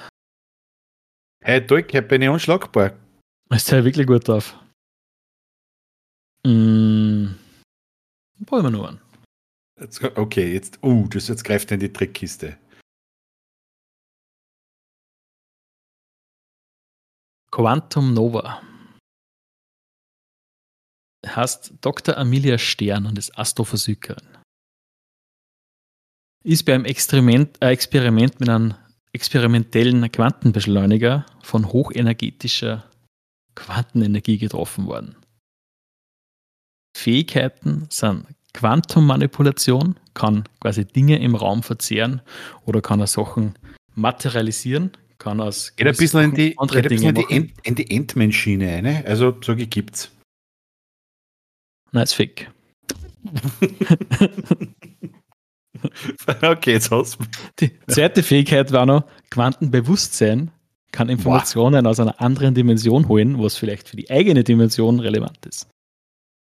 Hey, 1.46 1.64
Dolk, 1.64 1.94
ich 1.94 2.08
bin 2.08 2.22
ich 2.22 2.28
unschlagbar. 2.28 2.92
ist 3.50 3.70
ja 3.70 3.84
wirklich 3.84 4.04
gut 4.04 4.26
drauf. 4.26 4.58
Mm, 6.44 7.36
wollen 8.48 8.64
wir 8.64 8.70
nur 8.70 8.88
an. 8.88 9.00
Okay, 10.16 10.54
jetzt, 10.54 10.82
uh, 10.82 11.06
das 11.06 11.28
jetzt 11.28 11.44
greift 11.44 11.70
er 11.70 11.74
in 11.74 11.80
die 11.80 11.92
Trickkiste. 11.92 12.58
Quantum 17.52 18.12
Nova. 18.12 18.60
Heißt 21.26 21.74
Dr. 21.80 22.16
Amelia 22.16 22.58
Stern 22.58 23.06
und 23.06 23.18
ist 23.18 23.36
Astrophysikerin. 23.38 24.28
Ist 26.44 26.64
beim 26.64 26.84
Experiment, 26.84 27.60
äh, 27.60 27.70
Experiment 27.70 28.38
mit 28.38 28.48
einem 28.48 28.74
experimentellen 29.12 30.10
Quantenbeschleuniger 30.12 31.26
von 31.42 31.72
hochenergetischer 31.72 32.84
Quantenenergie 33.54 34.38
getroffen 34.38 34.86
worden. 34.86 35.16
Fähigkeiten 36.96 37.86
sind 37.90 38.26
Quantummanipulation, 38.52 39.98
kann 40.14 40.44
quasi 40.60 40.84
Dinge 40.84 41.18
im 41.18 41.34
Raum 41.34 41.62
verzehren 41.62 42.22
oder 42.64 42.80
kann 42.80 43.00
er 43.00 43.06
Sachen 43.06 43.54
materialisieren, 43.94 44.92
kann 45.18 45.40
aus 45.40 45.74
Geht 45.76 45.86
ein 45.86 45.96
bisschen 45.96 46.30
in 46.30 46.34
die, 46.34 46.54
bisschen 46.54 47.08
in 47.08 47.14
die, 47.14 47.22
machen. 47.22 47.34
End, 47.34 47.52
in 47.62 47.74
die 47.74 47.90
Endman-Schiene 47.90 48.70
eine. 48.70 49.04
Also, 49.06 49.36
sage 49.42 49.64
ich, 49.64 49.70
gibt's. 49.70 50.10
Nein, 51.92 52.04
ist 52.04 52.14
fake. 52.14 52.50
okay, 56.42 56.72
jetzt 56.72 56.90
hast 56.90 57.18
du 57.20 57.24
Die 57.60 57.78
zweite 57.88 58.22
Fähigkeit 58.22 58.72
war 58.72 58.86
noch, 58.86 59.04
Quantenbewusstsein 59.30 60.50
kann 60.92 61.08
Informationen 61.08 61.86
aus 61.86 62.00
einer 62.00 62.20
anderen 62.20 62.54
Dimension 62.54 63.08
holen, 63.08 63.38
was 63.42 63.56
vielleicht 63.56 63.88
für 63.88 63.96
die 63.96 64.10
eigene 64.10 64.44
Dimension 64.44 65.00
relevant 65.00 65.44
ist. 65.44 65.68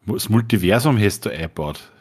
Das 0.05 0.29
Multiversum 0.29 0.97
hast 0.97 1.25
du 1.25 1.29
eingebaut. 1.29 1.91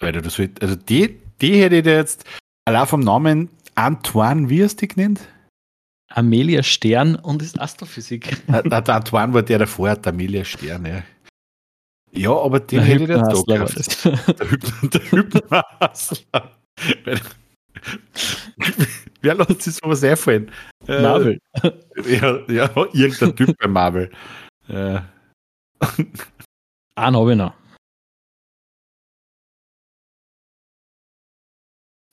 Alter, 0.00 0.22
das 0.22 0.38
wird, 0.38 0.60
also 0.60 0.74
die, 0.74 1.20
die 1.40 1.60
hätte 1.60 1.76
ich 1.76 1.84
dir 1.84 1.94
jetzt 1.94 2.24
allein 2.64 2.86
vom 2.86 3.00
Namen 3.00 3.48
Antoine, 3.74 4.50
wie 4.50 4.64
hast 4.64 4.82
du 4.82 4.86
die 4.86 4.94
genannt? 4.94 5.20
Amelia 6.08 6.62
Stern 6.62 7.14
und 7.14 7.42
ist 7.42 7.60
Astrophysik. 7.60 8.36
Der 8.48 8.82
der 8.82 8.94
Antoine 8.94 9.32
war 9.32 9.42
der 9.42 9.60
davor, 9.60 9.94
der 9.96 10.12
Amelia 10.12 10.44
Stern, 10.44 10.84
ja. 10.84 11.02
Ja, 12.14 12.32
aber 12.36 12.60
den 12.60 12.78
Der 12.80 12.86
hätte 12.86 13.02
ich 13.04 13.46
gehabt. 13.46 13.76
das. 13.78 14.02
Der, 14.02 14.50
Hypno, 14.50 14.88
der 14.88 15.12
Hypnohustler. 15.12 16.58
Wer 19.22 19.34
lässt 19.34 19.62
sich 19.62 19.74
sowas 19.76 20.04
einfallen? 20.04 20.50
Äh, 20.86 21.02
Marvel. 21.02 21.38
Ja, 22.06 22.38
ja, 22.50 22.70
irgendein 22.92 23.36
Typ 23.36 23.56
bei 23.58 23.66
Marvel. 23.68 24.10
Äh, 24.68 25.00
Einen 26.96 27.16
habe 27.16 27.32
ich 27.32 27.38
noch. 27.38 27.54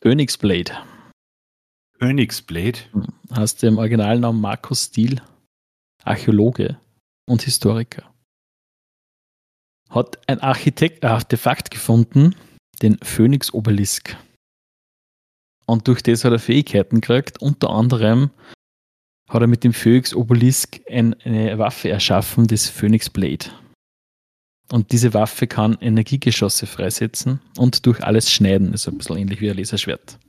Königsblade 0.02 0.72
Königsblade. 2.00 2.80
heißt 3.36 3.64
im 3.66 3.78
Originalnamen 3.78 4.40
Markus 4.40 4.86
Stiel, 4.86 5.22
Archäologe 6.06 6.80
und 7.28 7.42
Historiker. 7.42 8.10
Hat 9.90 10.20
ein 10.28 10.40
Architekt, 10.40 11.04
ein 11.04 11.12
Artefakt 11.12 11.72
gefunden, 11.72 12.36
den 12.82 12.98
Phönix-Obelisk. 13.02 14.16
Und 15.66 15.88
durch 15.88 16.02
das 16.02 16.24
hat 16.24 16.32
er 16.32 16.40
Fähigkeiten 16.40 17.02
gekriegt. 17.02 17.42
Unter 17.42 17.70
anderem 17.70 18.32
hat 19.30 19.42
er 19.42 19.48
mit 19.48 19.64
dem 19.64 19.74
Phönix-Obelisk 19.74 20.82
ein, 20.90 21.14
eine 21.22 21.58
Waffe 21.58 21.90
erschaffen, 21.90 22.48
das 22.48 22.68
Phoenix 22.68 23.10
Blade. 23.10 23.46
Und 24.72 24.92
diese 24.92 25.14
Waffe 25.14 25.48
kann 25.48 25.78
Energiegeschosse 25.82 26.68
freisetzen 26.68 27.40
und 27.58 27.86
durch 27.86 28.04
alles 28.04 28.32
schneiden. 28.32 28.74
Ist 28.74 28.88
ein 28.88 28.98
bisschen 28.98 29.18
ähnlich 29.18 29.42
wie 29.42 29.50
ein 29.50 29.58
Laserschwert. 29.58 30.20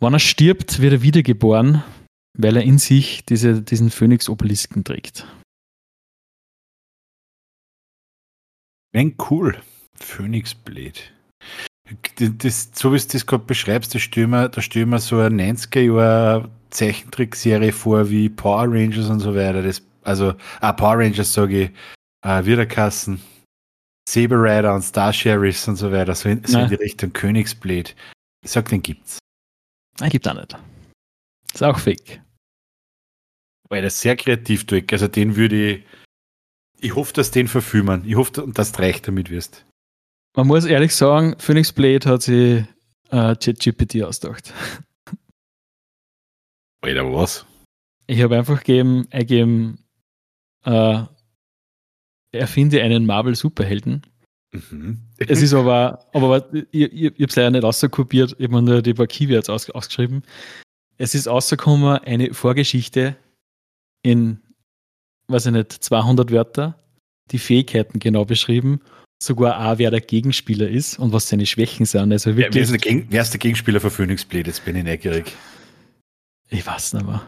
Wenn 0.00 0.14
er 0.14 0.18
stirbt, 0.18 0.80
wird 0.80 0.92
er 0.92 1.02
wiedergeboren, 1.02 1.84
weil 2.36 2.56
er 2.56 2.62
in 2.62 2.78
sich 2.78 3.24
diese, 3.24 3.62
diesen 3.62 3.90
Phönix-Obelisken 3.90 4.82
trägt. 4.82 5.26
Wenn 8.92 9.16
cool. 9.30 9.60
Phoenixblade. 9.94 11.00
Das, 12.16 12.30
das, 12.38 12.70
so 12.74 12.92
wie 12.92 12.98
du 12.98 13.06
das 13.06 13.26
gerade 13.26 13.44
beschreibst, 13.44 13.94
da 13.94 13.98
stelle 13.98 14.26
mir, 14.26 14.48
da 14.48 14.62
stell 14.62 14.86
mir 14.86 14.98
so 14.98 15.18
eine 15.18 15.52
90er-Jahr 15.52 16.48
Zeichentrickserie 16.70 17.72
vor 17.72 18.08
wie 18.08 18.28
Power 18.28 18.64
Rangers 18.68 19.10
und 19.10 19.20
so 19.20 19.34
weiter. 19.34 19.62
Das, 19.62 19.82
also, 20.02 20.34
ah, 20.60 20.72
Power 20.72 20.98
Rangers 20.98 21.32
sage 21.32 21.64
ich, 21.64 21.70
äh, 22.24 22.44
Wiederkassen, 22.44 23.20
Saber 24.08 24.42
Rider 24.42 24.74
und 24.74 24.82
Star 24.82 25.12
Sheriffs 25.12 25.68
und 25.68 25.76
so 25.76 25.92
weiter, 25.92 26.14
so 26.14 26.28
in, 26.28 26.44
so 26.44 26.58
in 26.58 26.68
die 26.68 26.74
Richtung 26.76 27.12
Königsblade. 27.12 27.90
Ich 28.44 28.50
sag, 28.50 28.68
den 28.68 28.82
gibt's. 28.82 29.18
Nein, 30.00 30.10
gibt 30.10 30.26
auch 30.26 30.34
nicht. 30.34 30.56
Ist 31.52 31.62
auch 31.62 31.78
fake. 31.78 32.20
Weil 33.68 33.82
das 33.82 34.00
sehr 34.00 34.16
kreativ 34.16 34.66
durch. 34.66 34.84
Also 34.92 35.08
den 35.08 35.36
würde 35.36 35.72
ich. 35.72 35.84
Ich 36.82 36.96
hoffe, 36.96 37.12
dass 37.12 37.30
den 37.30 37.46
verfilmen. 37.46 38.04
Ich 38.04 38.16
hoffe, 38.16 38.44
dass 38.52 38.72
du 38.72 38.82
reich 38.82 39.00
damit 39.02 39.30
wirst. 39.30 39.64
Man 40.36 40.48
muss 40.48 40.64
ehrlich 40.64 40.94
sagen, 40.94 41.36
Phoenix 41.38 41.72
Blade 41.72 42.08
hat 42.08 42.22
sich 42.22 42.64
äh, 43.10 43.36
ChatGPT 43.36 44.02
ausgedacht. 44.02 44.52
Alter, 46.80 47.12
was? 47.12 47.46
Ich 48.08 48.20
habe 48.20 48.36
einfach 48.36 48.58
gegeben, 48.58 49.06
eingegeben, 49.12 49.78
äh, 50.64 51.04
erfinde 52.32 52.82
einen 52.82 53.06
Marvel-Superhelden. 53.06 54.02
Mhm. 54.50 55.02
Es 55.18 55.40
ist 55.40 55.54
aber, 55.54 56.04
aber 56.12 56.52
ich, 56.52 56.66
ich, 56.72 56.92
ich 56.92 57.12
habe 57.12 57.24
es 57.24 57.36
leider 57.36 57.50
nicht 57.52 57.64
auskopiert, 57.64 58.34
ich 58.38 58.48
habe 58.48 58.60
nur 58.60 58.82
die 58.82 58.94
paar 58.94 59.06
Keywords 59.06 59.48
aus, 59.48 59.70
ausgeschrieben. 59.70 60.24
Es 60.98 61.14
ist 61.14 61.28
rausgekommen 61.28 61.98
eine 61.98 62.34
Vorgeschichte 62.34 63.16
in, 64.02 64.40
weiß 65.28 65.46
ich 65.46 65.52
nicht, 65.52 65.72
200 65.72 66.30
Wörter, 66.30 66.78
die 67.30 67.38
Fähigkeiten 67.38 67.98
genau 67.98 68.24
beschrieben, 68.24 68.80
sogar 69.22 69.66
auch 69.66 69.78
wer 69.78 69.90
der 69.90 70.00
Gegenspieler 70.00 70.68
ist 70.68 70.98
und 70.98 71.12
was 71.12 71.28
seine 71.28 71.46
Schwächen 71.46 71.86
sind. 71.86 72.12
Also 72.12 72.30
Ja, 72.30 72.36
wer, 72.36 72.44
wirklich, 72.46 72.62
ist 72.64 72.72
der 72.72 72.78
Gegen, 72.78 73.06
wer 73.10 73.22
ist 73.22 73.32
der 73.32 73.40
Gegenspieler 73.40 73.80
für 73.80 73.90
Phoenix 73.90 74.24
Blade? 74.24 74.48
Jetzt 74.48 74.64
bin 74.64 74.76
ich 74.76 74.84
neugierig. 74.84 75.32
ich 76.50 76.66
weiß 76.66 76.94
nicht 76.94 77.06
mehr. 77.06 77.24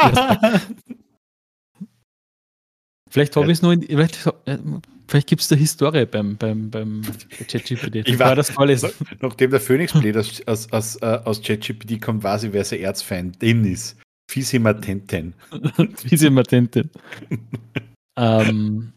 vielleicht 3.10 3.36
habe 3.36 3.46
ich 3.46 3.58
es 3.58 3.62
nur 3.62 3.72
in, 3.72 3.82
vielleicht, 3.82 4.18
vielleicht 5.06 5.28
gibt 5.28 5.42
es 5.42 5.48
da 5.48 5.56
Historie 5.56 6.06
beim, 6.06 6.36
beim, 6.36 6.70
beim 6.70 7.02
ChatGPT. 7.48 8.08
Ich 8.08 8.18
war 8.18 8.34
das 8.34 8.50
vorlesen. 8.50 8.90
Nachdem 9.20 9.50
der 9.50 9.60
Phoenix 9.60 9.92
Blade 9.92 10.20
aus, 10.20 10.40
aus, 10.46 10.72
aus, 10.72 10.96
äh, 11.02 11.20
aus 11.24 11.42
ChatGPT 11.42 12.00
kommt, 12.00 12.22
weiß 12.22 12.44
ich, 12.44 12.52
wer 12.52 12.64
sein 12.64 12.80
Erzfeind 12.80 13.42
ist. 13.42 13.96
Fisimatenten. 14.32 15.34
Fisimatenten. 15.96 16.90
ähm, 18.16 18.94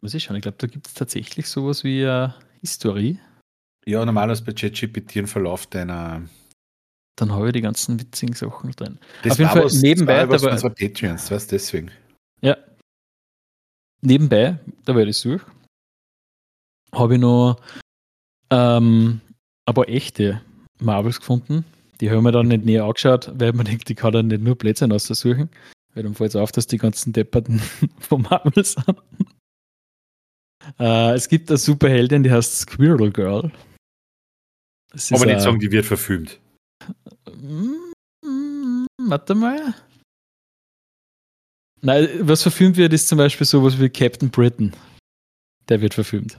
muss 0.00 0.14
ich 0.14 0.22
schauen, 0.22 0.36
ich 0.36 0.42
glaube, 0.42 0.58
da 0.58 0.68
gibt 0.68 0.86
es 0.86 0.94
tatsächlich 0.94 1.48
sowas 1.48 1.82
wie 1.82 2.04
eine 2.04 2.36
Historie. 2.60 3.18
Ja, 3.86 4.04
normalerweise 4.04 4.44
bei 4.44 4.52
ChatGPT 4.52 5.16
ein 5.16 5.26
Verlauf 5.26 5.66
deiner. 5.66 6.22
Dann 7.16 7.32
habe 7.32 7.48
ich 7.48 7.54
die 7.54 7.60
ganzen 7.60 7.98
witzigen 7.98 8.36
Sachen 8.36 8.70
drin. 8.70 9.00
Das 9.24 9.32
Auf 9.32 9.38
jeden 9.40 9.50
Fall 9.50 9.64
was, 9.64 9.82
nebenbei. 9.82 10.24
Das 10.26 10.42
war, 10.42 10.52
was 10.52 10.64
aber, 10.64 10.74
Patreons, 10.74 11.28
weißt 11.28 11.50
deswegen. 11.50 11.90
Ja. 12.40 12.56
Nebenbei, 14.00 14.60
da 14.84 14.94
werde 14.94 15.10
ich 15.10 15.16
suchen, 15.16 15.50
habe 16.92 17.14
ich 17.14 17.20
noch 17.20 17.60
ähm, 18.50 19.20
aber 19.64 19.88
echte 19.88 20.40
Marvels 20.78 21.18
gefunden. 21.18 21.64
Die 22.00 22.10
haben 22.10 22.24
wir 22.24 22.32
dann 22.32 22.48
nicht 22.48 22.64
näher 22.64 22.84
angeschaut, 22.84 23.32
weil 23.34 23.52
man 23.52 23.66
denkt, 23.66 23.88
die 23.88 23.94
kann 23.94 24.12
dann 24.12 24.26
nicht 24.26 24.42
nur 24.42 24.56
Plätze 24.56 24.88
aussuchen. 24.90 25.50
Weil 25.94 26.02
dann 26.02 26.14
fällt 26.14 26.30
es 26.30 26.36
auf, 26.36 26.52
dass 26.52 26.66
die 26.66 26.76
ganzen 26.76 27.12
Depperten 27.12 27.60
von 28.00 28.22
Marvel 28.22 28.64
sind. 28.64 28.84
Äh, 30.78 31.14
es 31.14 31.28
gibt 31.28 31.48
eine 31.48 31.58
Superheldin, 31.58 32.22
die 32.22 32.30
heißt 32.30 32.58
Squirrel 32.58 33.10
Girl. 33.10 33.50
Aber 35.10 35.26
nicht 35.26 35.40
sagen, 35.40 35.58
die 35.58 35.70
wird 35.70 35.86
verfilmt. 35.86 36.40
Mm, 37.32 38.86
warte 39.08 39.34
mal. 39.34 39.74
Nein, 41.82 42.08
was 42.20 42.42
verfilmt 42.42 42.76
wird, 42.76 42.92
ist 42.92 43.08
zum 43.08 43.18
Beispiel 43.18 43.46
sowas 43.46 43.78
wie 43.78 43.88
Captain 43.88 44.30
Britain. 44.30 44.74
Der 45.68 45.80
wird 45.80 45.94
verfilmt. 45.94 46.38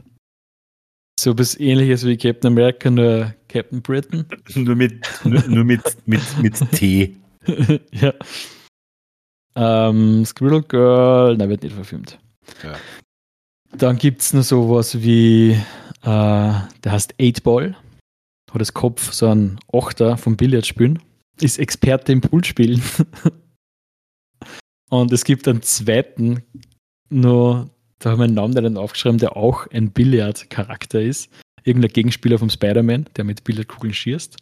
So 1.19 1.37
was 1.37 1.59
ähnliches 1.59 2.05
wie 2.05 2.15
Captain 2.15 2.51
America, 2.51 2.91
nur 2.91 3.33
Captain 3.47 3.81
Britain. 3.81 4.25
nur 4.55 4.75
mit, 4.75 5.01
nur, 5.23 5.41
nur 5.47 5.63
mit, 5.63 5.81
mit, 6.05 6.21
mit 6.41 6.71
T. 6.71 7.15
ja. 7.91 8.13
Ähm, 9.55 10.23
Squirrel 10.25 10.61
Girl, 10.61 11.35
nein, 11.35 11.49
wird 11.49 11.63
nicht 11.63 11.73
verfilmt. 11.73 12.19
Ja. 12.63 12.75
Dann 13.75 13.97
gibt 13.97 14.21
es 14.21 14.33
noch 14.33 14.43
sowas 14.43 15.01
wie, 15.01 15.51
äh, 15.51 15.63
der 16.03 16.63
heißt 16.85 17.15
8 17.19 17.43
Ball, 17.43 17.75
hat 18.51 18.61
das 18.61 18.73
Kopf 18.73 19.11
so 19.11 19.27
ein 19.27 19.59
Achter 19.73 20.17
vom 20.17 20.37
Billardspielen, 20.37 21.01
ist 21.41 21.57
Experte 21.57 22.11
im 22.11 22.21
Poolspielen. 22.21 22.83
Und 24.89 25.11
es 25.11 25.25
gibt 25.25 25.47
einen 25.47 25.63
zweiten, 25.63 26.43
nur, 27.09 27.69
da 27.99 28.11
haben 28.11 28.19
wir 28.19 28.25
einen 28.25 28.35
Namen 28.35 28.53
dann 28.53 28.77
aufgeschrieben, 28.77 29.17
der 29.17 29.35
auch 29.35 29.67
ein 29.67 29.91
Billard-Charakter 29.91 31.01
ist. 31.01 31.31
Irgendein 31.63 31.91
Gegenspieler 31.91 32.37
vom 32.39 32.49
Spider-Man, 32.49 33.09
der 33.15 33.23
mit 33.23 33.43
Billardkugeln 33.43 33.93
schießt. 33.93 34.37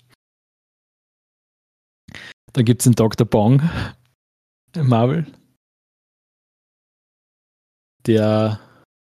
Dann 2.54 2.66
gibt 2.66 2.82
es 2.82 2.88
einen 2.88 2.96
Dr. 2.96 3.28
Bong, 3.28 3.62
Marvel, 4.76 5.26
der 8.06 8.60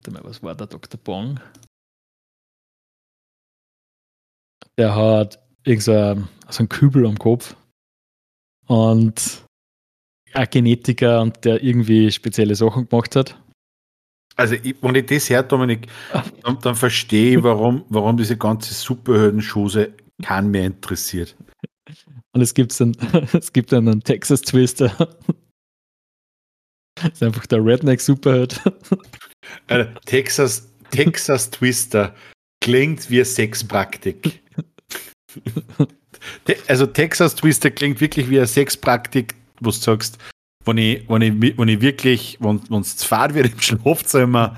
was 0.06 0.42
war 0.42 0.54
der 0.54 0.66
Dr. 0.66 1.00
Bong? 1.00 1.40
Der 4.76 4.94
hat 4.94 5.42
irgend 5.64 5.82
so 5.82 5.92
einen 5.92 6.68
Kübel 6.68 7.06
am 7.06 7.18
Kopf 7.18 7.56
und 8.66 9.44
ein 10.32 10.50
Genetiker 10.50 11.22
und 11.22 11.44
der 11.44 11.62
irgendwie 11.62 12.10
spezielle 12.10 12.54
Sachen 12.54 12.88
gemacht 12.88 13.16
hat. 13.16 13.40
Also, 14.36 14.54
ich, 14.54 14.74
wenn 14.82 14.94
ich 14.96 15.06
das 15.06 15.30
höre, 15.30 15.42
Dominik, 15.42 15.86
dann, 16.42 16.58
dann 16.60 16.74
verstehe 16.74 17.38
ich, 17.38 17.42
warum, 17.42 17.84
warum 17.88 18.16
diese 18.16 18.36
ganze 18.36 18.74
Superhelden-Schose 18.74 19.92
keinen 20.22 20.50
mehr 20.50 20.66
interessiert. 20.66 21.36
Und 22.32 22.40
es, 22.40 22.52
gibt's 22.52 22.78
dann, 22.78 22.96
es 23.32 23.52
gibt 23.52 23.72
dann 23.72 23.88
einen 23.88 24.02
Texas 24.02 24.42
Twister. 24.42 24.88
Das 26.96 27.06
ist 27.12 27.22
einfach 27.22 27.46
der 27.46 27.64
Redneck 27.64 28.00
Superheld. 28.00 28.60
Äh, 29.68 29.84
Texas, 30.06 30.70
Texas 30.90 31.50
Twister 31.50 32.14
klingt 32.62 33.10
wie 33.10 33.22
Sexpraktik. 33.22 34.42
also 36.66 36.86
Texas 36.86 37.34
Twister 37.34 37.70
klingt 37.70 38.00
wirklich 38.00 38.30
wie 38.30 38.38
eine 38.38 38.46
Sexpraktik, 38.46 39.34
wo 39.60 39.68
du 39.68 39.76
sagst, 39.76 40.16
wenn 40.64 40.78
ich, 40.78 41.08
wenn 41.08 41.22
ich, 41.22 41.58
wenn 41.58 41.68
ich 41.68 41.80
wirklich, 41.80 42.38
wenn 42.40 42.80
es 42.80 42.96
zu 42.96 43.06
fad 43.06 43.34
wird 43.34 43.52
im 43.52 43.60
Schlafzimmer, 43.60 44.56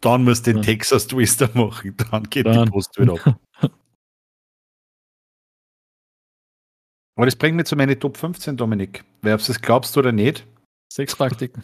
dann 0.00 0.24
muss 0.24 0.42
den 0.42 0.58
ja. 0.58 0.62
Texas 0.62 1.06
Twister 1.06 1.50
machen, 1.54 1.96
dann 2.10 2.24
geht 2.24 2.46
dann. 2.46 2.66
die 2.66 2.70
Post 2.70 2.98
wieder 2.98 3.14
ab. 3.14 3.38
Aber 7.16 7.26
das 7.26 7.36
bringt 7.36 7.56
mich 7.56 7.66
zu 7.66 7.76
meinen 7.76 8.00
Top 8.00 8.16
15, 8.16 8.56
Dominik. 8.56 9.04
Wer 9.20 9.34
ob 9.34 9.44
du 9.44 9.52
es 9.52 9.60
glaubst 9.60 9.96
oder 9.96 10.12
nicht. 10.12 10.46
Sexpraktiken. 10.92 11.62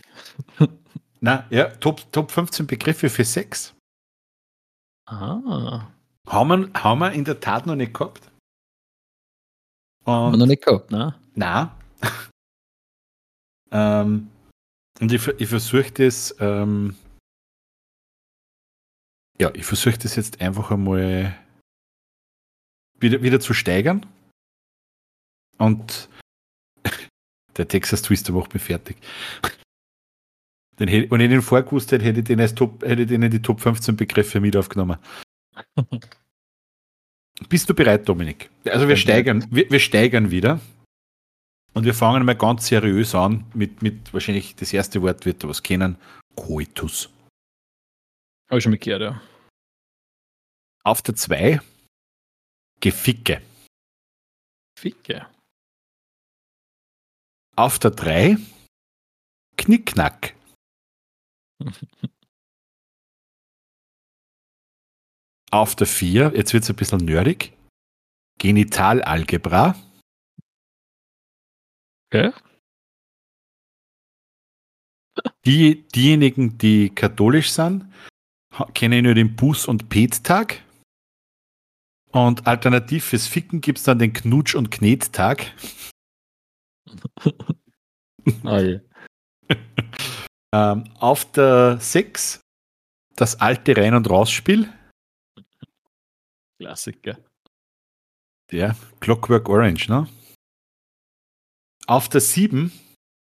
Na, 1.21 1.47
ja, 1.51 1.69
Top, 1.77 2.13
Top 2.13 2.31
15 2.31 2.67
Begriffe 2.67 3.09
für 3.09 3.25
Sex. 3.25 3.75
Ah. 5.07 5.89
Haben 6.27 6.49
wir, 6.49 6.71
haben 6.83 6.99
wir 7.01 7.13
in 7.13 7.25
der 7.25 7.41
Tat 7.41 7.67
noch 7.67 7.75
nicht 7.75 7.95
gehabt. 7.95 8.31
Und 10.05 10.13
haben 10.13 10.33
wir 10.33 10.39
noch 10.39 10.47
nicht 10.47 10.65
gehabt, 10.65 10.91
ne? 10.91 11.15
Nein. 11.35 11.71
Ähm, 13.71 14.31
und 15.01 15.13
ich, 15.13 15.27
ich 15.29 15.49
versuche 15.49 15.91
das, 15.93 16.35
ähm, 16.41 16.97
ja, 19.39 19.51
ich 19.55 19.65
versuche 19.65 19.99
das 19.99 20.17
jetzt 20.17 20.41
einfach 20.41 20.71
einmal 20.71 21.37
wieder, 22.99 23.23
wieder 23.23 23.41
zu 23.41 23.55
steigern. 23.55 24.05
Und 25.59 26.09
der 27.57 27.69
Texas 27.69 28.03
Twister 28.03 28.33
macht 28.33 28.55
mich 28.55 28.63
fertig. 28.63 28.97
Den 30.79 30.89
hätte, 30.89 31.11
wenn 31.11 31.21
ich 31.21 31.29
den 31.29 31.43
vorgewusst 31.43 31.93
hätte, 31.93 32.05
hätte 32.05 32.21
ich 32.21 32.27
den, 32.27 32.41
als 32.41 32.55
Top, 32.55 32.83
hätte 32.85 33.03
ich 33.03 33.09
den 33.09 33.23
in 33.23 33.31
die 33.31 33.43
Top 33.43 33.61
15 33.61 33.97
Begriffe 33.97 34.41
mit 34.41 34.57
aufgenommen. 34.57 34.99
Bist 37.49 37.69
du 37.69 37.75
bereit, 37.75 38.09
Dominik? 38.09 38.51
Also 38.65 38.89
wir 38.89 38.97
steigern, 38.97 39.47
wir, 39.51 39.71
wir, 39.71 39.79
steigern 39.81 40.31
wieder. 40.31 40.61
Und 41.79 41.85
wir 41.85 41.95
fangen 41.95 42.27
mal 42.27 42.35
ganz 42.35 42.67
seriös 42.67 43.15
an 43.15 43.49
mit, 43.55 43.83
mit 43.83 44.13
wahrscheinlich 44.13 44.57
das 44.57 44.73
erste 44.73 45.01
Wort 45.01 45.25
wird 45.25 45.45
du 45.45 45.49
was 45.49 45.63
kennen. 45.63 45.97
Coitus. 46.35 47.09
Habe 48.51 48.59
ich 48.59 48.65
schon 48.65 48.73
mitgehört, 48.73 49.03
ja. 49.03 49.23
Auf 50.83 51.03
der 51.03 51.15
2 51.15 51.61
Geficke. 52.81 53.43
Ficke. 54.77 55.29
Auf 57.55 57.79
der 57.79 57.93
3 57.93 58.39
Knickknack. 59.57 60.35
Auf 65.53 65.77
der 65.77 65.87
4, 65.87 66.33
jetzt 66.35 66.53
wird 66.53 66.65
es 66.65 66.71
ein 66.71 66.75
bisschen 66.75 67.05
nerdig, 67.05 67.57
Genitalalgebra. 68.39 69.77
Okay. 72.11 72.33
Die, 75.45 75.87
diejenigen, 75.89 76.59
die 76.59 76.91
katholisch 76.91 77.51
sind, 77.51 77.93
kennen 78.75 79.05
nur 79.05 79.15
den 79.15 79.35
Buß- 79.37 79.67
und 79.67 79.89
Pet-Tag. 79.89 80.63
Und 82.13 82.47
alternativ 82.47 83.05
fürs 83.07 83.27
Ficken 83.27 83.61
gibt 83.61 83.79
es 83.79 83.85
dann 83.85 83.99
den 83.99 84.13
Knutsch- 84.13 84.55
und 84.55 84.71
Knettag. 84.71 85.53
oh 88.45 88.57
je. 88.59 88.81
Ähm, 90.51 90.85
auf 90.99 91.31
der 91.33 91.79
6 91.79 92.41
das 93.17 93.39
alte 93.39 93.77
Rein- 93.77 93.95
und 93.95 94.09
Rausspiel. 94.09 94.73
Klassiker. 96.59 97.19
Der 98.51 98.75
Clockwork 99.01 99.47
Orange, 99.51 99.91
ne? 99.91 100.09
Auf 101.89 102.11
der 102.11 102.21
7 102.21 102.71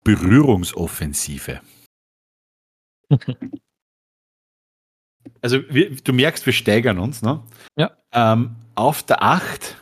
Berührungsoffensive. 0.04 1.62
also 5.42 5.68
wir, 5.68 5.96
du 5.96 6.14
merkst, 6.14 6.46
wir 6.46 6.54
steigern 6.54 7.00
uns, 7.00 7.24
ne? 7.24 7.44
Ja. 7.76 7.98
Ähm, 8.12 8.56
auf 8.76 9.02
der 9.02 9.24
8 9.24 9.78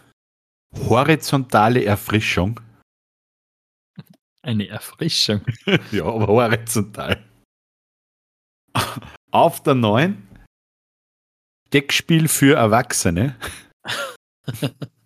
horizontale 0.88 1.84
Erfrischung. 1.84 2.62
Eine 4.44 4.70
Erfrischung. 4.70 5.46
ja, 5.92 6.06
aber 6.06 6.28
horizontal. 6.28 7.22
Auf 9.32 9.62
der 9.62 9.76
9 9.76 10.26
Deckspiel 11.74 12.30
für 12.30 12.56
Erwachsene. 12.56 13.36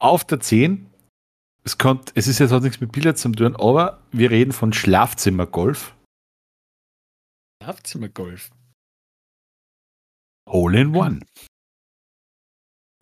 Auf 0.00 0.24
der 0.24 0.40
10 0.40 0.88
Es, 1.64 1.76
kommt, 1.76 2.12
es 2.14 2.28
ist 2.28 2.38
jetzt 2.38 2.52
auch 2.52 2.60
nichts 2.60 2.80
mit 2.80 2.92
Billard 2.92 3.18
zu 3.18 3.30
tun, 3.32 3.56
aber 3.56 4.02
wir 4.12 4.30
reden 4.30 4.52
von 4.52 4.72
Schlafzimmergolf. 4.72 5.94
Schlafzimmergolf. 7.62 8.50
Hole 10.48 10.80
in 10.80 10.94
One. 10.94 11.20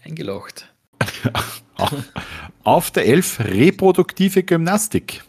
Eingelocht. 0.03 0.74
Auf 2.64 2.90
der 2.90 3.07
Elf 3.07 3.40
reproduktive 3.40 4.42
Gymnastik. 4.42 5.22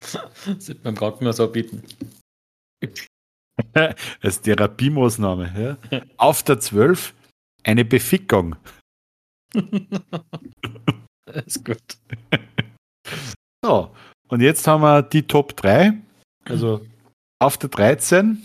das 0.00 0.68
wird 0.68 0.82
beim 0.82 0.96
Krankenhaus 0.96 1.38
anbieten. 1.38 1.82
Als 4.22 4.40
Therapiemaßnahme. 4.40 5.78
Ja. 5.90 6.02
Auf 6.16 6.42
der 6.42 6.58
12 6.58 7.14
eine 7.62 7.84
Befickung. 7.84 8.56
das 11.26 11.46
ist 11.46 11.64
gut. 11.64 11.98
So, 13.64 13.94
und 14.28 14.40
jetzt 14.40 14.66
haben 14.66 14.82
wir 14.82 15.02
die 15.02 15.26
Top 15.26 15.56
3. 15.56 15.94
Also 16.44 16.86
auf 17.38 17.58
der 17.58 17.68
13 17.70 18.42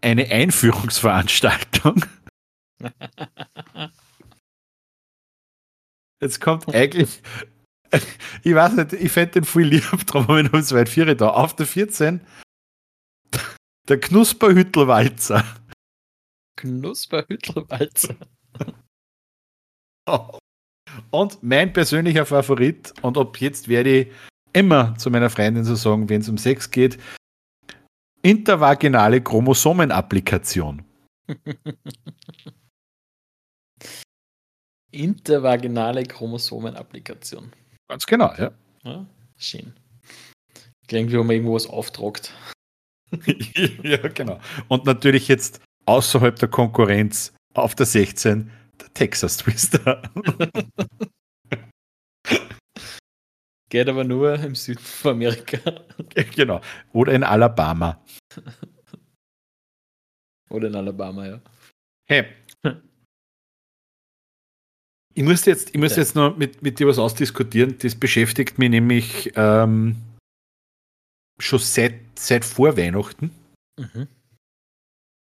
eine 0.00 0.30
Einführungsveranstaltung. 0.30 2.04
Jetzt 6.20 6.40
kommt 6.40 6.74
eigentlich, 6.74 7.22
ich 8.42 8.54
weiß 8.54 8.72
nicht, 8.72 8.92
ich 8.94 9.12
fände 9.12 9.32
den 9.32 9.44
viel 9.44 9.66
lieb, 9.66 9.84
darum 10.06 10.26
habe 10.28 10.42
ich 10.42 10.50
noch 10.50 10.60
so 10.62 10.74
weit 10.74 10.88
vier 10.88 11.14
da. 11.14 11.28
Auf 11.28 11.54
der 11.54 11.66
14 11.66 12.20
der 13.88 14.00
Knusperhüttelwalzer. 14.00 15.44
Knusperhüttelwalzer. 16.56 18.16
Und 21.10 21.42
mein 21.42 21.72
persönlicher 21.72 22.26
Favorit, 22.26 22.92
und 23.02 23.16
ob 23.16 23.40
jetzt 23.40 23.68
werde 23.68 24.00
ich 24.00 24.08
immer 24.52 24.96
zu 24.98 25.10
meiner 25.10 25.30
Freundin 25.30 25.64
so 25.64 25.74
sagen, 25.74 26.08
wenn 26.08 26.20
es 26.20 26.28
um 26.28 26.38
Sex 26.38 26.70
geht, 26.70 26.98
intervaginale 28.22 29.20
Chromosomenapplikation. 29.20 30.84
Intervaginale 34.90 36.02
Chromosomenapplikation. 36.04 37.52
Ganz 37.88 38.06
genau, 38.06 38.32
ja. 38.38 38.50
ja 38.84 39.06
schön. 39.36 39.74
Klingt, 40.88 41.10
wie 41.12 41.18
wenn 41.18 41.26
man 41.26 41.36
irgendwo 41.36 41.54
was 41.54 41.66
auftragt. 41.66 42.32
ja, 43.82 44.08
genau. 44.08 44.40
Und 44.68 44.86
natürlich 44.86 45.28
jetzt 45.28 45.60
außerhalb 45.84 46.36
der 46.38 46.48
Konkurrenz 46.48 47.34
auf 47.54 47.74
der 47.74 47.86
16 47.86 48.50
der 48.80 48.92
Texas 48.94 49.36
Twister. 49.38 50.02
Geht 53.70 53.88
aber 53.88 54.04
nur 54.04 54.34
im 54.34 54.54
Süden 54.54 54.80
von 54.80 55.12
Amerika. 55.12 55.58
Genau. 56.34 56.60
Oder 56.92 57.12
in 57.12 57.22
Alabama. 57.22 58.02
Oder 60.50 60.68
in 60.68 60.74
Alabama, 60.74 61.26
ja. 61.26 61.40
Hey. 62.08 62.26
Ich 65.14 65.22
muss 65.22 65.44
jetzt, 65.44 65.74
ich 65.74 65.78
muss 65.78 65.92
ja. 65.92 65.98
jetzt 65.98 66.14
noch 66.14 66.36
mit, 66.36 66.62
mit 66.62 66.78
dir 66.78 66.86
was 66.86 66.98
ausdiskutieren. 66.98 67.76
Das 67.78 67.94
beschäftigt 67.94 68.58
mich 68.58 68.70
nämlich 68.70 69.32
ähm, 69.34 69.96
schon 71.38 71.58
seit, 71.58 72.00
seit 72.18 72.44
vor 72.44 72.76
Weihnachten. 72.76 73.32
Mhm. 73.78 74.08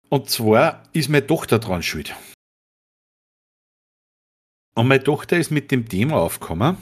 Und 0.10 0.30
zwar 0.30 0.84
ist 0.94 1.10
meine 1.10 1.26
Tochter 1.26 1.60
dran 1.60 1.82
schuld. 1.82 2.14
Und 4.76 4.88
meine 4.88 5.04
Tochter 5.04 5.38
ist 5.38 5.52
mit 5.52 5.72
dem 5.72 5.88
Thema 5.88 6.18
aufgekommen, 6.18 6.78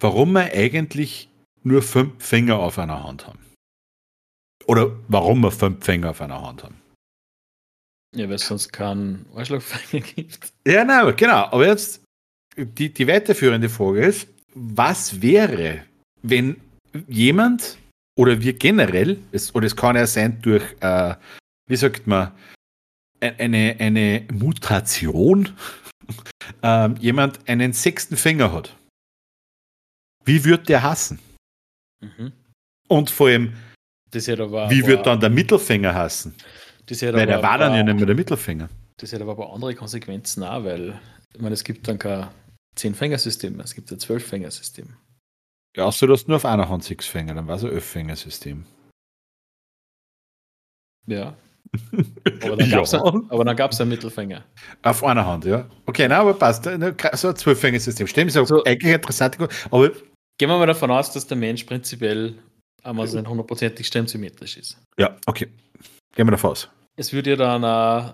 warum 0.00 0.32
wir 0.32 0.52
eigentlich 0.52 1.28
nur 1.62 1.82
fünf 1.82 2.24
Finger 2.24 2.58
auf 2.58 2.78
einer 2.78 3.04
Hand 3.04 3.26
haben. 3.26 3.38
Oder 4.66 4.90
warum 5.08 5.40
wir 5.40 5.52
fünf 5.52 5.84
Finger 5.84 6.10
auf 6.10 6.20
einer 6.20 6.42
Hand 6.42 6.64
haben. 6.64 6.80
Ja, 8.14 8.28
weil 8.28 8.34
es 8.34 8.46
sonst 8.46 8.72
keinen 8.72 9.26
Arschlochfinger 9.34 10.04
gibt. 10.04 10.52
Ja, 10.66 10.84
nein, 10.84 11.14
genau. 11.16 11.46
Aber 11.46 11.66
jetzt 11.66 12.02
die, 12.56 12.92
die 12.92 13.06
weiterführende 13.06 13.68
Frage 13.68 14.04
ist, 14.04 14.28
was 14.54 15.22
wäre, 15.22 15.84
wenn 16.22 16.60
jemand 17.08 17.78
oder 18.18 18.40
wir 18.42 18.52
generell, 18.52 19.18
es, 19.32 19.54
oder 19.54 19.66
es 19.66 19.76
kann 19.76 19.96
ja 19.96 20.06
sein 20.06 20.42
durch, 20.42 20.64
äh, 20.80 21.14
wie 21.66 21.76
sagt 21.76 22.06
man, 22.06 22.32
e-, 23.20 23.32
eine, 23.38 23.76
eine 23.78 24.26
Mutation, 24.30 25.48
äh, 26.62 26.90
jemand 27.00 27.48
einen 27.48 27.72
sechsten 27.72 28.16
Finger 28.16 28.52
hat. 28.52 28.76
Wie 30.24 30.44
wird 30.44 30.68
der 30.68 30.82
hassen? 30.82 31.18
Mhm. 32.00 32.32
Und 32.88 33.10
vor 33.10 33.28
allem, 33.28 33.54
aber, 34.14 34.70
wie 34.70 34.86
wird 34.86 35.06
dann 35.06 35.20
der 35.20 35.30
Mittelfinger 35.30 35.94
hassen? 35.94 36.34
weil 36.88 37.26
der 37.26 37.42
war 37.42 37.58
dann 37.58 37.74
ja 37.74 37.82
nicht 37.82 37.96
mehr 37.96 38.06
der 38.06 38.14
Mittelfinger. 38.14 38.68
Das 38.98 39.12
hat 39.12 39.22
aber 39.22 39.52
andere 39.52 39.74
Konsequenzen 39.74 40.42
auch, 40.44 40.64
weil 40.64 41.00
ich 41.34 41.40
meine, 41.40 41.54
es 41.54 41.64
gibt 41.64 41.88
dann 41.88 41.98
kein 41.98 42.28
Zehn-Finger-System, 42.76 43.58
es 43.60 43.74
gibt 43.74 43.90
ein 43.90 43.98
Zwölf-Finger-System. 43.98 44.94
Ja, 45.76 45.84
außer 45.84 46.06
du 46.06 46.12
hast 46.12 46.28
nur 46.28 46.36
auf 46.36 46.44
einer 46.44 46.68
Hand 46.68 46.84
sechs 46.84 47.06
Finger, 47.06 47.34
dann 47.34 47.46
war 47.46 47.56
es 47.56 47.64
ein 47.64 47.70
Elf-Finger-System. 47.70 48.66
Ja. 51.06 51.36
Aber 52.42 52.56
dann 52.56 52.70
gab 52.70 52.84
es 52.84 52.92
ja. 53.78 53.82
einen, 53.82 53.88
Mittelfinger. 53.88 54.44
Auf 54.82 55.04
einer 55.04 55.26
Hand, 55.26 55.44
ja. 55.44 55.68
Okay, 55.86 56.06
na, 56.08 56.18
aber 56.20 56.34
passt. 56.34 56.64
So 56.64 57.28
ein 57.28 57.36
Zwölf-Finger-System. 57.36 58.06
Stimmt, 58.06 58.34
ist 58.34 58.48
so, 58.48 58.64
eigentlich 58.64 58.92
interessant. 58.92 59.38
Aber 59.70 59.90
Gehen 60.38 60.48
wir 60.48 60.58
mal 60.58 60.66
davon 60.66 60.90
aus, 60.90 61.12
dass 61.12 61.26
der 61.26 61.36
Mensch 61.36 61.64
prinzipiell 61.64 62.38
einmal 62.82 63.06
so 63.06 63.24
hundertprozentig 63.24 63.86
stemsymmetrisch 63.86 64.56
ist. 64.56 64.78
Ja, 64.98 65.16
okay. 65.26 65.46
Gehen 66.14 66.26
wir 66.26 66.32
davon 66.32 66.50
aus. 66.50 66.68
Es 66.96 67.12
würde 67.12 67.30
ja 67.30 67.36
dann, 67.36 67.62
äh, 67.62 68.12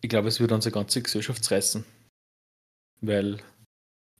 ich 0.00 0.08
glaube, 0.08 0.28
es 0.28 0.40
würde 0.40 0.54
unsere 0.54 0.72
ganze 0.72 1.02
Gesellschaft 1.02 1.48
reißen. 1.50 1.84
Weil 3.00 3.38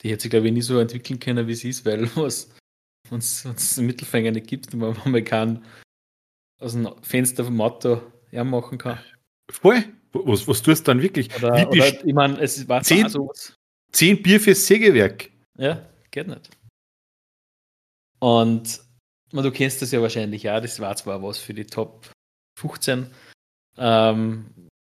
die 0.03 0.11
hätte 0.11 0.23
sich, 0.23 0.31
glaube 0.31 0.47
ich, 0.47 0.53
nie 0.53 0.63
so 0.63 0.79
entwickeln 0.79 1.19
können, 1.19 1.47
wie 1.47 1.55
sie 1.55 1.71
ist, 1.71 1.85
weil 1.87 2.09
was 2.17 2.51
uns, 3.11 3.45
uns 3.45 3.77
Mittelfinger 3.77 4.31
nicht 4.31 4.47
gibt 4.47 4.75
man, 4.75 4.97
man 5.05 5.25
kann 5.25 5.65
aus 6.61 6.73
dem 6.73 6.89
Fenster 7.03 7.45
vom 7.45 7.61
Auto 7.61 8.01
machen 8.33 8.79
kann. 8.79 8.99
Voll. 9.51 9.85
Was, 10.13 10.47
was 10.47 10.63
tust 10.63 10.87
du 10.87 10.93
dann 10.93 11.03
wirklich? 11.03 11.35
Oder, 11.37 11.69
oder 11.69 12.05
ich 12.07 12.15
meine, 12.15 12.41
es 12.41 12.69
war 12.69 12.83
zehn, 12.83 13.09
so 13.09 13.33
zehn 13.93 14.23
Bier 14.23 14.41
fürs 14.41 14.67
Sägewerk. 14.67 15.31
Ja, 15.59 15.87
geht 16.11 16.29
nicht. 16.29 16.51
Und 18.21 18.81
du 19.33 19.51
kennst 19.51 19.83
das 19.83 19.91
ja 19.91 20.01
wahrscheinlich 20.01 20.49
auch, 20.49 20.61
das 20.61 20.79
war 20.81 20.95
zwar 20.97 21.23
was 21.23 21.39
für 21.39 21.55
die 21.55 21.67
Top 21.67 22.09
15. 22.59 23.11
Ähm, 23.77 24.47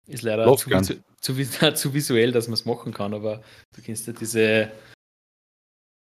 ist 0.07 0.23
leider 0.23 0.45
zu, 0.57 0.69
zu, 0.81 1.01
zu, 1.21 1.73
zu, 1.73 1.93
visuell, 1.93 2.31
dass 2.31 2.47
man 2.47 2.55
es 2.55 2.65
machen 2.65 2.93
kann, 2.93 3.13
aber 3.13 3.41
du 3.73 3.81
kennst 3.81 4.07
ja 4.07 4.13
diese 4.13 4.71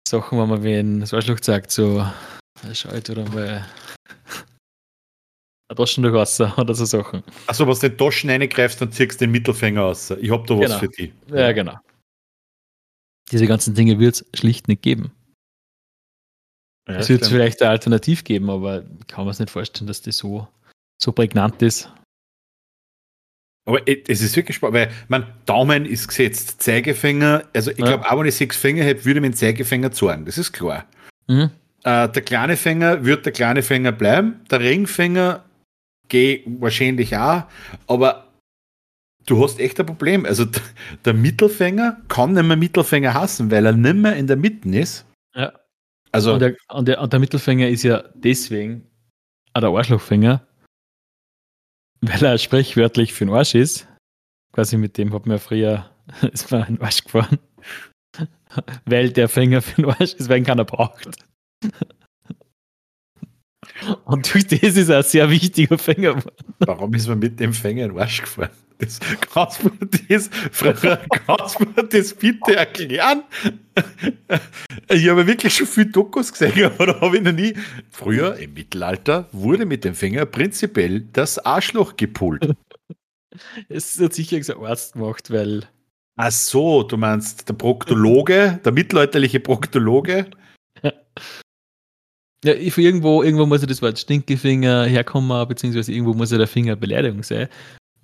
Sachen, 0.07 0.37
wo 0.37 0.45
man 0.45 0.63
wie 0.63 0.73
ein 0.73 1.03
Arschloch 1.03 1.39
sagt, 1.41 1.71
so, 1.71 2.05
schau 2.73 2.89
oder 2.89 3.29
mal 3.29 3.65
Taschen 5.75 6.03
durch 6.03 6.13
Wasser 6.13 6.53
oder 6.57 6.73
so 6.73 6.85
Sachen. 6.85 7.23
Achso, 7.47 7.67
was 7.67 7.79
den 7.79 7.97
Taschen 7.97 8.29
reingreifst, 8.29 8.81
dann 8.81 8.91
ziehst 8.91 9.13
du 9.13 9.25
den 9.25 9.31
Mittelfinger 9.31 9.83
aus. 9.83 10.11
Ich 10.11 10.31
hab 10.31 10.47
da 10.47 10.57
was 10.57 10.67
genau. 10.67 10.79
für 10.79 10.89
die. 10.89 11.13
Ja, 11.27 11.51
genau. 11.51 11.77
Diese 13.31 13.47
ganzen 13.47 13.75
Dinge 13.75 13.99
wird 13.99 14.15
es 14.15 14.25
schlicht 14.33 14.67
nicht 14.67 14.81
geben. 14.81 15.11
Ja, 16.87 16.95
es 16.95 17.09
wird 17.09 17.25
vielleicht 17.25 17.61
eine 17.61 17.71
Alternativ 17.71 18.23
geben, 18.23 18.49
aber 18.49 18.85
ich 18.99 19.07
kann 19.07 19.25
mir 19.25 19.31
es 19.31 19.39
nicht 19.39 19.49
vorstellen, 19.49 19.87
dass 19.87 20.01
das 20.01 20.17
so, 20.17 20.47
so 21.01 21.11
prägnant 21.11 21.61
ist. 21.61 21.91
Aber 23.65 23.81
es 23.85 24.21
ist 24.21 24.33
wirklich 24.37 24.55
spannend, 24.55 24.75
weil 24.75 24.91
mein 25.09 25.25
Daumen 25.45 25.85
ist 25.85 26.07
gesetzt, 26.07 26.61
Zeigefinger, 26.61 27.43
also 27.53 27.71
ich 27.71 27.79
ja. 27.79 27.85
glaube, 27.87 28.09
auch 28.09 28.17
wenn 28.17 28.27
ich 28.27 28.35
sechs 28.35 28.55
Finger 28.55 28.85
hätte, 28.85 29.03
würde 29.03 29.19
dem 29.19 29.33
Zeigefinger 29.33 29.91
zeigen, 29.91 30.25
das 30.25 30.37
ist 30.37 30.53
klar. 30.53 30.85
Mhm. 31.27 31.49
Äh, 31.83 32.07
der 32.07 32.21
kleine 32.21 32.55
Finger 32.55 33.03
wird 33.03 33.25
der 33.25 33.33
kleine 33.33 33.61
Finger 33.61 33.91
bleiben, 33.91 34.39
der 34.49 34.61
Ringfinger 34.61 35.43
geht 36.07 36.45
wahrscheinlich 36.59 37.15
auch, 37.15 37.43
aber 37.87 38.27
du 39.25 39.43
hast 39.43 39.59
echt 39.59 39.79
ein 39.79 39.85
Problem. 39.85 40.25
Also 40.25 40.45
der 41.05 41.13
Mittelfinger 41.13 42.01
kann 42.07 42.33
nicht 42.33 42.43
mehr 42.43 42.57
Mittelfinger 42.57 43.13
hassen, 43.13 43.51
weil 43.51 43.65
er 43.65 43.73
nicht 43.73 43.95
mehr 43.95 44.15
in 44.15 44.27
der 44.27 44.37
Mitte 44.37 44.69
ist. 44.69 45.05
Ja. 45.35 45.53
Also 46.11 46.33
und 46.33 46.39
der, 46.39 46.55
und 46.69 46.87
der, 46.87 47.01
und 47.01 47.13
der 47.13 47.19
Mittelfinger 47.19 47.67
ist 47.67 47.83
ja 47.83 48.03
deswegen 48.15 48.89
auch 49.53 49.61
der 49.61 49.69
Arschlochfinger, 49.69 50.47
weil 52.01 52.23
er 52.23 52.37
sprichwörtlich 52.37 53.13
für 53.13 53.25
den 53.25 53.33
Arsch 53.33 53.55
ist. 53.55 53.87
Quasi 54.53 54.77
mit 54.77 54.97
dem 54.97 55.13
hat 55.13 55.25
man 55.25 55.37
ja 55.37 55.39
früher 55.39 55.89
ist 56.31 56.51
man 56.51 56.63
einen 56.63 56.81
Arsch 56.81 57.03
gefahren. 57.03 57.39
weil 58.85 59.11
der 59.11 59.29
Finger 59.29 59.61
für 59.61 59.81
den 59.81 59.91
Arsch 59.91 60.13
ist, 60.13 60.29
weil 60.29 60.39
ihn 60.39 60.45
keiner 60.45 60.65
braucht. 60.65 61.09
Und 64.05 64.33
durch 64.33 64.47
das 64.47 64.61
ist 64.61 64.89
er 64.89 64.97
ein 64.97 65.03
sehr 65.03 65.29
wichtiger 65.29 65.77
Finger 65.77 66.15
geworden. 66.15 66.53
Warum 66.59 66.93
ist 66.93 67.07
man 67.07 67.19
mit 67.19 67.39
dem 67.39 67.53
Finger 67.53 67.85
in 67.85 67.91
den 67.91 67.99
Arsch 67.99 68.21
gefahren? 68.21 68.49
Das, 68.79 68.99
kannst, 69.33 69.63
du 69.63 69.71
das, 70.07 70.29
kannst 71.25 71.59
du 71.59 71.65
das 71.83 72.13
bitte 72.13 72.55
erklären? 72.55 73.23
Ich 74.89 75.09
habe 75.09 75.25
wirklich 75.25 75.55
schon 75.55 75.65
viel 75.65 75.85
Dokus 75.85 76.31
gesehen, 76.31 76.63
aber 76.65 76.85
da 76.85 77.01
habe 77.01 77.17
ich 77.17 77.23
noch 77.23 77.31
nie. 77.31 77.55
Früher, 77.89 78.35
im 78.37 78.53
Mittelalter, 78.53 79.29
wurde 79.31 79.65
mit 79.65 79.83
dem 79.83 79.95
Finger 79.95 80.25
prinzipiell 80.25 81.01
das 81.13 81.39
Arschloch 81.39 81.97
gepult. 81.97 82.55
Es 83.67 83.99
hat 83.99 84.13
sicher 84.13 84.37
gesagt 84.37 84.61
Arzt 84.61 84.93
gemacht, 84.93 85.31
weil. 85.31 85.67
Ach 86.15 86.31
so, 86.31 86.83
du 86.83 86.97
meinst 86.97 87.49
der 87.49 87.53
Proktologe, 87.53 88.59
der 88.63 88.71
mittelalterliche 88.71 89.39
Proktologe? 89.39 90.27
Ja, 92.45 92.53
irgendwo, 92.53 93.23
irgendwo 93.23 93.47
muss 93.47 93.61
ja 93.61 93.67
das 93.67 93.81
Wort 93.81 93.97
Stinkefinger 93.97 94.85
herkommen, 94.85 95.47
beziehungsweise 95.47 95.91
irgendwo 95.91 96.13
muss 96.13 96.31
ja 96.31 96.37
der 96.37 96.47
Finger 96.47 96.75
Beleidigung 96.75 97.23
sein. 97.23 97.47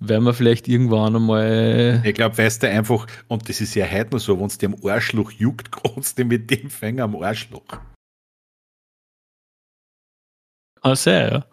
Werden 0.00 0.24
wir 0.24 0.34
vielleicht 0.34 0.66
irgendwann 0.66 1.14
einmal. 1.14 2.02
Ich 2.04 2.14
glaube, 2.14 2.36
weißt 2.36 2.64
du 2.64 2.68
einfach, 2.68 3.06
und 3.28 3.48
das 3.48 3.60
ist 3.60 3.74
ja 3.76 3.86
heute 3.86 4.10
noch 4.10 4.18
so, 4.18 4.38
wenn 4.38 4.46
es 4.46 4.58
dir 4.58 4.70
am 4.70 4.76
Arschloch 4.84 5.30
juckt, 5.30 5.70
kratzt 5.72 6.18
du 6.18 6.24
mit 6.24 6.50
dem 6.50 6.68
Finger 6.68 7.04
am 7.04 7.16
Arschloch. 7.16 7.62
Kann 10.82 10.96
sein, 10.96 11.44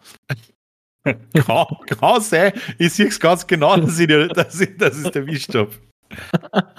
ja. 1.06 1.14
kann, 1.34 1.66
kann 1.86 2.20
sein. 2.20 2.52
Ich 2.78 2.92
sehe 2.94 3.06
es 3.06 3.20
ganz 3.20 3.46
genau, 3.46 3.76
dass 3.76 3.98
ich, 3.98 4.08
dass 4.08 4.60
ich, 4.60 4.76
dass 4.76 5.02
ich 5.02 5.14
erwischt 5.14 5.54
habe. 5.54 5.70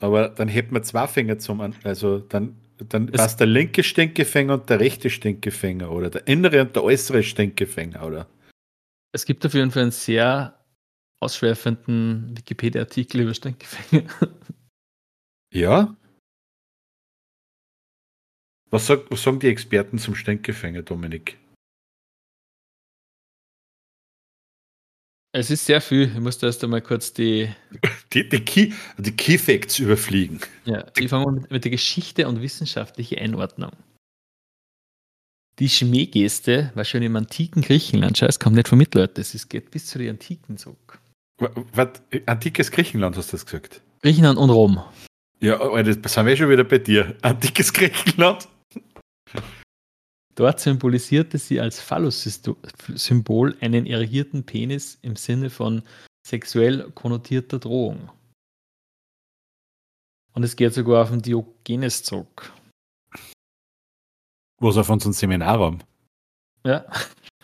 Aber 0.00 0.30
dann 0.30 0.48
hätten 0.48 0.74
wir 0.74 0.82
zwei 0.82 1.06
Finger 1.06 1.38
zum, 1.38 1.60
also 1.84 2.18
dann 2.20 2.56
dann 2.84 3.08
es 3.12 3.36
der 3.36 3.46
linke 3.46 3.82
Stinkefänger 3.82 4.54
und 4.54 4.70
der 4.70 4.80
rechte 4.80 5.10
Stinkefänger 5.10 5.90
oder 5.90 6.10
der 6.10 6.26
innere 6.26 6.62
und 6.62 6.74
der 6.76 6.84
äußere 6.84 7.22
Stinkefänger, 7.22 8.04
oder? 8.06 8.26
Es 9.12 9.24
gibt 9.24 9.44
auf 9.44 9.54
jeden 9.54 9.70
Fall 9.70 9.82
einen 9.82 9.90
sehr 9.90 10.58
ausschweifenden 11.20 12.36
Wikipedia-Artikel 12.36 13.20
über 13.22 13.34
Stinkefänger. 13.34 14.08
Ja? 15.52 15.96
Was, 18.70 18.86
sagt, 18.86 19.10
was 19.10 19.22
sagen 19.22 19.40
die 19.40 19.48
Experten 19.48 19.98
zum 19.98 20.14
Stinkefänger, 20.14 20.82
Dominik? 20.82 21.38
Es 25.32 25.50
ist 25.50 25.64
sehr 25.64 25.80
viel. 25.80 26.10
Ich 26.12 26.20
muss 26.20 26.38
da 26.38 26.48
erst 26.48 26.64
einmal 26.64 26.82
kurz 26.82 27.12
die. 27.12 27.48
Die, 28.12 28.28
die, 28.28 28.40
Key, 28.40 28.72
die 28.98 29.12
Key 29.12 29.38
Facts 29.38 29.78
überfliegen. 29.78 30.40
Ja, 30.64 30.84
ich 30.98 31.08
fange 31.08 31.30
mit, 31.30 31.48
mit 31.52 31.62
der 31.62 31.70
Geschichte 31.70 32.26
und 32.26 32.42
wissenschaftliche 32.42 33.18
Einordnung. 33.18 33.70
Die 35.60 35.68
Schmähgeste 35.68 36.72
war 36.74 36.84
schon 36.84 37.02
im 37.04 37.14
antiken 37.14 37.62
Griechenland. 37.62 38.18
Scheiß, 38.18 38.40
kommt 38.40 38.56
nicht 38.56 38.66
vom 38.66 38.78
Mittelalter. 38.78 39.20
Es 39.20 39.48
geht 39.48 39.70
bis 39.70 39.86
zu 39.86 40.00
den 40.00 40.10
Antiken 40.10 40.56
zurück. 40.56 40.98
Was? 41.38 42.02
Antikes 42.26 42.72
Griechenland 42.72 43.16
hast 43.16 43.32
du 43.32 43.36
das 43.36 43.46
gesagt? 43.46 43.80
Griechenland 44.02 44.40
und 44.40 44.50
Rom. 44.50 44.82
Ja, 45.38 45.58
das 45.84 46.12
sind 46.12 46.26
wir 46.26 46.36
schon 46.36 46.50
wieder 46.50 46.64
bei 46.64 46.78
dir. 46.78 47.14
Antikes 47.22 47.72
Griechenland. 47.72 48.48
Dort 50.34 50.60
symbolisierte 50.60 51.38
sie 51.38 51.60
als 51.60 51.80
Phallus-Symbol 51.80 53.56
einen 53.60 53.86
erigierten 53.86 54.44
Penis 54.44 54.98
im 55.02 55.16
Sinne 55.16 55.50
von 55.50 55.82
sexuell 56.26 56.90
konnotierter 56.92 57.58
Drohung. 57.58 58.10
Und 60.32 60.44
es 60.44 60.56
geht 60.56 60.72
sogar 60.72 61.02
auf 61.02 61.10
den 61.10 61.22
Diogenes 61.22 62.04
zurück. 62.04 62.52
Was 64.58 64.76
auf 64.76 64.88
unserem 64.88 65.12
Seminarraum. 65.12 65.80
Ja. 66.64 66.86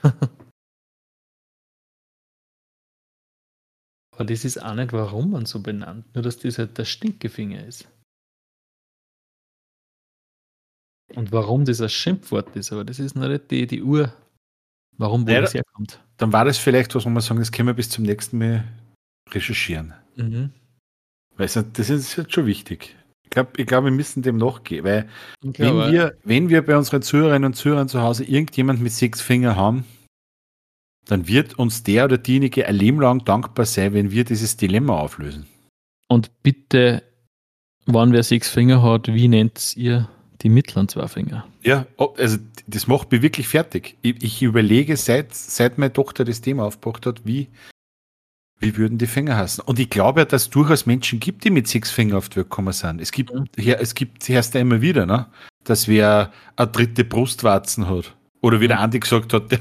Aber 4.12 4.24
das 4.24 4.44
ist 4.44 4.62
auch 4.62 4.74
nicht, 4.74 4.92
warum 4.92 5.32
man 5.32 5.44
so 5.44 5.60
benannt, 5.60 6.14
nur 6.14 6.22
dass 6.22 6.38
das 6.38 6.58
halt 6.58 6.78
der 6.78 6.86
Stinkefinger 6.86 7.66
ist. 7.66 7.88
Und 11.16 11.32
warum 11.32 11.64
das 11.64 11.80
ein 11.80 11.88
Schimpfwort 11.88 12.54
ist, 12.56 12.72
aber 12.72 12.84
das 12.84 12.98
ist 12.98 13.16
noch 13.16 13.26
nicht 13.26 13.50
die, 13.50 13.66
die 13.66 13.82
Uhr, 13.82 14.12
warum 14.98 15.26
wo 15.26 15.30
ja, 15.32 15.40
das 15.40 15.54
herkommt. 15.54 15.98
Dann 16.18 16.30
war 16.32 16.44
das 16.44 16.58
vielleicht 16.58 16.94
was, 16.94 17.06
wo 17.06 17.08
man 17.08 17.22
sagen, 17.22 17.40
das 17.40 17.50
können 17.50 17.68
wir 17.68 17.74
bis 17.74 17.88
zum 17.88 18.04
nächsten 18.04 18.36
Mal 18.36 18.64
recherchieren. 19.30 19.94
Mhm. 20.16 20.50
Weil 21.36 21.48
das 21.48 21.90
ist 21.90 22.16
jetzt 22.16 22.34
schon 22.34 22.44
wichtig. 22.44 22.96
Ich 23.24 23.30
glaube, 23.30 23.50
ich 23.56 23.66
glaub, 23.66 23.84
wir 23.84 23.90
müssen 23.90 24.22
dem 24.22 24.36
nachgehen, 24.36 24.84
weil 24.84 25.08
wenn, 25.42 25.92
wir, 25.92 26.16
wenn 26.22 26.48
wir 26.50 26.64
bei 26.64 26.76
unseren 26.76 27.00
Zuhörerinnen 27.02 27.46
und 27.46 27.54
Zuhörern 27.54 27.88
zu 27.88 28.02
Hause 28.02 28.24
irgendjemand 28.24 28.82
mit 28.82 28.92
sechs 28.92 29.22
Fingern 29.22 29.56
haben, 29.56 29.84
dann 31.06 31.26
wird 31.26 31.58
uns 31.58 31.82
der 31.82 32.04
oder 32.04 32.18
diejenige 32.18 32.66
ein 32.66 32.76
Leben 32.76 33.00
lang 33.00 33.24
dankbar 33.24 33.64
sein, 33.64 33.94
wenn 33.94 34.10
wir 34.10 34.24
dieses 34.24 34.58
Dilemma 34.58 34.98
auflösen. 34.98 35.46
Und 36.08 36.42
bitte, 36.42 37.02
wann 37.86 38.12
wer 38.12 38.22
sechs 38.22 38.50
Finger 38.50 38.82
hat, 38.82 39.08
wie 39.08 39.28
nennt 39.28 39.76
ihr 39.76 40.08
die 40.46 40.50
mittleren 40.50 40.86
zwei 40.86 41.08
Finger. 41.08 41.44
Ja, 41.64 41.86
oh, 41.96 42.14
also 42.16 42.38
das 42.68 42.86
macht 42.86 43.10
mich 43.10 43.20
wirklich 43.20 43.48
fertig. 43.48 43.96
Ich, 44.02 44.22
ich, 44.22 44.42
überlege, 44.42 44.96
seit, 44.96 45.34
seit 45.34 45.76
meine 45.76 45.92
Tochter 45.92 46.24
das 46.24 46.40
Thema 46.40 46.66
aufgebracht 46.66 47.04
hat, 47.04 47.22
wie, 47.24 47.48
wie 48.60 48.76
würden 48.76 48.96
die 48.96 49.08
Finger 49.08 49.36
heißen? 49.36 49.64
Und 49.64 49.80
ich 49.80 49.90
glaube 49.90 50.20
ja, 50.20 50.24
dass 50.24 50.42
es 50.42 50.50
durchaus 50.50 50.86
Menschen 50.86 51.18
gibt, 51.18 51.42
die 51.42 51.50
mit 51.50 51.66
sechs 51.66 51.90
Fingern 51.90 52.18
auf 52.18 52.28
die 52.28 52.36
Welt 52.36 52.48
gekommen 52.48 52.72
sind. 52.72 53.00
Es 53.00 53.10
gibt, 53.10 53.34
mhm. 53.34 53.46
ja, 53.56 53.74
es 53.74 53.96
gibt, 53.96 54.28
hörst 54.28 54.54
ja 54.54 54.60
immer 54.60 54.80
wieder, 54.80 55.04
ne? 55.04 55.26
dass 55.64 55.88
wer 55.88 56.30
eine 56.54 56.70
dritte 56.70 57.04
Brustwarzen 57.04 57.88
hat. 57.88 58.14
Oder 58.40 58.60
wie 58.60 58.68
der 58.68 58.76
mhm. 58.76 58.84
Andi 58.84 59.00
gesagt 59.00 59.32
hat, 59.32 59.50
der, 59.50 59.58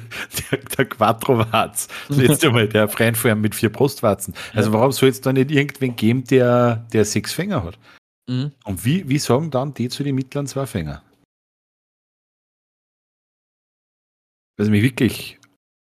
der, 0.51 0.59
der 0.59 0.85
Quattro-Warz. 0.85 1.87
So 2.09 2.21
jetzt 2.21 2.45
einmal 2.45 2.67
der 2.67 2.89
Freien 2.89 3.41
mit 3.41 3.55
vier 3.55 3.71
Brustwarzen. 3.71 4.35
Also 4.53 4.71
warum 4.71 4.91
soll 4.91 5.09
es 5.09 5.19
da 5.19 5.33
nicht 5.33 5.49
irgendwen 5.49 5.95
geben, 5.95 6.25
der, 6.25 6.85
der 6.93 7.05
sechs 7.05 7.33
Finger 7.33 7.63
hat? 7.63 7.79
Mhm. 8.27 8.51
Und 8.63 8.85
wie, 8.85 9.07
wie 9.07 9.19
sagen 9.19 9.51
dann 9.51 9.73
die 9.73 9.89
zu 9.89 10.03
den 10.03 10.15
mittleren 10.15 10.47
zwei 10.47 10.65
Fänger? 10.65 11.03
Also 14.57 14.71
mich 14.71 14.83
wirklich, 14.83 15.39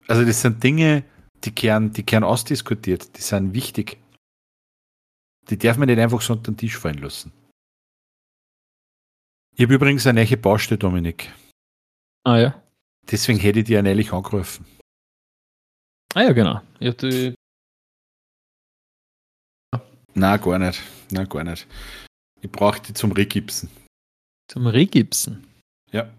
also 0.07 0.25
das 0.25 0.41
sind 0.41 0.63
Dinge, 0.63 1.05
die 1.45 1.51
kehren, 1.51 1.93
die 1.93 2.05
kehren 2.05 2.25
ausdiskutiert, 2.25 3.17
die 3.17 3.21
sind 3.21 3.53
wichtig. 3.53 3.99
Die 5.49 5.59
darf 5.59 5.77
man 5.77 5.89
nicht 5.89 5.99
einfach 5.99 6.21
so 6.21 6.35
unter 6.35 6.53
den 6.53 6.57
Tisch 6.57 6.79
fallen 6.79 6.99
lassen. 6.99 7.33
Ich 9.57 9.65
habe 9.65 9.75
übrigens 9.75 10.07
eine 10.07 10.25
neue 10.25 10.37
Baustelle, 10.37 10.79
Dominik. 10.79 11.33
Ah 12.25 12.39
ja. 12.39 12.63
Deswegen 13.11 13.41
hätte 13.41 13.59
ich 13.59 13.65
dir 13.65 13.77
ja 13.79 13.83
neulich 13.83 14.13
angerufen. 14.13 14.65
Ah 16.15 16.23
ja, 16.23 16.33
genau. 16.33 16.61
Ich 16.79 16.89
hab 16.89 16.99
die... 16.99 17.35
Nein, 20.15 20.41
gar 20.41 20.59
nicht. 20.59 20.83
Nein, 21.11 21.29
gar 21.29 21.45
nicht. 21.45 21.67
Ich 22.43 22.51
brauche 22.51 22.81
die 22.81 22.95
zum 22.95 23.13
Regipsen. 23.13 23.71
Zum 24.49 24.67
Regipsen? 24.67 25.47
Ja. 25.93 26.13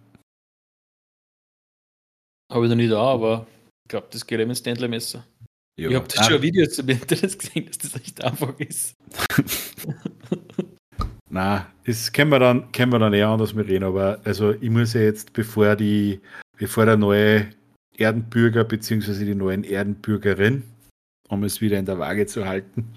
Habe 2.51 2.65
ich 2.65 2.69
noch 2.69 2.75
nicht 2.75 2.91
da, 2.91 3.01
aber 3.01 3.47
ich 3.85 3.89
glaube, 3.89 4.07
das 4.11 4.25
geht 4.25 4.39
eben 4.39 4.51
ins 4.51 4.59
Ständlermesser. 4.59 5.25
Ja. 5.77 5.89
Ich 5.89 5.95
habe 5.95 6.07
das 6.07 6.19
ah. 6.19 6.23
schon 6.25 6.35
ein 6.35 6.41
Video 6.41 6.67
zum 6.67 6.89
Internet 6.89 7.39
gesehen, 7.39 7.65
dass 7.65 7.77
das 7.77 7.95
echt 7.95 8.23
einfach 8.23 8.59
ist. 8.59 8.95
Na, 11.29 11.71
das 11.85 12.11
können 12.11 12.29
wir 12.29 12.39
dann, 12.39 12.71
können 12.73 12.91
wir 12.91 12.99
dann 12.99 13.13
eher 13.13 13.29
anders 13.29 13.53
mit 13.53 13.67
reden, 13.67 13.85
aber 13.85 14.19
also 14.25 14.51
ich 14.51 14.69
muss 14.69 14.93
ja 14.93 15.01
jetzt, 15.01 15.31
bevor 15.31 15.77
die, 15.77 16.19
bevor 16.57 16.85
der 16.85 16.97
neue 16.97 17.49
Erdenbürger 17.97 18.65
bzw. 18.65 19.25
die 19.25 19.35
neuen 19.35 19.63
Erdenbürgerin, 19.63 20.63
um 21.29 21.45
es 21.45 21.61
wieder 21.61 21.79
in 21.79 21.85
der 21.85 21.99
Waage 21.99 22.25
zu 22.25 22.45
halten, 22.45 22.93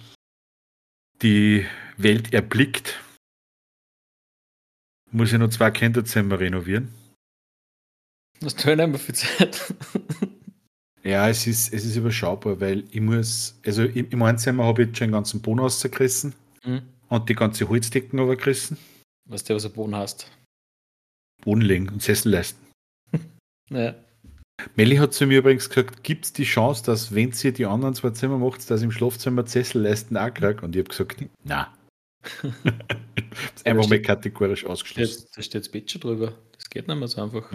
die 1.23 1.65
Welt 1.97 2.35
erblickt, 2.35 3.01
muss 5.15 5.33
ich 5.33 5.39
noch 5.39 5.49
zwei 5.49 5.71
Kinderzimmer 5.71 6.41
renovieren. 6.41 6.89
Das 8.41 8.57
nicht 8.57 8.77
mehr 8.77 8.99
viel 8.99 9.15
Zeit. 9.15 9.75
ja, 11.05 11.29
es 11.29 11.47
ist, 11.47 11.73
es 11.73 11.85
ist 11.85 11.97
überschaubar, 11.97 12.61
weil 12.61 12.85
ich 12.91 13.01
muss, 13.01 13.59
also 13.65 13.85
im 13.85 14.23
einen 14.23 14.39
Zimmer 14.39 14.65
habe 14.65 14.83
ich 14.83 14.89
jetzt 14.89 14.99
schon 14.99 15.09
den 15.09 15.13
ganzen 15.13 15.41
Boden 15.41 15.61
rausgerissen 15.61 16.35
mhm. 16.65 16.83
und 17.09 17.29
die 17.29 17.35
ganze 17.35 17.69
Holzdecken 17.69 18.19
runtergerissen. 18.19 18.77
Was 19.27 19.45
der, 19.45 19.57
was 19.57 19.63
du 19.63 19.71
Boden 19.71 19.95
hast? 19.95 20.31
Boden 21.43 21.63
legen 21.63 21.89
und 21.89 22.03
Sessel 22.03 22.33
leisten. 22.33 22.67
ja. 23.71 23.95
Melli 24.77 24.97
hat 24.97 25.15
zu 25.15 25.27
mir 25.27 25.39
übrigens 25.39 25.69
gesagt, 25.69 26.05
gibt 26.05 26.27
es 26.27 26.33
die 26.33 26.45
Chance, 26.45 26.85
dass 26.85 27.15
wenn 27.15 27.33
sie 27.33 27.53
die 27.53 27.67
anderen 27.67 27.95
zwei 27.95 28.11
Zimmer 28.11 28.39
macht, 28.39 28.69
dass 28.71 28.83
im 28.83 28.93
Schlafzimmer 28.93 29.47
Sessel 29.47 29.83
leisten 29.83 30.17
auch 30.17 30.33
kriegt? 30.33 30.63
Und 30.63 30.75
ich 30.77 30.81
habe 30.81 30.89
gesagt, 30.89 31.25
na. 31.45 31.74
einfach 33.65 33.89
mal 33.89 34.03
kategorisch 34.03 34.65
ausgeschlossen. 34.65 35.29
Da 35.35 35.43
steht 35.43 35.73
Bett 35.73 35.91
schon 35.91 36.01
drüber. 36.01 36.35
Das 36.53 36.69
geht 36.71 36.89
nicht 36.89 36.97
mehr 36.97 37.09
so 37.09 37.23
einfach. 37.23 37.51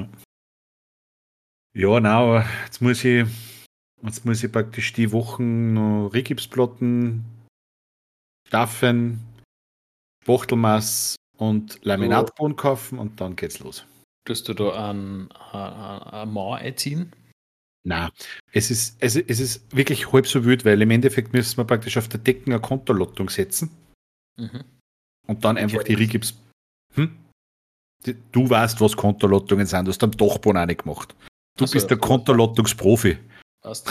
Ja, 1.73 1.99
nein, 1.99 2.11
aber 2.11 2.45
jetzt 2.65 2.81
muss 2.81 3.03
ich, 3.03 3.25
jetzt 4.03 4.25
muss 4.25 4.43
ich 4.43 4.51
praktisch 4.51 4.93
die 4.93 5.11
Wochen 5.11 5.73
noch 5.73 6.09
Regipsplatten, 6.09 7.25
Staffeln, 8.47 9.21
Spachtelmaß 10.23 11.15
und 11.37 11.83
Laminatboden 11.85 12.55
kaufen 12.55 12.99
und 12.99 13.21
dann 13.21 13.35
geht's 13.35 13.59
los. 13.59 13.85
Tust 14.25 14.47
du 14.47 14.53
da 14.53 14.89
ein, 14.89 15.31
ein, 15.51 15.73
ein 16.03 16.31
Mauer 16.31 16.57
einziehen? 16.57 17.13
Na, 17.83 18.11
es 18.51 18.71
ist, 18.71 18.97
es, 18.99 19.15
es 19.15 19.39
ist 19.39 19.75
wirklich 19.75 20.11
halb 20.11 20.27
so 20.27 20.43
wild, 20.43 20.65
weil 20.65 20.81
im 20.81 20.91
Endeffekt 20.91 21.33
müssen 21.33 21.57
wir 21.57 21.63
praktisch 21.63 21.97
auf 21.97 22.09
der 22.09 22.19
Decken 22.19 22.51
eine 22.51 22.61
Kontolottung 22.61 23.29
setzen 23.29 23.71
Mhm. 24.39 24.63
und 25.27 25.43
dann 25.45 25.57
einfach 25.57 25.83
die 25.83 25.93
das. 25.93 26.01
Rigips. 26.01 26.33
Hm? 26.95 27.15
Du 28.31 28.49
weißt, 28.49 28.79
was 28.79 28.95
Kontolottungen 28.95 29.65
sind, 29.65 29.85
du 29.85 29.91
hast 29.91 30.03
am 30.03 30.11
Dachboden 30.11 30.61
auch 30.61 30.65
nicht 30.65 30.83
gemacht. 30.83 31.13
Du 31.57 31.65
Ach 31.65 31.67
so, 31.67 31.73
bist 31.73 31.89
der. 31.89 31.97
Kontolottungsprofi. 31.97 33.17
Aus. 33.61 33.83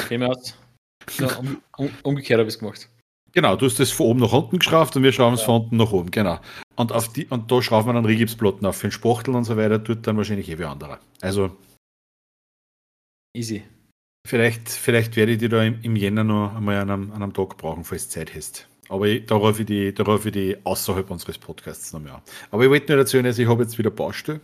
Ja, 1.19 1.37
um, 1.39 1.63
um, 1.77 1.91
umgekehrt 2.03 2.39
habe 2.39 2.49
ich 2.49 2.55
es 2.55 2.59
gemacht. 2.59 2.89
Genau, 3.33 3.57
du 3.57 3.67
hast 3.67 3.79
das 3.79 3.91
von 3.91 4.07
oben 4.07 4.21
nach 4.21 4.33
unten 4.33 4.59
geschraubt 4.59 4.97
und 4.97 5.03
wir 5.03 5.13
schrauben 5.13 5.35
es 5.35 5.41
Ja. 5.41 5.47
von 5.47 5.63
unten 5.63 5.77
nach 5.77 5.93
oben, 5.93 6.11
genau. 6.11 6.41
Und, 6.77 6.93
auf 6.93 7.13
die, 7.13 7.27
und 7.27 7.51
da 7.53 7.61
schrauben 7.61 7.89
wir 7.89 7.93
dann 7.93 8.05
Rigipsplatten 8.07 8.67
auf. 8.67 8.77
Für 8.77 8.87
den 8.89 8.93
Spachtel 8.93 9.35
und 9.35 9.45
so 9.45 9.57
weiter 9.57 9.83
tut 9.83 10.07
dann 10.07 10.17
wahrscheinlich 10.17 10.49
eh 10.49 10.59
wie 10.59 10.65
anderer. 10.65 10.99
Also 11.21 11.55
Easy. 13.37 13.63
vielleicht, 14.27 14.69
vielleicht 14.71 15.17
werde 15.17 15.33
ich 15.33 15.39
die 15.39 15.49
da 15.49 15.63
im, 15.63 15.81
im 15.83 15.97
Jänner 15.97 16.25
noch 16.25 16.55
einmal 16.55 16.77
an 16.77 16.91
einem, 16.91 17.13
an 17.13 17.23
einem 17.23 17.33
Tag 17.35 17.57
brauchen, 17.59 17.85
falls 17.85 18.09
du 18.09 18.15
Zeit 18.15 18.35
hast. 18.35 18.68
Aber 18.89 19.07
ich, 19.07 19.27
da 19.27 19.35
rufe 19.35 19.63
ich 19.63 19.67
die, 19.67 19.93
da 19.93 20.03
rufe 20.03 20.29
ich 20.29 20.33
die 20.33 20.57
außerhalb 20.65 21.11
unseres 21.11 21.39
Podcasts 21.39 21.93
noch 21.93 22.01
mehr. 22.01 22.23
Aber 22.51 22.65
ich 22.65 22.71
wollte 22.71 22.93
nur 22.93 22.99
erzählen, 23.01 23.27
also 23.27 23.43
ich 23.43 23.49
habe 23.49 23.63
jetzt 23.63 23.79
wieder 23.79 23.91
Baustelle. 23.91 24.41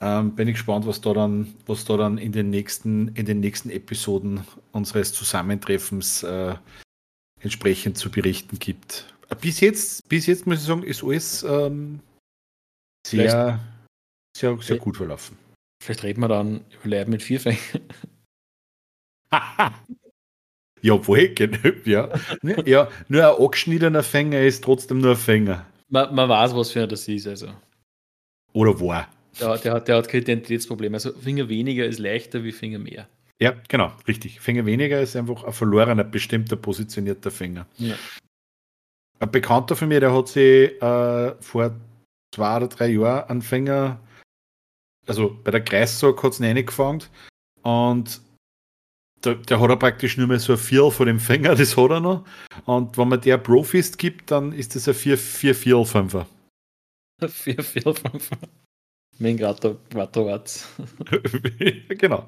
Ähm, 0.00 0.34
bin 0.34 0.48
ich 0.48 0.54
gespannt, 0.54 0.86
was 0.86 1.00
da 1.00 1.12
dann, 1.12 1.54
was 1.66 1.84
da 1.84 1.96
dann 1.96 2.18
in 2.18 2.32
den 2.32 2.50
nächsten, 2.50 3.08
in 3.14 3.24
den 3.24 3.40
nächsten 3.40 3.70
Episoden 3.70 4.44
unseres 4.72 5.12
Zusammentreffens 5.12 6.24
äh, 6.24 6.56
entsprechend 7.40 7.98
zu 7.98 8.10
berichten 8.10 8.58
gibt. 8.58 9.14
Äh, 9.28 9.36
Bis 9.36 9.60
jetzt, 9.60 10.08
bis 10.08 10.26
jetzt 10.26 10.46
muss 10.46 10.58
ich 10.58 10.64
sagen, 10.64 10.82
ist 10.82 11.04
alles 11.04 11.44
ähm, 11.44 12.00
sehr, 13.06 13.60
sehr, 14.36 14.58
sehr 14.60 14.78
gut 14.78 14.96
verlaufen. 14.96 15.38
Vielleicht 15.82 16.02
reden 16.02 16.20
wir 16.20 16.28
dann 16.28 16.64
über 16.70 16.96
Leib 16.96 17.08
mit 17.08 17.22
vier 17.22 17.40
Fängen. 17.40 17.60
ja, 20.82 21.06
wohl, 21.06 21.28
genau, 21.28 21.58
ja. 21.84 22.08
ja. 22.64 22.88
Nur 23.08 23.26
ein 23.26 23.44
angeschnittener 23.44 24.02
Fänger 24.02 24.40
ist 24.40 24.64
trotzdem 24.64 24.98
nur 25.00 25.12
ein 25.12 25.16
Fänger. 25.16 25.66
Man, 25.88 26.14
man 26.14 26.28
weiß, 26.28 26.54
was 26.54 26.70
für 26.70 26.80
einer 26.80 26.88
das 26.88 27.08
ist. 27.08 27.26
Also. 27.26 27.48
Oder 28.52 28.78
war. 28.80 29.08
Der, 29.40 29.56
der, 29.58 29.72
hat, 29.74 29.88
der 29.88 29.96
hat 29.96 30.08
kein 30.08 30.22
Identitätsproblem. 30.22 30.94
Also 30.94 31.12
Finger 31.12 31.48
weniger 31.48 31.86
ist 31.86 31.98
leichter 31.98 32.44
wie 32.44 32.52
Finger 32.52 32.78
mehr. 32.78 33.08
Ja, 33.40 33.54
genau, 33.68 33.92
richtig. 34.06 34.40
Fänger 34.40 34.66
weniger 34.66 35.00
ist 35.00 35.16
einfach 35.16 35.44
ein 35.44 35.52
verlorener, 35.52 36.04
bestimmter, 36.04 36.56
positionierter 36.56 37.30
Fänger. 37.30 37.66
Ja. 37.78 37.94
Ein 39.18 39.30
Bekannter 39.30 39.74
von 39.76 39.88
mir, 39.88 40.00
der 40.00 40.14
hat 40.14 40.28
sich 40.28 40.80
äh, 40.82 41.34
vor 41.40 41.74
zwei 42.34 42.56
oder 42.56 42.68
drei 42.68 42.88
Jahren 42.88 43.28
einen 43.28 43.42
Fänger, 43.42 44.00
also 45.06 45.36
bei 45.42 45.50
der 45.50 45.62
Kreissack 45.62 46.22
hat 46.22 46.32
es 46.32 46.40
ihn 46.40 46.46
reingefangen 46.46 47.02
und 47.62 48.20
der, 49.24 49.36
der 49.36 49.60
hat 49.60 49.70
er 49.70 49.76
praktisch 49.76 50.16
nur 50.16 50.26
mehr 50.26 50.38
so 50.38 50.52
ein 50.52 50.58
Viertel 50.58 50.90
von 50.90 51.06
dem 51.06 51.20
Fänger, 51.20 51.54
das 51.54 51.76
hat 51.76 51.90
er 51.90 52.00
noch. 52.00 52.24
Und 52.64 52.96
wenn 52.98 53.08
man 53.08 53.20
der 53.20 53.38
Profist 53.38 53.98
gibt, 53.98 54.30
dann 54.30 54.52
ist 54.52 54.74
das 54.74 54.88
ein 54.88 54.94
4 54.94 55.18
4 55.18 55.54
4 55.54 55.84
5 55.84 56.26
Vier, 57.28 57.62
vier, 57.62 57.94
fünf. 57.94 58.30
Mein 59.18 59.36
Quattro, 59.36 59.76
Quattro 59.90 60.26
Watts. 60.26 60.68
genau. 61.88 62.26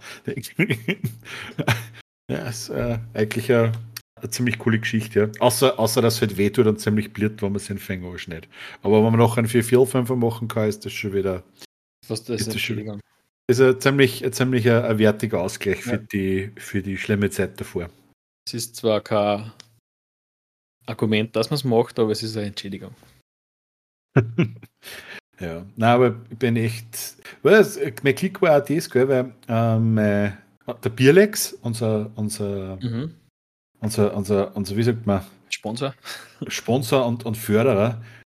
ja, 2.30 2.48
ist 2.48 2.68
äh, 2.68 2.98
eigentlich 3.12 3.50
eine, 3.50 3.72
eine 4.20 4.30
ziemlich 4.30 4.58
coole 4.58 4.78
Geschichte. 4.78 5.32
Ja. 5.34 5.40
Außer, 5.40 5.78
außer 5.78 6.00
dass 6.02 6.14
es 6.14 6.20
halt 6.20 6.36
wehtut 6.36 6.66
und 6.66 6.78
ziemlich 6.78 7.12
blöd, 7.12 7.42
wenn 7.42 7.52
man 7.52 7.58
seinen 7.58 7.78
Fänger 7.78 8.10
anschneidet. 8.10 8.48
Aber 8.82 8.98
wenn 8.98 9.10
man 9.10 9.18
noch 9.18 9.36
einen 9.36 9.48
4-4-5 9.48 10.14
machen 10.14 10.46
kann, 10.46 10.68
ist 10.68 10.84
das 10.84 10.92
schon 10.92 11.12
wieder 11.12 11.42
Was 12.06 12.22
das 12.22 12.42
Ist 12.42 12.54
das 12.54 12.60
schon-. 12.60 13.00
Ist 13.48 13.60
ein 13.60 13.80
ziemlich, 13.80 14.24
ein 14.24 14.32
ziemlich 14.32 14.68
ein, 14.70 14.84
ein 14.84 14.98
wertiger 14.98 15.40
Ausgleich 15.40 15.82
für, 15.82 15.90
Ja. 15.92 15.96
die, 15.98 16.52
für 16.56 16.82
die 16.82 16.96
schlimme 16.96 17.30
Zeit 17.30 17.60
davor. 17.60 17.90
Es 18.46 18.54
ist 18.54 18.76
zwar 18.76 19.00
kein 19.00 19.52
Argument, 20.86 21.34
dass 21.36 21.50
man 21.50 21.56
es 21.56 21.64
macht, 21.64 21.98
aber 21.98 22.12
es 22.12 22.22
ist 22.22 22.36
eine 22.36 22.46
Entschädigung. 22.46 22.94
Ja, 25.40 25.66
na, 25.74 25.94
aber 25.94 26.14
ich 26.30 26.38
bin 26.38 26.54
echt. 26.54 27.16
Was, 27.42 27.76
mein 28.04 28.14
Klick 28.14 28.40
war 28.40 28.56
auch 28.62 28.64
das, 28.64 28.88
gell, 28.88 29.08
weil 29.08 29.34
ähm, 29.48 29.98
äh, 29.98 30.30
der 30.84 30.90
Bierlex, 30.90 31.54
unser, 31.54 32.08
unser, 32.14 32.76
Mhm. 32.76 33.12
unser, 33.80 34.14
unser, 34.14 34.56
unser, 34.56 34.76
wie 34.76 34.84
sagt 34.84 35.04
man, 35.04 35.24
Sponsor. 35.50 35.92
Sponsor 36.46 37.04
und, 37.04 37.26
und 37.26 37.36
Förderer, 37.36 38.00
äh, 38.00 38.23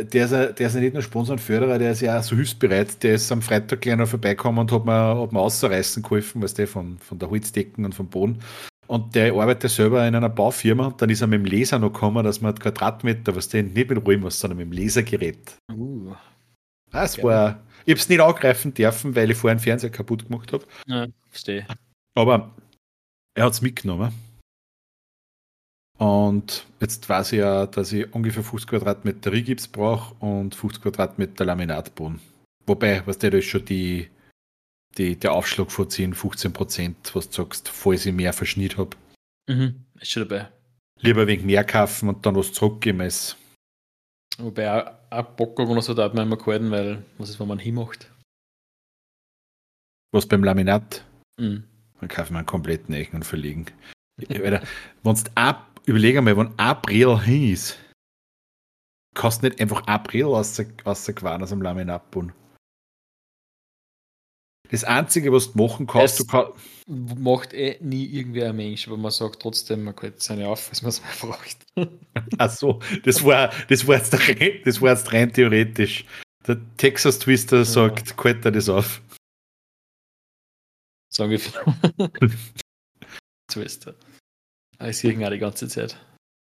der 0.00 0.24
ist, 0.26 0.30
ja, 0.32 0.46
der 0.46 0.66
ist 0.66 0.74
ja 0.74 0.80
nicht 0.80 0.92
nur 0.94 1.02
Sponsor 1.02 1.34
und 1.34 1.38
Förderer, 1.38 1.78
der 1.78 1.92
ist 1.92 2.00
ja 2.00 2.18
auch 2.18 2.22
so 2.22 2.36
hilfsbereit. 2.36 3.02
Der 3.02 3.14
ist 3.14 3.30
am 3.32 3.42
Freitag 3.42 3.80
gleich 3.80 3.96
noch 3.96 4.08
vorbeigekommen 4.08 4.60
und 4.60 4.72
hat 4.72 4.84
mir, 4.84 5.20
hat 5.20 5.32
mir 5.32 5.40
ausreißen 5.40 6.02
geholfen, 6.02 6.42
weißt 6.42 6.58
du, 6.58 6.66
von, 6.66 6.98
von 6.98 7.18
der 7.18 7.30
Holzdecken 7.30 7.84
und 7.84 7.94
vom 7.94 8.08
Boden. 8.08 8.40
Und 8.86 9.14
der 9.14 9.32
arbeitet 9.32 9.70
selber 9.70 10.06
in 10.06 10.14
einer 10.14 10.28
Baufirma 10.28 10.88
und 10.88 11.00
dann 11.00 11.10
ist 11.10 11.20
er 11.20 11.28
mit 11.28 11.40
dem 11.40 11.44
Laser 11.46 11.78
noch 11.78 11.92
gekommen, 11.92 12.24
dass 12.24 12.40
man 12.40 12.54
Quadratmeter, 12.56 13.34
was 13.36 13.48
der 13.48 13.62
nicht 13.62 13.88
mit 13.88 14.04
Rollen 14.04 14.20
muss, 14.20 14.40
sondern 14.40 14.58
mit 14.58 14.66
dem 14.66 14.72
Lasergerät. 14.72 15.56
Uh. 15.72 16.12
Das 16.90 17.16
Ja. 17.16 17.22
war, 17.22 17.62
ich 17.86 17.92
habe 17.92 18.00
es 18.00 18.08
nicht 18.08 18.20
angreifen 18.20 18.74
dürfen, 18.74 19.14
weil 19.14 19.30
ich 19.30 19.36
vorher 19.36 19.52
einen 19.52 19.60
Fernseher 19.60 19.90
kaputt 19.90 20.28
gemacht 20.28 20.52
habe. 20.52 20.64
Ja, 20.86 21.06
verstehe. 21.28 21.66
Aber 22.16 22.50
er 23.34 23.44
hat 23.44 23.52
es 23.52 23.62
mitgenommen. 23.62 24.12
Und 26.00 26.66
jetzt 26.80 27.06
weiß 27.06 27.32
ich 27.32 27.40
ja, 27.40 27.66
dass 27.66 27.92
ich 27.92 28.12
ungefähr 28.14 28.42
50 28.42 28.70
Quadratmeter 28.70 29.32
Rigips 29.32 29.68
brauche 29.68 30.14
und 30.24 30.54
50 30.54 30.82
Quadratmeter 30.82 31.44
Laminatboden. 31.44 32.20
Wobei, 32.66 33.06
was 33.06 33.18
der 33.18 33.30
da 33.30 33.36
ist 33.38 33.44
schon 33.46 33.66
die, 33.66 34.08
die, 34.96 35.16
der 35.16 35.32
Aufschlag 35.32 35.70
von 35.70 35.90
10, 35.90 36.14
15 36.14 36.52
Prozent, 36.54 37.14
was 37.14 37.28
du 37.28 37.42
sagst, 37.42 37.68
falls 37.68 38.06
ich 38.06 38.14
mehr 38.14 38.32
Verschnitt 38.32 38.78
habe. 38.78 38.96
Mhm. 39.46 39.84
Ist 40.00 40.12
schon 40.12 40.26
dabei. 40.26 40.48
Lieber 41.00 41.22
ein 41.22 41.26
wenig 41.26 41.44
mehr 41.44 41.64
kaufen 41.64 42.08
und 42.08 42.24
dann 42.24 42.34
was 42.34 42.54
zurückgeben 42.54 43.02
als. 43.02 43.36
Wobei 44.38 44.70
auch, 44.70 44.92
auch 45.10 45.24
Bockung 45.32 45.68
oder 45.68 45.82
so 45.82 45.92
darf 45.92 46.14
man 46.14 46.26
immer 46.26 46.38
gehalten, 46.38 46.70
weil 46.70 47.04
was 47.18 47.28
ist, 47.28 47.40
wenn 47.40 47.48
man 47.48 47.58
hinmacht? 47.58 48.10
Was 50.12 50.26
beim 50.26 50.44
Laminat, 50.44 51.04
Mhm. 51.38 51.64
dann 52.00 52.08
kaufen 52.08 52.32
wir 52.32 52.38
einen 52.38 52.46
kompletten 52.46 52.94
Ecken 52.94 53.16
und 53.16 53.24
verlegen. 53.24 53.66
Wenn 54.28 54.60
du 55.02 55.14
ab, 55.34 55.69
überleg 55.86 56.16
einmal, 56.16 56.36
wenn 56.36 56.58
April 56.58 57.18
hin 57.20 57.52
ist, 57.52 57.78
kannst 59.14 59.42
du 59.42 59.48
nicht 59.48 59.60
einfach 59.60 59.86
April 59.86 60.24
rausgefahren 60.24 61.42
aus 61.42 61.48
dem 61.50 61.62
Laminatboden. 61.62 62.32
Das 64.70 64.84
Einzige, 64.84 65.32
was 65.32 65.52
du 65.52 65.58
machen 65.58 65.86
kannst, 65.86 66.20
Es- 66.20 66.26
du 66.26 66.30
kannst. 66.30 66.52
Macht 66.86 67.52
eh 67.52 67.76
nie 67.80 68.04
irgendwer 68.06 68.50
ein 68.50 68.56
Mensch, 68.56 68.86
aber 68.88 68.96
man 68.96 69.10
sagt 69.10 69.42
trotzdem, 69.42 69.84
man 69.84 69.96
hält 70.00 70.22
seine 70.22 70.48
auf, 70.48 70.70
was 70.70 70.82
man 70.82 70.88
es 70.90 71.00
mehr 71.02 71.12
braucht. 71.20 71.56
Ach 72.38 72.50
so, 72.50 72.80
das 73.04 73.24
war, 73.24 73.52
das 73.68 73.86
war, 73.86 73.96
jetzt, 73.96 74.12
rein, 74.14 74.60
das 74.64 74.80
war 74.80 74.90
jetzt 74.90 75.12
rein 75.12 75.32
theoretisch. 75.32 76.04
Der 76.46 76.58
Texas 76.76 77.18
Twister 77.18 77.64
sagt, 77.64 78.16
halt 78.24 78.44
er 78.44 78.50
das 78.52 78.68
auf. 78.68 79.02
So 81.12 81.24
ungefähr. 81.24 81.64
Twister. 83.50 83.94
Ich 84.82 84.98
sehe 84.98 85.12
ihn 85.12 85.24
auch 85.24 85.30
die 85.30 85.38
ganze 85.38 85.68
Zeit. 85.68 85.96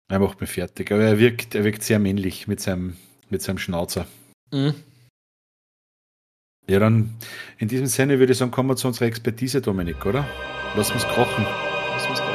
Er 0.08 0.18
macht 0.18 0.40
mich 0.40 0.50
fertig. 0.50 0.90
Aber 0.92 1.02
er 1.02 1.18
wirkt, 1.18 1.54
er 1.54 1.64
wirkt 1.64 1.82
sehr 1.82 1.98
männlich 1.98 2.46
mit 2.46 2.60
seinem, 2.60 2.96
mit 3.28 3.42
seinem 3.42 3.58
Schnauzer. 3.58 4.06
Mhm. 4.52 4.74
Ja, 6.68 6.78
dann 6.78 7.16
in 7.58 7.68
diesem 7.68 7.86
Sinne 7.86 8.18
würde 8.18 8.32
ich 8.32 8.38
sagen, 8.38 8.50
kommen 8.50 8.68
wir 8.68 8.76
zu 8.76 8.86
unserer 8.86 9.06
Expertise, 9.06 9.60
Dominik, 9.60 10.06
oder? 10.06 10.26
Lass 10.76 10.90
uns 10.92 11.04
kochen. 11.04 11.44
Was 11.94 12.08
muss 12.08 12.18
da? 12.18 12.26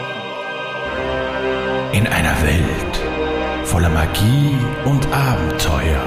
In 1.93 2.07
einer 2.07 2.35
Welt 2.43 2.97
voller 3.65 3.89
Magie 3.89 4.57
und 4.85 5.07
Abenteuer 5.13 6.03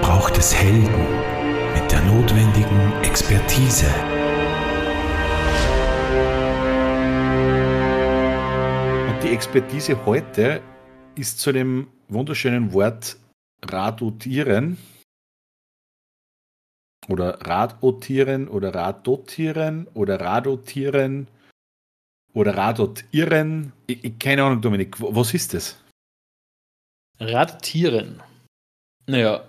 braucht 0.00 0.38
es 0.38 0.54
Helden 0.54 1.06
mit 1.74 1.90
der 1.90 2.02
notwendigen 2.02 2.92
Expertise. 3.02 3.92
Die 9.24 9.30
Expertise 9.30 10.04
heute 10.04 10.60
ist 11.14 11.40
zu 11.40 11.50
dem 11.50 11.88
wunderschönen 12.08 12.74
Wort 12.74 13.16
radotieren 13.64 14.76
oder 17.08 17.40
radotieren 17.40 18.48
oder 18.48 18.74
radotieren 18.74 19.86
oder 19.94 20.20
radotieren 20.20 21.28
oder 22.34 22.54
radotieren. 22.54 23.72
Ich, 23.86 24.04
ich, 24.04 24.18
keine 24.18 24.44
Ahnung, 24.44 24.60
Dominik, 24.60 25.00
was 25.00 25.32
ist 25.32 25.54
das? 25.54 25.82
Radtieren. 27.18 28.22
Naja, 29.06 29.48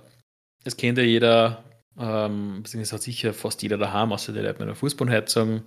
das 0.63 0.77
kennt 0.77 0.99
ja 0.99 1.03
jeder, 1.03 1.65
ähm, 1.97 2.63
beziehungsweise 2.63 2.95
hat 2.95 3.01
sicher 3.01 3.33
fast 3.33 3.61
jeder 3.61 3.77
daheim, 3.77 4.13
außer 4.13 4.31
der 4.31 4.43
Leute 4.43 4.59
mit 4.59 4.69
einer 4.69 4.75
Fußbodenheizung, 4.75 5.63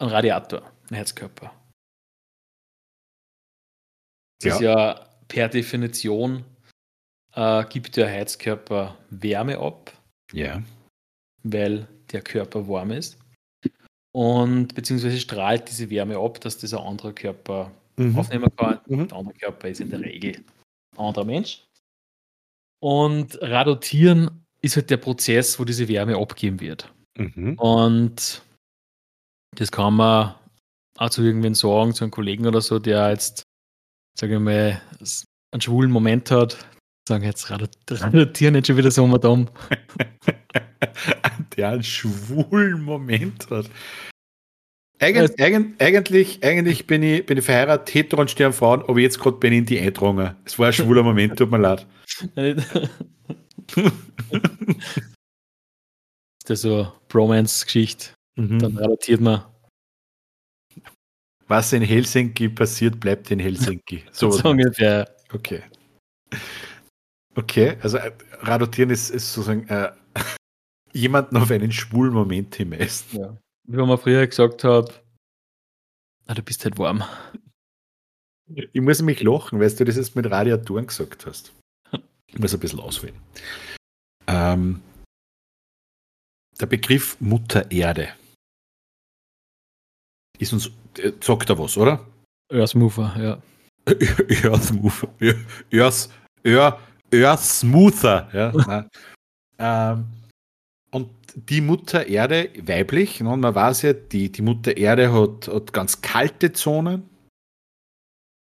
ein 0.00 0.08
Radiator, 0.08 0.70
ein 0.90 0.98
Heizkörper. 0.98 1.63
Das 4.44 4.54
ist 4.54 4.60
ja 4.60 5.08
per 5.28 5.48
Definition 5.48 6.44
äh, 7.34 7.64
gibt 7.66 7.96
der 7.96 8.08
Heizkörper 8.08 8.96
Wärme 9.10 9.58
ab, 9.58 9.92
Ja. 10.32 10.62
weil 11.42 11.86
der 12.12 12.22
Körper 12.22 12.68
warm 12.68 12.92
ist. 12.92 13.18
Und 14.12 14.74
beziehungsweise 14.74 15.18
strahlt 15.18 15.68
diese 15.68 15.90
Wärme 15.90 16.18
ab, 16.18 16.40
dass 16.40 16.56
dieser 16.56 16.84
andere 16.84 17.12
Körper 17.12 17.72
mhm. 17.96 18.16
aufnehmen 18.16 18.54
kann. 18.56 18.80
Mhm. 18.86 19.08
Der 19.08 19.18
andere 19.18 19.36
Körper 19.36 19.68
ist 19.68 19.80
in 19.80 19.90
der 19.90 20.00
Regel 20.00 20.36
ein 20.96 21.04
anderer 21.04 21.24
Mensch. 21.24 21.64
Und 22.80 23.40
Radotieren 23.42 24.44
ist 24.60 24.76
halt 24.76 24.90
der 24.90 24.98
Prozess, 24.98 25.58
wo 25.58 25.64
diese 25.64 25.88
Wärme 25.88 26.16
abgeben 26.16 26.60
wird. 26.60 26.92
Mhm. 27.16 27.58
Und 27.58 28.42
das 29.56 29.72
kann 29.72 29.94
man 29.94 30.34
auch 30.98 31.10
zu 31.10 31.22
irgendwen 31.22 31.54
sagen, 31.54 31.94
zu 31.94 32.04
einem 32.04 32.10
Kollegen 32.10 32.46
oder 32.46 32.60
so, 32.60 32.78
der 32.78 33.10
jetzt, 33.10 33.43
sage 34.18 34.34
ich 34.34 34.40
mal, 34.40 34.80
einen 35.52 35.60
schwulen 35.60 35.90
Moment 35.90 36.30
hat, 36.30 36.56
sagen 37.08 37.24
jetzt 37.24 37.50
radotieren 37.50 38.54
nicht 38.54 38.66
schon 38.66 38.76
wieder 38.76 38.90
so 38.90 39.06
Madame. 39.06 39.46
der 41.56 41.70
einen 41.70 41.82
schwulen 41.82 42.82
Moment 42.82 43.50
hat. 43.50 43.70
Eig 45.00 45.16
eig 45.16 45.74
eigentlich, 45.80 46.42
eigentlich 46.42 46.86
bin 46.86 47.02
ich, 47.02 47.26
bin 47.26 47.36
ich 47.36 47.44
verheiratet, 47.44 47.94
hetero 47.94 48.20
und 48.20 48.30
sterben 48.30 48.54
Frauen, 48.54 48.82
aber 48.82 49.00
jetzt 49.00 49.18
gerade 49.18 49.36
bin 49.38 49.52
ich 49.52 49.58
in 49.58 49.66
die 49.66 49.78
eingedrungen. 49.78 50.36
Es 50.44 50.58
war 50.58 50.68
ein 50.68 50.72
schwuler 50.72 51.02
Moment, 51.02 51.36
tut 51.36 51.50
mir 51.50 51.58
leid. 51.58 51.86
ist 52.36 52.52
das 56.46 56.62
so 56.62 56.92
Bromance-Geschichte? 57.08 58.10
Mhm. 58.36 58.60
Dann 58.60 58.78
radotiert 58.78 59.20
man. 59.20 59.44
Was 61.46 61.72
in 61.72 61.82
Helsinki 61.82 62.48
passiert, 62.48 62.98
bleibt 63.00 63.30
in 63.30 63.38
Helsinki. 63.38 64.04
So, 64.12 64.30
so 64.30 64.50
ungefähr. 64.50 65.14
Okay. 65.32 65.62
Okay, 67.34 67.76
also 67.82 67.98
äh, 67.98 68.12
radotieren 68.40 68.90
ist, 68.90 69.10
ist 69.10 69.32
sozusagen 69.32 69.68
äh, 69.68 69.92
jemanden 70.92 71.36
auf 71.36 71.50
einen 71.50 71.72
schwulen 71.72 72.12
Moment 72.12 72.54
hinweist. 72.54 73.12
Ja. 73.12 73.36
Wie 73.64 73.76
man 73.76 73.98
früher 73.98 74.26
gesagt 74.26 74.62
hat, 74.64 75.02
ah, 76.26 76.34
du 76.34 76.42
bist 76.42 76.64
halt 76.64 76.78
warm. 76.78 77.02
Ich 78.46 78.80
muss 78.80 79.02
mich 79.02 79.22
lachen, 79.22 79.58
weil 79.58 79.70
du 79.70 79.84
das 79.84 79.96
jetzt 79.96 80.16
mit 80.16 80.30
Radiatoren 80.30 80.86
gesagt 80.86 81.26
hast. 81.26 81.52
Ich 82.26 82.38
muss 82.38 82.52
ein 82.52 82.60
bisschen 82.60 82.80
auswählen. 82.80 83.18
Ähm, 84.26 84.82
der 86.60 86.66
Begriff 86.66 87.20
Mutter 87.20 87.70
Erde 87.70 88.12
ist 90.38 90.52
uns, 90.52 90.70
sagt 91.20 91.50
er 91.50 91.58
was, 91.58 91.76
oder? 91.76 92.00
Earthmover, 92.50 93.14
ja. 93.18 93.42
Earthmover. 94.44 95.08
Earth, 95.72 96.08
Earth, 96.44 96.78
Earthsmoother, 97.12 98.28
ja. 98.32 98.88
ähm, 99.58 100.06
und 100.90 101.10
die 101.34 101.60
Mutter 101.60 102.06
Erde, 102.06 102.50
weiblich, 102.62 103.20
ne, 103.20 103.36
man 103.36 103.54
weiß 103.54 103.82
ja, 103.82 103.92
die, 103.92 104.30
die 104.30 104.42
Mutter 104.42 104.76
Erde 104.76 105.12
hat, 105.12 105.48
hat 105.48 105.72
ganz 105.72 106.00
kalte 106.00 106.52
Zonen 106.52 107.08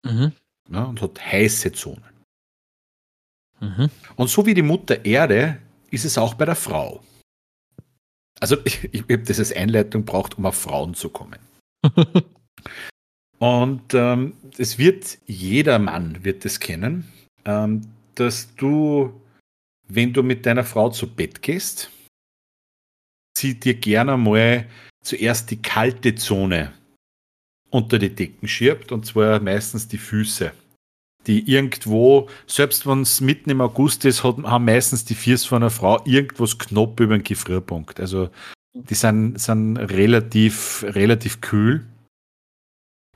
mhm. 0.04 0.32
ne, 0.70 0.88
und 0.88 1.02
hat 1.02 1.20
heiße 1.26 1.72
Zonen. 1.72 2.14
Mhm. 3.60 3.90
Und 4.16 4.30
so 4.30 4.46
wie 4.46 4.54
die 4.54 4.62
Mutter 4.62 5.04
Erde 5.06 5.58
ist 5.90 6.06
es 6.06 6.18
auch 6.18 6.34
bei 6.34 6.46
der 6.46 6.56
Frau. 6.56 7.02
Also 8.40 8.58
ich, 8.66 8.94
ich 8.94 9.02
habe 9.02 9.20
das 9.20 9.40
als 9.40 9.54
Einleitung 9.54 10.06
braucht, 10.06 10.38
um 10.38 10.46
auf 10.46 10.56
Frauen 10.56 10.94
zu 10.94 11.10
kommen. 11.10 11.40
und 13.44 13.94
ähm, 13.94 14.38
es 14.58 14.78
wird 14.78 15.18
jeder 15.26 15.78
Mann 15.78 16.24
wird 16.24 16.46
es 16.46 16.62
kennen, 16.62 17.12
ähm, 17.44 17.82
dass 18.16 18.56
du, 18.56 19.20
wenn 19.86 20.14
du 20.14 20.24
mit 20.24 20.46
deiner 20.46 20.64
Frau 20.64 20.92
zu 20.92 21.14
Bett 21.14 21.42
gehst, 21.42 21.92
sie 23.38 23.60
dir 23.60 23.74
gerne 23.74 24.16
mal 24.16 24.66
zuerst 25.04 25.52
die 25.52 25.62
kalte 25.62 26.16
Zone 26.16 26.72
unter 27.70 28.00
die 28.00 28.16
Decken 28.16 28.48
schirbt, 28.48 28.94
und 28.94 29.06
zwar 29.06 29.42
meistens 29.42 29.90
die 29.90 29.98
Füße. 29.98 30.54
Die 31.28 31.52
irgendwo, 31.52 32.30
selbst 32.48 32.88
wenn 32.88 33.02
es 33.02 33.20
mitten 33.20 33.50
im 33.50 33.60
August 33.60 34.06
ist, 34.06 34.24
haben 34.24 34.64
meistens 34.64 35.04
die 35.04 35.16
Füße 35.16 35.50
von 35.50 35.64
einer 35.64 35.70
Frau 35.70 36.02
irgendwas 36.06 36.58
knapp 36.58 36.98
über 37.02 37.18
den 37.18 37.26
Gefrierpunkt. 37.26 38.00
Also 38.00 38.30
die 38.74 38.96
sind, 38.96 39.38
sind 39.38 39.76
relativ, 39.76 40.86
relativ 40.88 41.42
kühl. 41.42 41.86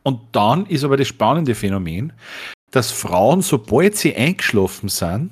Und 0.07 0.21
dann 0.31 0.65
ist 0.67 0.85
aber 0.85 0.95
das 0.95 1.09
spannende 1.09 1.53
Phänomen, 1.53 2.13
dass 2.71 2.93
Frauen, 2.93 3.41
sobald 3.41 3.97
sie 3.97 4.15
eingeschlafen 4.15 4.87
sind, 4.87 5.31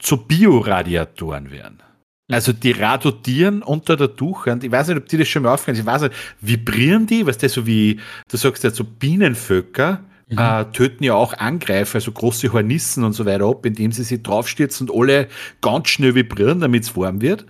zu 0.00 0.18
Bioradiatoren 0.18 1.50
werden. 1.50 1.82
Also 2.30 2.52
die 2.52 2.70
radotieren 2.70 3.64
unter 3.64 3.96
der 3.96 4.14
Tuchhand. 4.14 4.62
Ich 4.62 4.70
weiß 4.70 4.86
nicht, 4.86 4.98
ob 4.98 5.08
die 5.08 5.16
das 5.16 5.26
schon 5.26 5.42
mal 5.42 5.54
aufgehen. 5.54 5.74
Ich 5.74 5.84
weiß 5.84 6.02
nicht, 6.02 6.14
vibrieren 6.40 7.08
die? 7.08 7.26
Weißt 7.26 7.42
du, 7.42 7.48
so 7.48 7.66
wie, 7.66 7.98
du 8.30 8.36
sagst 8.36 8.62
ja 8.62 8.70
so 8.70 8.84
Bienenvölker, 8.84 10.04
mhm. 10.28 10.38
äh, 10.38 10.64
töten 10.66 11.02
ja 11.02 11.14
auch 11.14 11.32
Angreifer, 11.32 11.96
also 11.96 12.12
große 12.12 12.52
Hornissen 12.52 13.02
und 13.02 13.14
so 13.14 13.26
weiter 13.26 13.46
ab, 13.46 13.66
indem 13.66 13.90
sie 13.90 14.04
sich 14.04 14.22
draufstürzen 14.22 14.88
und 14.88 14.96
alle 14.96 15.26
ganz 15.60 15.88
schnell 15.88 16.14
vibrieren, 16.14 16.60
damit 16.60 16.84
es 16.84 16.96
warm 16.96 17.20
wird. 17.20 17.44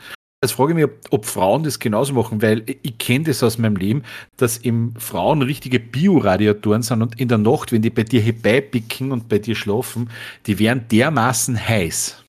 Jetzt 0.46 0.56
frage 0.56 0.72
ich 0.72 0.76
mich, 0.76 0.84
ob, 0.84 0.98
ob, 1.10 1.24
Frauen 1.26 1.64
das 1.64 1.78
genauso 1.78 2.14
machen, 2.14 2.42
weil 2.42 2.62
ich, 2.66 2.78
ich 2.82 2.98
kenne 2.98 3.24
das 3.24 3.42
aus 3.42 3.58
meinem 3.58 3.76
Leben, 3.76 4.02
dass 4.36 4.56
im 4.56 4.94
Frauen 4.96 5.42
richtige 5.42 5.80
Bioradiatoren 5.80 6.82
sind 6.82 7.02
und 7.02 7.20
in 7.20 7.28
der 7.28 7.38
Nacht, 7.38 7.72
wenn 7.72 7.82
die 7.82 7.90
bei 7.90 8.04
dir 8.04 8.20
herbeipicken 8.20 9.12
und 9.12 9.28
bei 9.28 9.38
dir 9.38 9.54
schlafen, 9.54 10.10
die 10.46 10.58
werden 10.58 10.86
dermaßen 10.88 11.58
heiß. 11.58 12.24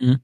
Mhm 0.00 0.20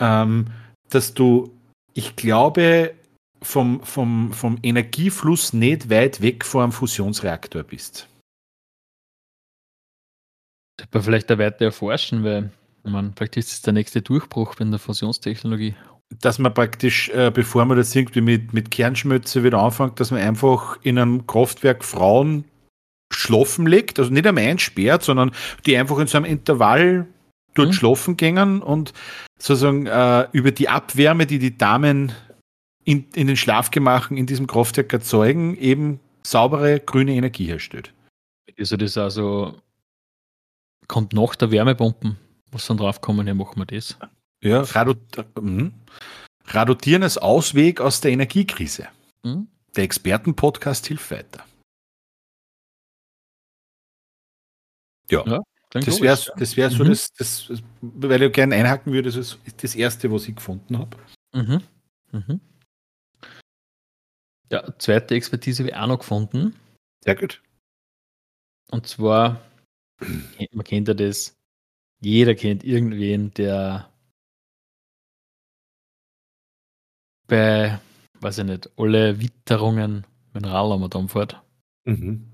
ähm, 0.00 0.46
dass 0.88 1.14
du, 1.14 1.54
ich 1.94 2.16
glaube, 2.16 2.94
vom, 3.42 3.82
vom, 3.84 4.32
vom 4.32 4.58
Energiefluss 4.62 5.52
nicht 5.52 5.88
weit 5.88 6.20
weg 6.20 6.44
vor 6.44 6.62
einem 6.62 6.72
Fusionsreaktor 6.72 7.62
bist. 7.62 8.08
Sollte 10.78 10.90
man 10.92 11.02
vielleicht 11.02 11.30
da 11.30 11.38
weiter 11.38 11.66
erforschen, 11.66 12.24
weil 12.24 12.50
man, 12.82 13.14
vielleicht 13.14 13.36
ist 13.36 13.52
es 13.52 13.62
der 13.62 13.72
nächste 13.72 14.02
Durchbruch 14.02 14.58
in 14.58 14.70
der 14.70 14.80
Fusionstechnologie. 14.80 15.74
Dass 16.18 16.38
man 16.38 16.52
praktisch, 16.52 17.08
äh, 17.10 17.30
bevor 17.32 17.64
man 17.64 17.76
das 17.76 17.94
irgendwie 17.94 18.20
mit, 18.20 18.52
mit 18.52 18.70
Kernschmötze 18.70 19.44
wieder 19.44 19.58
anfängt, 19.58 20.00
dass 20.00 20.10
man 20.10 20.20
einfach 20.20 20.78
in 20.82 20.98
einem 20.98 21.26
Kraftwerk 21.26 21.84
Frauen 21.84 22.44
schlafen 23.12 23.66
legt, 23.66 23.98
also 23.98 24.10
nicht 24.12 24.26
einmal 24.26 24.44
einsperrt, 24.44 25.02
sondern 25.02 25.32
die 25.66 25.76
einfach 25.76 25.98
in 25.98 26.06
so 26.06 26.18
einem 26.18 26.26
Intervall 26.26 27.06
dort 27.54 27.68
mhm. 27.68 27.72
schlafen 27.72 28.16
gingen 28.16 28.62
und 28.62 28.92
sozusagen 29.38 29.86
äh, 29.86 30.28
über 30.32 30.52
die 30.52 30.68
Abwärme, 30.68 31.26
die 31.26 31.38
die 31.38 31.56
Damen 31.56 32.12
in, 32.84 33.06
in 33.14 33.26
den 33.26 33.36
Schlafgemachen 33.36 34.16
in 34.16 34.26
diesem 34.26 34.46
Kraftwerk 34.46 34.92
erzeugen, 34.92 35.56
eben 35.56 36.00
saubere 36.22 36.80
grüne 36.80 37.14
Energie 37.14 37.46
herstellt. 37.46 37.92
Also 38.58 38.76
das 38.76 38.96
also 38.96 39.60
kommt 40.86 41.12
nach 41.12 41.34
der 41.36 41.50
Wärmepumpen, 41.50 42.16
was 42.50 42.66
dann 42.66 42.76
draufkommen, 42.76 43.26
ja, 43.26 43.34
machen 43.34 43.58
wir 43.58 43.66
das. 43.66 43.96
Ja, 44.42 44.62
Radot 44.62 44.98
mhm. 45.40 45.74
Radotieren 46.46 47.02
als 47.02 47.18
Ausweg 47.18 47.80
aus 47.80 48.00
der 48.00 48.12
Energiekrise. 48.12 48.88
Mhm. 49.22 49.48
Der 49.76 49.84
Expertenpodcast 49.84 50.86
hilft 50.86 51.10
weiter. 51.10 51.44
Ja. 55.10 55.24
ja. 55.26 55.40
Das 55.72 56.00
wäre 56.00 56.18
das 56.36 56.56
wär 56.56 56.70
so, 56.70 56.82
mhm. 56.82 56.88
das, 56.88 57.12
das, 57.12 57.62
weil 57.80 58.22
ich 58.22 58.32
gerne 58.32 58.56
einhaken 58.56 58.92
würde, 58.92 59.10
das 59.12 59.16
ist 59.16 59.62
das 59.62 59.76
erste, 59.76 60.10
was 60.10 60.26
ich 60.26 60.34
gefunden 60.34 60.78
habe. 60.78 60.96
Mhm. 61.32 61.62
Mhm. 62.10 62.40
Ja, 64.50 64.76
zweite 64.78 65.14
Expertise 65.14 65.62
habe 65.62 65.70
ich 65.70 65.76
auch 65.76 65.86
noch 65.86 65.98
gefunden. 66.00 66.56
Sehr 67.04 67.14
gut. 67.14 67.40
Und 68.72 68.88
zwar, 68.88 69.40
man 70.52 70.64
kennt 70.64 70.88
ja 70.88 70.94
das, 70.94 71.38
jeder 72.00 72.34
kennt 72.34 72.64
irgendwen, 72.64 73.32
der 73.34 73.89
bei, 77.30 77.80
weiß 78.20 78.38
ich 78.38 78.44
nicht, 78.44 78.70
alle 78.76 79.18
Witterungen 79.20 80.06
Mineralamadam 80.34 81.08
fährt. 81.08 81.40
Mhm. 81.86 82.30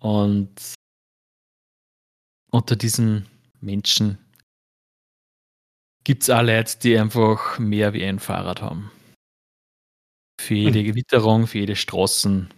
Und 0.00 0.74
unter 2.50 2.74
diesen 2.74 3.26
Menschen 3.60 4.18
gibt 6.04 6.22
es 6.22 6.30
auch 6.30 6.42
Leute, 6.42 6.78
die 6.78 6.98
einfach 6.98 7.58
mehr 7.58 7.92
wie 7.92 8.04
ein 8.04 8.18
Fahrrad 8.18 8.62
haben. 8.62 8.90
Für 10.40 10.54
jede 10.54 10.80
hm. 10.80 10.86
Gewitterung, 10.86 11.46
für 11.46 11.58
jede 11.58 11.76
Straßen 11.76 12.48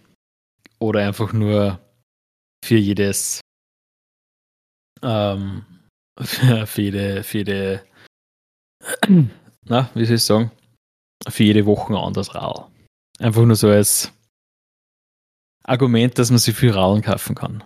oder 0.78 1.06
einfach 1.06 1.32
nur 1.32 1.80
für 2.64 2.76
jedes, 2.76 3.40
ähm, 5.02 5.66
für, 6.18 6.66
für 6.66 6.82
jede, 6.82 7.24
für 7.24 7.38
jede, 7.38 7.86
na, 9.64 9.90
wie 9.94 10.06
soll 10.06 10.16
ich 10.16 10.22
sagen, 10.22 10.52
für 11.28 11.44
jede 11.44 11.66
Woche 11.66 11.92
ein 11.92 11.96
anderes 11.96 12.34
Rad. 12.34 12.70
Einfach 13.18 13.44
nur 13.44 13.56
so 13.56 13.68
als 13.68 14.12
Argument, 15.64 16.18
dass 16.18 16.30
man 16.30 16.38
sich 16.38 16.54
für 16.54 16.74
Radeln 16.74 17.02
kaufen 17.02 17.34
kann. 17.34 17.62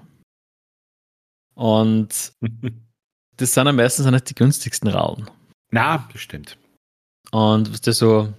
Und 1.54 2.32
das 3.36 3.54
sind 3.54 3.66
ja 3.66 3.72
meistens 3.72 4.06
nicht 4.06 4.30
die 4.30 4.34
günstigsten 4.34 4.88
Rauen. 4.88 5.30
Na, 5.70 6.08
das 6.12 6.20
stimmt. 6.20 6.58
Und 7.32 7.72
was 7.72 7.80
das 7.80 7.98
so, 7.98 8.32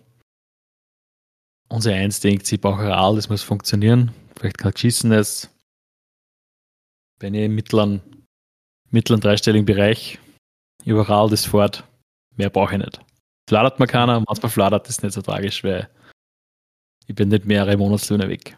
Unser 1.69 1.93
Eins 1.93 2.19
denkt, 2.19 2.45
sie 2.45 2.57
braucht 2.57 2.81
Ral, 2.81 3.15
das 3.15 3.29
muss 3.29 3.43
funktionieren. 3.43 4.13
Vielleicht 4.37 4.57
kein 4.57 4.71
geschissenes. 4.71 5.49
Wenn 7.19 7.33
ihr 7.33 7.45
im 7.45 7.55
mittleren, 7.55 8.01
mittleren 8.91 9.21
dreistelligen 9.21 9.65
Bereich 9.65 10.19
überall 10.85 11.29
das 11.29 11.45
fort, 11.45 11.83
mehr 12.35 12.49
brauche 12.49 12.75
ich 12.75 12.79
nicht. 12.79 13.01
Fladert 13.47 13.79
man 13.79 13.87
keiner, 13.87 14.23
manchmal 14.27 14.51
fladert 14.51 14.87
das 14.87 15.01
nicht 15.01 15.13
so 15.13 15.21
tragisch, 15.21 15.63
weil 15.63 15.89
ich 17.07 17.15
bin 17.15 17.29
nicht 17.29 17.45
mehrere 17.45 17.77
Monatslöhne 17.77 18.27
weg. 18.27 18.57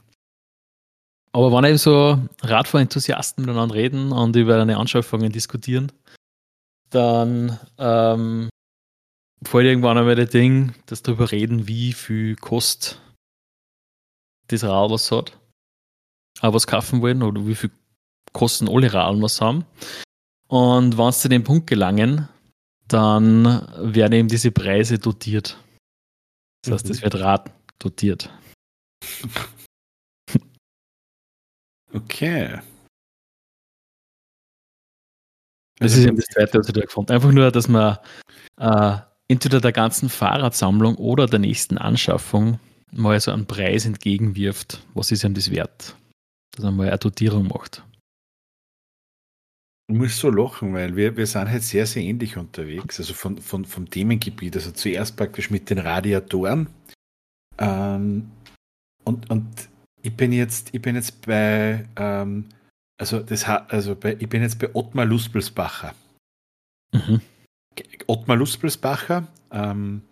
Aber 1.32 1.52
wenn 1.52 1.66
eben 1.66 1.78
so 1.78 2.18
Radfahrenthusiasten 2.42 3.46
miteinander 3.46 3.76
reden 3.76 4.12
und 4.12 4.36
über 4.36 4.60
eine 4.60 4.78
Anschaffungen 4.78 5.32
diskutieren, 5.32 5.92
dann 6.90 7.60
ähm, 7.78 8.50
fällt 9.44 9.66
irgendwann 9.66 10.00
einmal 10.00 10.16
das 10.16 10.32
Ding, 10.32 10.74
dass 10.88 11.04
darüber 11.04 11.32
reden, 11.32 11.68
wie 11.68 11.94
viel 11.94 12.36
kostet 12.36 13.00
das 14.48 14.64
Rad, 14.64 14.90
was 14.90 15.12
hat, 15.12 15.38
aber 16.42 16.56
was 16.56 16.66
kaufen 16.66 17.04
wollen 17.04 17.22
oder 17.22 17.46
wie 17.46 17.54
viel 17.54 17.70
kosten 18.34 18.68
alle 18.68 18.92
Radeln, 18.92 19.22
was 19.22 19.40
haben. 19.40 19.66
Und 20.48 20.98
wenn 20.98 21.12
sie 21.12 21.20
zu 21.20 21.30
dem 21.30 21.44
Punkt 21.44 21.68
gelangen, 21.68 22.28
dann 22.94 23.46
werden 23.94 24.14
eben 24.14 24.28
diese 24.28 24.52
Preise 24.52 25.00
dotiert. 25.00 25.58
Das 26.64 26.74
heißt, 26.74 26.90
es 26.90 27.00
mhm. 27.00 27.04
wird 27.04 27.16
Rad 27.16 27.52
dotiert. 27.80 28.30
Okay. 31.94 32.60
Das 35.80 35.96
ist 35.96 36.06
eben 36.06 36.18
das 36.18 36.26
zweite, 36.26 36.60
was 36.60 36.68
ich 36.68 36.74
da 36.74 36.82
gefunden 36.82 37.12
Einfach 37.14 37.32
nur, 37.32 37.52
dass 37.52 37.70
man 37.70 37.98
äh, 38.58 38.98
entweder 39.30 39.62
der 39.62 39.72
ganzen 39.72 40.10
Fahrradsammlung 40.10 40.96
oder 40.96 41.26
der 41.26 41.40
nächsten 41.40 41.78
Anschaffung 41.78 42.60
mal 42.92 43.20
so 43.20 43.32
einen 43.32 43.46
Preis 43.46 43.86
entgegenwirft. 43.86 44.86
Was 44.94 45.12
ist 45.12 45.24
ihm 45.24 45.34
das 45.34 45.52
wert? 45.52 45.96
Dass 46.52 46.66
man 46.66 46.76
mal 46.76 46.90
eine 46.90 46.98
Dotierung 46.98 47.48
macht. 47.48 47.84
Ich 49.90 49.96
muss 49.96 50.20
so 50.20 50.30
lachen, 50.30 50.76
weil 50.76 50.96
wir, 50.96 51.18
wir 51.18 51.26
sind 51.26 51.50
halt 51.50 51.64
sehr, 51.64 51.88
sehr 51.88 52.04
ähnlich 52.04 52.38
unterwegs. 52.38 53.00
Also 53.00 53.16
von, 53.16 53.40
von, 53.40 53.66
vom 53.66 53.90
Themengebiet. 53.90 54.56
Also 54.56 54.72
zuerst 54.72 55.18
praktisch 55.18 55.50
mit 55.50 55.68
den 55.72 55.80
Radiatoren. 55.80 56.68
Ähm, 57.58 58.30
und, 59.04 59.28
und 59.32 59.48
ich 60.04 60.16
bin 60.16 60.32
jetzt, 60.32 60.76
ich 60.76 60.82
bin 60.82 60.94
jetzt 60.94 61.26
bei, 61.26 61.88
ähm, 61.96 62.46
also 63.00 63.20
das 63.22 63.46
also 63.46 63.96
bei, 63.96 64.16
ich 64.20 64.30
bin 64.30 64.44
jetzt 64.44 64.60
bei 64.60 64.70
Ottmar 64.76 65.06
Luspelsbacher. 65.06 65.96
Mhm. 66.94 67.22
Ottmar 68.06 68.38
Luspelsbacher 68.38 69.28
ähm, 69.52 70.04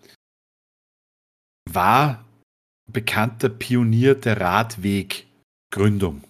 war 1.70 2.24
bekannter 2.90 3.48
Pionier 3.48 4.16
der 4.16 4.40
Radweggründung. 4.40 6.24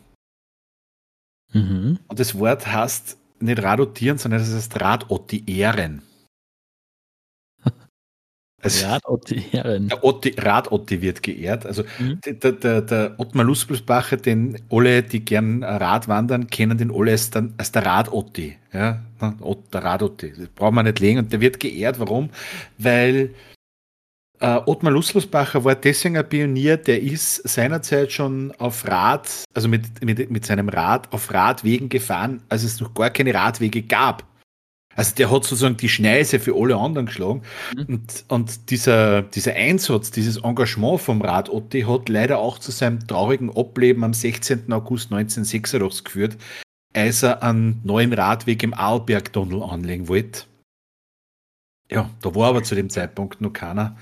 Mhm. 1.55 1.99
Und 2.09 2.21
das 2.21 2.39
Wort 2.39 2.67
heißt 2.67 3.17
nicht 3.41 3.63
radotieren, 3.63 4.19
sondern 4.19 4.41
es 4.41 4.55
heißt 4.55 4.81
Radottieren. 4.81 6.03
Also, 8.61 8.87
Radotti 8.89 9.45
ehren. 9.53 9.89
Der 9.89 10.05
Otti, 10.05 10.35
Radotti 10.37 11.01
wird 11.01 11.23
geehrt. 11.23 11.65
Also 11.65 11.85
mhm. 11.99 12.21
der, 12.25 12.53
der, 12.53 12.83
der 12.83 13.15
Ottmar 13.19 13.45
Luspelsbacher, 13.45 14.17
den 14.17 14.61
alle, 14.71 15.03
die 15.03 15.25
gern 15.25 15.63
Rad 15.63 16.09
wandern, 16.09 16.49
kennen 16.49 16.77
den 16.77 16.91
alle 16.93 17.13
als, 17.13 17.31
der, 17.31 17.49
als 17.57 17.73
der 17.73 17.87
Radotti. 17.87 18.57
Ja? 18.73 19.01
Der 19.21 19.85
Radotti. 19.85 20.33
Das 20.37 20.49
braucht 20.49 20.75
man 20.75 20.87
nicht 20.87 20.99
legen. 20.99 21.21
Und 21.21 21.33
der 21.33 21.41
wird 21.41 21.61
geehrt. 21.61 22.01
Warum? 22.01 22.31
Weil 22.79 23.35
äh, 24.41 24.61
Ottmar 24.67 24.93
Luspelsbacher 24.93 25.65
war 25.65 25.75
deswegen 25.75 26.17
ein 26.17 26.29
Pionier, 26.29 26.77
der 26.77 27.03
ist 27.03 27.49
seinerzeit 27.49 28.13
schon 28.13 28.53
auf 28.59 28.87
Rad, 28.87 29.45
also 29.55 29.69
mit, 29.69 30.05
mit, 30.05 30.31
mit 30.31 30.47
seinem 30.47 30.69
Rad 30.69 31.13
auf 31.13 31.33
Radwegen 31.33 31.89
gefahren, 31.89 32.43
als 32.49 32.63
es 32.63 32.81
noch 32.81 32.95
gar 32.95 33.11
keine 33.11 33.35
Radwege 33.35 33.83
gab. 33.83 34.25
Also 34.95 35.15
der 35.15 35.31
hat 35.31 35.45
sozusagen 35.45 35.77
die 35.77 35.89
Schneise 35.89 36.41
für 36.41 36.57
alle 36.57 36.77
anderen 36.77 37.07
geschlagen. 37.07 37.43
Mhm. 37.77 37.85
Und, 37.87 38.25
und 38.27 38.71
dieser, 38.71 39.23
dieser 39.23 39.55
Einsatz, 39.55 40.11
dieses 40.11 40.39
Engagement 40.39 41.01
vom 41.01 41.23
Rad 41.23 41.49
Otti 41.51 41.83
hat 41.83 42.09
leider 42.09 42.39
auch 42.39 42.59
zu 42.59 42.73
seinem 42.73 43.07
traurigen 43.07 43.57
Ableben 43.57 44.03
am 44.03 44.13
16. 44.13 44.73
August 44.73 45.13
1986 45.13 46.05
geführt, 46.05 46.37
als 46.95 47.23
er 47.23 47.45
einen 47.45 47.81
neuen 47.85 48.13
Radweg 48.13 48.63
im 48.65 48.75
Arlbergtunnel 48.75 49.63
anlegen 49.63 50.09
wollte. 50.09 50.47
Ja, 51.91 52.11
da 52.21 52.35
war 52.35 52.49
aber 52.49 52.65
zu 52.65 52.75
dem 52.75 52.91
Zeitpunkt 52.91 53.41
noch 53.41 53.53
keiner. 53.53 53.97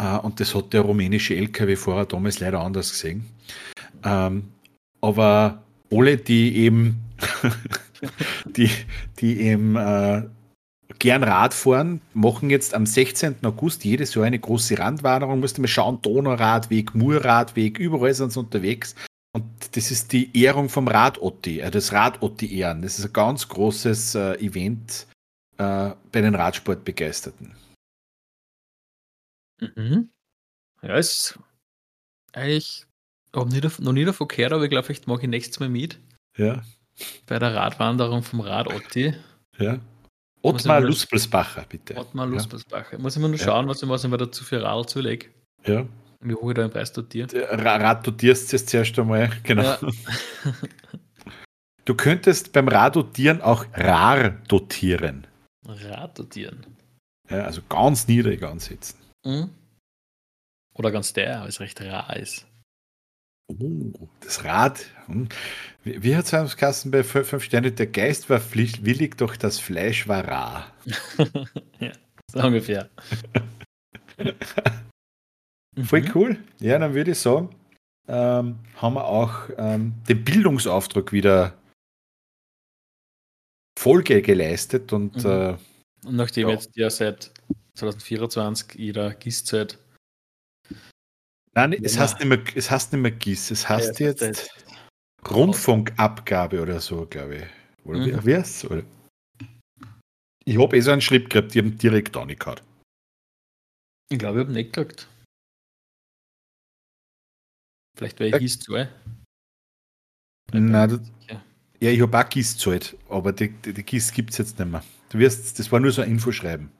Äh, 0.00 0.18
und 0.18 0.40
das 0.40 0.54
hat 0.54 0.72
der 0.72 0.82
rumänische 0.82 1.36
LKW-Fahrer 1.36 2.06
damals 2.06 2.40
leider 2.40 2.60
anders 2.60 2.90
gesehen. 2.90 3.26
Ähm, 4.04 4.44
aber 5.00 5.62
alle, 5.92 6.16
die 6.16 6.56
eben 6.56 7.00
die, 8.56 8.70
die 9.18 9.40
eben 9.40 9.76
äh, 9.76 10.22
gern 10.98 11.22
Rad 11.22 11.54
fahren, 11.54 12.00
machen 12.14 12.50
jetzt 12.50 12.74
am 12.74 12.86
16. 12.86 13.36
August 13.42 13.84
jedes 13.84 14.14
Jahr 14.14 14.24
eine 14.24 14.38
große 14.38 14.78
Randwanderung. 14.78 15.40
Musst 15.40 15.58
du 15.58 15.62
mal 15.62 15.68
schauen, 15.68 16.00
Donauradweg, 16.02 16.94
Murradweg, 16.94 17.78
überall 17.78 18.14
sind 18.14 18.32
sie 18.32 18.40
unterwegs. 18.40 18.94
Und 19.32 19.44
das 19.72 19.90
ist 19.90 20.12
die 20.12 20.36
Ehrung 20.42 20.68
vom 20.68 20.88
Radotti, 20.88 21.60
äh, 21.60 21.70
das 21.70 21.92
Radotti-Ehren. 21.92 22.82
Das 22.82 22.98
ist 22.98 23.06
ein 23.06 23.12
ganz 23.12 23.48
großes 23.48 24.14
äh, 24.14 24.34
Event 24.36 25.06
äh, 25.58 25.90
bei 26.10 26.20
den 26.20 26.34
Radsportbegeisterten. 26.34 27.52
Mhm. 29.76 30.10
Ja, 30.82 30.96
ist 30.96 31.38
eigentlich 32.32 32.86
noch 33.34 33.46
nie 33.46 33.60
davon 34.04 34.28
gehört, 34.28 34.52
aber 34.52 34.64
ich 34.64 34.70
glaube, 34.70 34.92
ich 34.92 35.06
mache 35.06 35.22
ich 35.22 35.28
nächstes 35.28 35.60
Mal 35.60 35.68
mit. 35.68 35.98
Ja. 36.36 36.62
Bei 37.26 37.38
der 37.38 37.54
Radwanderung 37.54 38.22
vom 38.22 38.40
Rad 38.40 38.68
Otti. 38.68 39.14
Ja. 39.58 39.78
Ottmar 40.42 40.80
Luspelsbacher, 40.80 41.64
bitte. 41.68 41.96
Ottmar 41.96 42.26
Luspelsbacher. 42.26 42.98
Muss 42.98 43.16
ich 43.16 43.22
mal 43.22 43.28
nur 43.28 43.38
schauen, 43.38 43.66
ja. 43.66 43.70
was 43.70 43.82
ich, 43.82 43.88
was 43.88 44.04
ich 44.04 44.10
mir 44.10 44.16
dazu 44.16 44.42
für 44.42 44.62
Rad 44.62 44.88
zulege. 44.88 45.28
Ja. 45.66 45.86
Wie 46.20 46.34
hoch 46.34 46.50
ich 46.50 46.54
da 46.54 46.62
einen 46.62 46.70
Preis 46.70 46.92
dotiere. 46.92 47.28
Rad 47.50 48.06
dotierst 48.06 48.52
du 48.52 48.56
jetzt 48.56 48.68
zuerst 48.68 48.98
einmal. 48.98 49.30
Genau. 49.42 49.62
Ja. 49.62 49.78
Du 51.90 51.96
könntest 51.96 52.52
beim 52.52 52.68
Radotieren 52.68 53.40
auch 53.40 53.66
rar 53.74 54.30
dotieren. 54.46 55.26
Rar 55.66 56.06
dotieren. 56.14 56.64
Ja, 57.28 57.44
also 57.44 57.62
ganz 57.68 58.06
niedrig 58.06 58.44
ansetzen. 58.44 58.99
Mhm. 59.24 59.50
Oder 60.74 60.90
ganz 60.90 61.12
der, 61.12 61.42
weil 61.42 61.48
es 61.48 61.60
recht 61.60 61.80
rar 61.80 62.16
ist. 62.16 62.46
Oh, 63.58 64.08
das 64.20 64.44
Rad. 64.44 64.86
Hm. 65.06 65.28
Wie, 65.82 66.02
wie 66.02 66.16
hat 66.16 66.26
es 66.26 66.34
am 66.34 66.48
Kassen 66.48 66.90
bei 66.90 67.02
5 67.02 67.42
Sterne? 67.42 67.72
Der 67.72 67.86
Geist 67.88 68.30
war 68.30 68.40
willig, 68.52 69.16
doch 69.16 69.36
das 69.36 69.58
Fleisch 69.58 70.06
war 70.06 70.26
rar. 70.26 70.72
ja, 71.80 71.92
so 72.30 72.40
ungefähr. 72.40 72.88
Voll 75.84 76.02
mhm. 76.02 76.10
cool. 76.14 76.38
Ja, 76.60 76.78
dann 76.78 76.94
würde 76.94 77.10
ich 77.12 77.18
sagen, 77.18 77.54
ähm, 78.06 78.58
haben 78.76 78.94
wir 78.94 79.04
auch 79.04 79.48
ähm, 79.56 79.94
den 80.08 80.24
Bildungsauftrag 80.24 81.12
wieder 81.12 81.54
Folge 83.78 84.20
geleistet 84.22 84.92
und, 84.92 85.24
mhm. 85.24 85.30
äh, 85.30 85.56
und 86.04 86.16
nachdem 86.16 86.48
ja. 86.48 86.54
jetzt 86.54 86.76
ja 86.76 86.90
seit 86.90 87.32
2024 87.80 88.74
jeder 88.78 89.14
GIS-Zeit 89.14 89.78
Nein, 91.52 91.72
es 91.72 91.98
heißt 91.98 92.20
nicht 92.20 92.28
mehr, 92.28 92.42
es 92.54 92.70
heißt 92.70 92.92
nicht 92.92 93.02
mehr 93.02 93.10
GIS, 93.10 93.50
es 93.50 93.68
heißt 93.68 93.98
ja, 93.98 94.08
jetzt 94.08 94.22
das 94.22 94.48
Rundfunkabgabe 95.28 96.62
oder 96.62 96.80
so, 96.80 97.06
glaube 97.06 97.36
ich. 97.36 97.44
Oder 97.84 97.98
mhm. 97.98 98.26
wie 98.26 98.36
heißt 98.36 98.64
es? 98.64 98.84
Ich 100.44 100.58
habe 100.58 100.76
eh 100.76 100.80
so 100.80 100.92
einen 100.92 101.00
Schritt 101.00 101.28
gehabt, 101.28 101.54
die 101.54 101.58
haben 101.58 101.76
direkt 101.76 102.16
angehauen. 102.16 102.60
Ich 104.10 104.18
glaube, 104.18 104.40
ich 104.40 104.44
habe 104.44 104.52
nicht 104.52 104.72
gekriegt. 104.72 105.08
Vielleicht 107.96 108.18
wäre 108.20 108.30
ich 108.30 108.38
GIS 108.38 108.60
zu. 108.60 108.72
Nein, 110.52 110.72
das, 110.72 111.00
ja. 111.28 111.90
ich 111.90 112.00
habe 112.00 112.18
auch 112.18 112.28
GIS 112.28 112.54
gezahlt, 112.54 112.96
aber 113.08 113.32
die, 113.32 113.48
die, 113.48 113.74
die 113.74 113.82
GIS 113.82 114.12
gibt 114.12 114.30
es 114.30 114.38
jetzt 114.38 114.58
nicht 114.58 114.70
mehr. 114.70 114.84
Du 115.10 115.18
wirst, 115.18 115.58
das 115.58 115.70
war 115.72 115.80
nur 115.80 115.90
so 115.90 116.02
ein 116.02 116.10
Infoschreiben. 116.10 116.70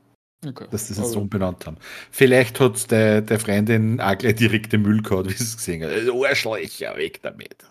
Okay. 0.47 0.67
Dass 0.71 0.87
sie 0.87 0.95
es 0.95 0.99
jetzt 0.99 1.13
so 1.13 1.21
umbenannt 1.21 1.67
haben. 1.67 1.77
Vielleicht 2.11 2.61
hat 2.61 2.91
der, 2.91 3.21
der 3.21 3.39
Freundin 3.39 4.01
auch 4.01 4.17
gleich 4.17 4.37
direkt 4.37 4.73
den 4.73 4.83
Müll 4.83 5.03
gehabt, 5.03 5.29
wie 5.29 5.35
sie 5.35 5.45
es 5.45 5.57
gesehen 5.57 5.85
hat. 5.85 5.91
Also 5.91 6.25
Arschlöcher, 6.25 6.97
weg 6.97 7.21
damit. 7.23 7.65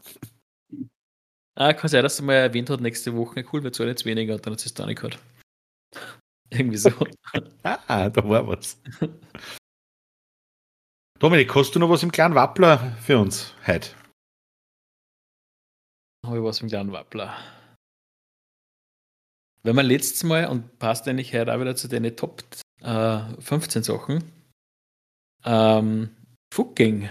Ah, 1.56 1.74
kann 1.74 1.90
sein, 1.90 2.04
dass 2.04 2.18
sie 2.18 2.24
mal 2.24 2.36
erwähnt 2.36 2.70
hat, 2.70 2.80
nächste 2.80 3.16
Woche, 3.16 3.44
cool, 3.52 3.64
wir 3.64 3.74
zahlen 3.74 3.90
jetzt 3.90 4.06
weniger 4.06 4.36
und 4.36 4.46
dann 4.46 4.54
hat 4.54 4.60
sie 4.60 4.68
es 4.68 4.74
da 4.76 4.86
nicht 4.86 5.02
gehabt. 5.02 5.20
Irgendwie 6.52 6.78
so. 6.78 6.90
ah, 7.64 8.10
da 8.10 8.30
war 8.30 8.48
was. 8.48 8.80
Dominik, 11.20 11.54
hast 11.54 11.72
du 11.72 11.80
noch 11.80 11.90
was 11.90 12.04
im 12.04 12.12
kleinen 12.12 12.36
Wappler 12.36 12.96
für 13.02 13.18
uns 13.18 13.54
heute? 13.68 13.90
Habe 16.26 16.38
ich 16.38 16.44
was 16.44 16.62
im 16.62 16.70
kleinen 16.70 16.92
Wappler? 16.92 17.36
Wenn 19.64 19.76
man 19.76 19.86
letztes 19.86 20.24
Mal, 20.24 20.48
und 20.48 20.80
passt 20.80 21.08
eigentlich 21.08 21.34
heute 21.34 21.54
auch 21.54 21.60
wieder 21.60 21.76
zu 21.76 21.88
den 21.88 22.16
Top 22.16 22.44
äh, 22.82 23.20
15 23.40 23.84
Sachen, 23.84 24.24
ähm, 25.46 26.10
Fucking 26.54 27.10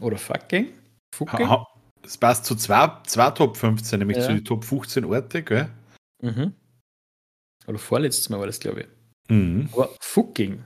Oder 0.00 0.16
fucking? 0.16 0.72
Fucking? 1.14 1.48
Das 2.02 2.16
passt 2.16 2.46
zu 2.46 2.54
zwei, 2.56 2.90
zwei 3.06 3.30
Top 3.30 3.56
15, 3.56 3.98
nämlich 3.98 4.18
ja. 4.18 4.24
zu 4.24 4.32
den 4.32 4.44
Top 4.44 4.64
15 4.64 5.04
Orte, 5.04 5.42
gell? 5.42 5.68
Mhm. 6.22 6.54
Oder 7.66 7.78
vorletztes 7.78 8.28
Mal 8.30 8.38
war 8.38 8.46
das, 8.46 8.60
glaube 8.60 8.82
ich. 8.82 8.86
Mhm. 9.28 9.68
Aber 9.72 9.90
Fucking. 10.00 10.64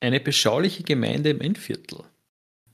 Eine 0.00 0.20
beschauliche 0.20 0.82
Gemeinde 0.82 1.30
im 1.30 1.40
Endviertel, 1.40 2.04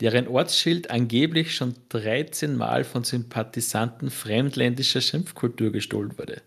deren 0.02 0.26
Ortsschild 0.26 0.90
angeblich 0.90 1.54
schon 1.54 1.76
13 1.90 2.56
Mal 2.56 2.82
von 2.82 3.04
Sympathisanten 3.04 4.10
fremdländischer 4.10 5.00
Schimpfkultur 5.00 5.70
gestohlen 5.70 6.18
wurde. 6.18 6.42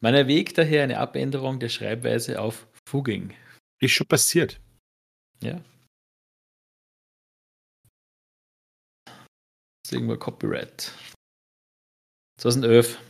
Man 0.00 0.14
erwägt 0.14 0.58
daher 0.58 0.84
eine 0.84 0.98
Abänderung 0.98 1.58
der 1.58 1.70
Schreibweise 1.70 2.38
auf 2.38 2.66
Fugging. 2.86 3.34
Ist 3.80 3.92
schon 3.92 4.06
passiert. 4.06 4.60
Ja. 5.42 5.62
Deswegen 9.82 10.06
mal 10.06 10.18
Copyright. 10.18 10.92
2011. 12.42 13.00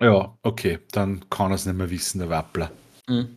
Ja, 0.00 0.38
okay, 0.42 0.78
dann 0.92 1.28
kann 1.28 1.50
er 1.50 1.56
es 1.56 1.66
nicht 1.66 1.74
mehr 1.74 1.90
wissen, 1.90 2.20
der 2.20 2.30
Wappler. 2.30 2.70
Mhm. 3.08 3.36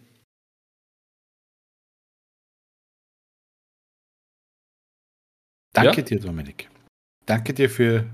Danke 5.74 5.98
ja. 5.98 6.04
dir, 6.04 6.20
Dominik. 6.20 6.70
Danke 7.26 7.54
dir 7.54 7.70
für 7.70 8.08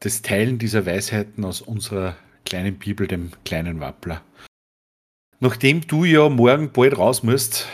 das 0.00 0.22
Teilen 0.22 0.58
dieser 0.58 0.86
Weisheiten 0.86 1.44
aus 1.44 1.60
unserer 1.60 2.16
kleinen 2.44 2.78
Bibel, 2.78 3.06
dem 3.06 3.30
kleinen 3.44 3.80
Wappler. 3.80 4.22
Nachdem 5.40 5.86
du 5.86 6.04
ja 6.04 6.28
morgen 6.28 6.72
bald 6.72 6.96
raus 6.96 7.22
musst. 7.22 7.68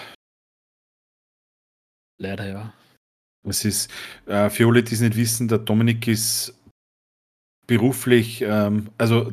Leider 2.19 2.47
ja. 2.47 2.75
Es 3.43 3.65
ist, 3.65 3.91
äh, 4.27 4.51
für 4.51 4.67
alle, 4.67 4.83
die 4.83 4.95
es 4.95 5.01
nicht 5.01 5.17
wissen, 5.17 5.49
der 5.49 5.59
Dominik 5.59 6.07
ist 6.07 6.55
beruflich, 7.67 8.43
ähm, 8.43 8.91
also 8.99 9.33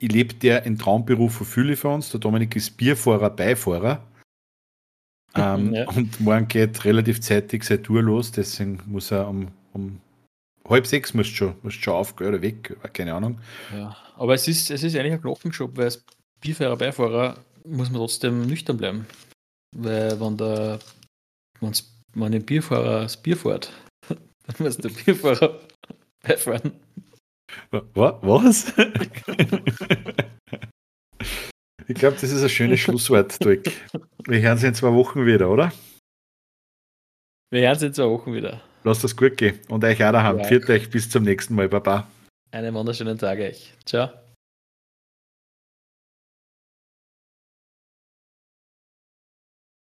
lebt 0.00 0.42
der 0.42 0.64
in 0.64 0.78
Traumberuf 0.78 1.34
von 1.34 1.46
viele 1.46 1.76
für 1.76 1.88
uns. 1.88 2.10
Der 2.10 2.20
Dominik 2.20 2.56
ist 2.56 2.76
Bierfahrer, 2.76 3.30
Beifahrer. 3.30 4.02
Ähm, 5.36 5.74
ja. 5.74 5.88
Und 5.88 6.20
morgen 6.20 6.48
geht 6.48 6.84
relativ 6.84 7.20
zeitig 7.20 7.64
seine 7.64 7.82
Tour 7.82 8.02
los, 8.02 8.32
deswegen 8.32 8.80
muss 8.86 9.10
er 9.10 9.28
um, 9.28 9.48
um 9.72 10.00
halb 10.68 10.86
sechs 10.86 11.14
musst 11.14 11.34
schon, 11.34 11.54
musst 11.62 11.82
schon 11.82 11.94
aufgehen 11.94 12.28
oder 12.28 12.42
weg, 12.42 12.76
keine 12.92 13.14
Ahnung. 13.14 13.38
Ja, 13.72 13.96
aber 14.16 14.34
es 14.34 14.48
ist, 14.48 14.70
es 14.70 14.82
ist 14.82 14.96
eigentlich 14.96 15.12
ein 15.12 15.20
Knochenjob, 15.20 15.76
weil 15.76 15.84
als 15.84 16.04
Bierfahrer, 16.40 16.76
Beifahrer 16.76 17.38
muss 17.64 17.90
man 17.90 17.98
trotzdem 17.98 18.46
nüchtern 18.46 18.76
bleiben. 18.76 19.06
Weil 19.76 20.20
wenn 20.20 20.36
der 20.36 20.78
wenn's, 21.60 21.90
wenn 22.14 22.34
ein 22.34 22.44
Bierfahrer 22.44 23.02
das 23.02 23.16
Bier 23.16 23.36
fährt, 23.36 23.72
dann 24.08 24.56
muss 24.58 24.76
der 24.76 24.90
Bierfahrer 24.90 25.60
beifahren. 26.22 26.72
Was? 27.70 28.72
Ich 31.88 31.94
glaube, 31.94 32.16
das 32.20 32.30
ist 32.30 32.42
ein 32.42 32.48
schönes 32.48 32.80
Schlusswort, 32.80 33.42
Dirk. 33.44 33.70
Wir 34.26 34.40
hören 34.40 34.52
uns 34.52 34.62
in 34.62 34.74
zwei 34.74 34.92
Wochen 34.92 35.26
wieder, 35.26 35.50
oder? 35.50 35.72
Wir 37.50 37.62
hören 37.62 37.72
uns 37.72 37.82
in 37.82 37.94
zwei 37.94 38.04
Wochen 38.06 38.32
wieder. 38.32 38.62
Lasst 38.84 39.04
das 39.04 39.16
gut 39.16 39.36
gehen. 39.36 39.58
Und 39.68 39.84
euch 39.84 40.02
auch 40.04 40.12
daheim. 40.12 40.38
Ja. 40.38 40.44
Viert 40.44 40.68
euch 40.68 40.90
bis 40.90 41.08
zum 41.08 41.24
nächsten 41.24 41.54
Mal. 41.54 41.68
Baba. 41.68 42.06
Einen 42.50 42.74
wunderschönen 42.74 43.18
Tag 43.18 43.38
euch. 43.38 43.72
Ciao. 43.84 44.23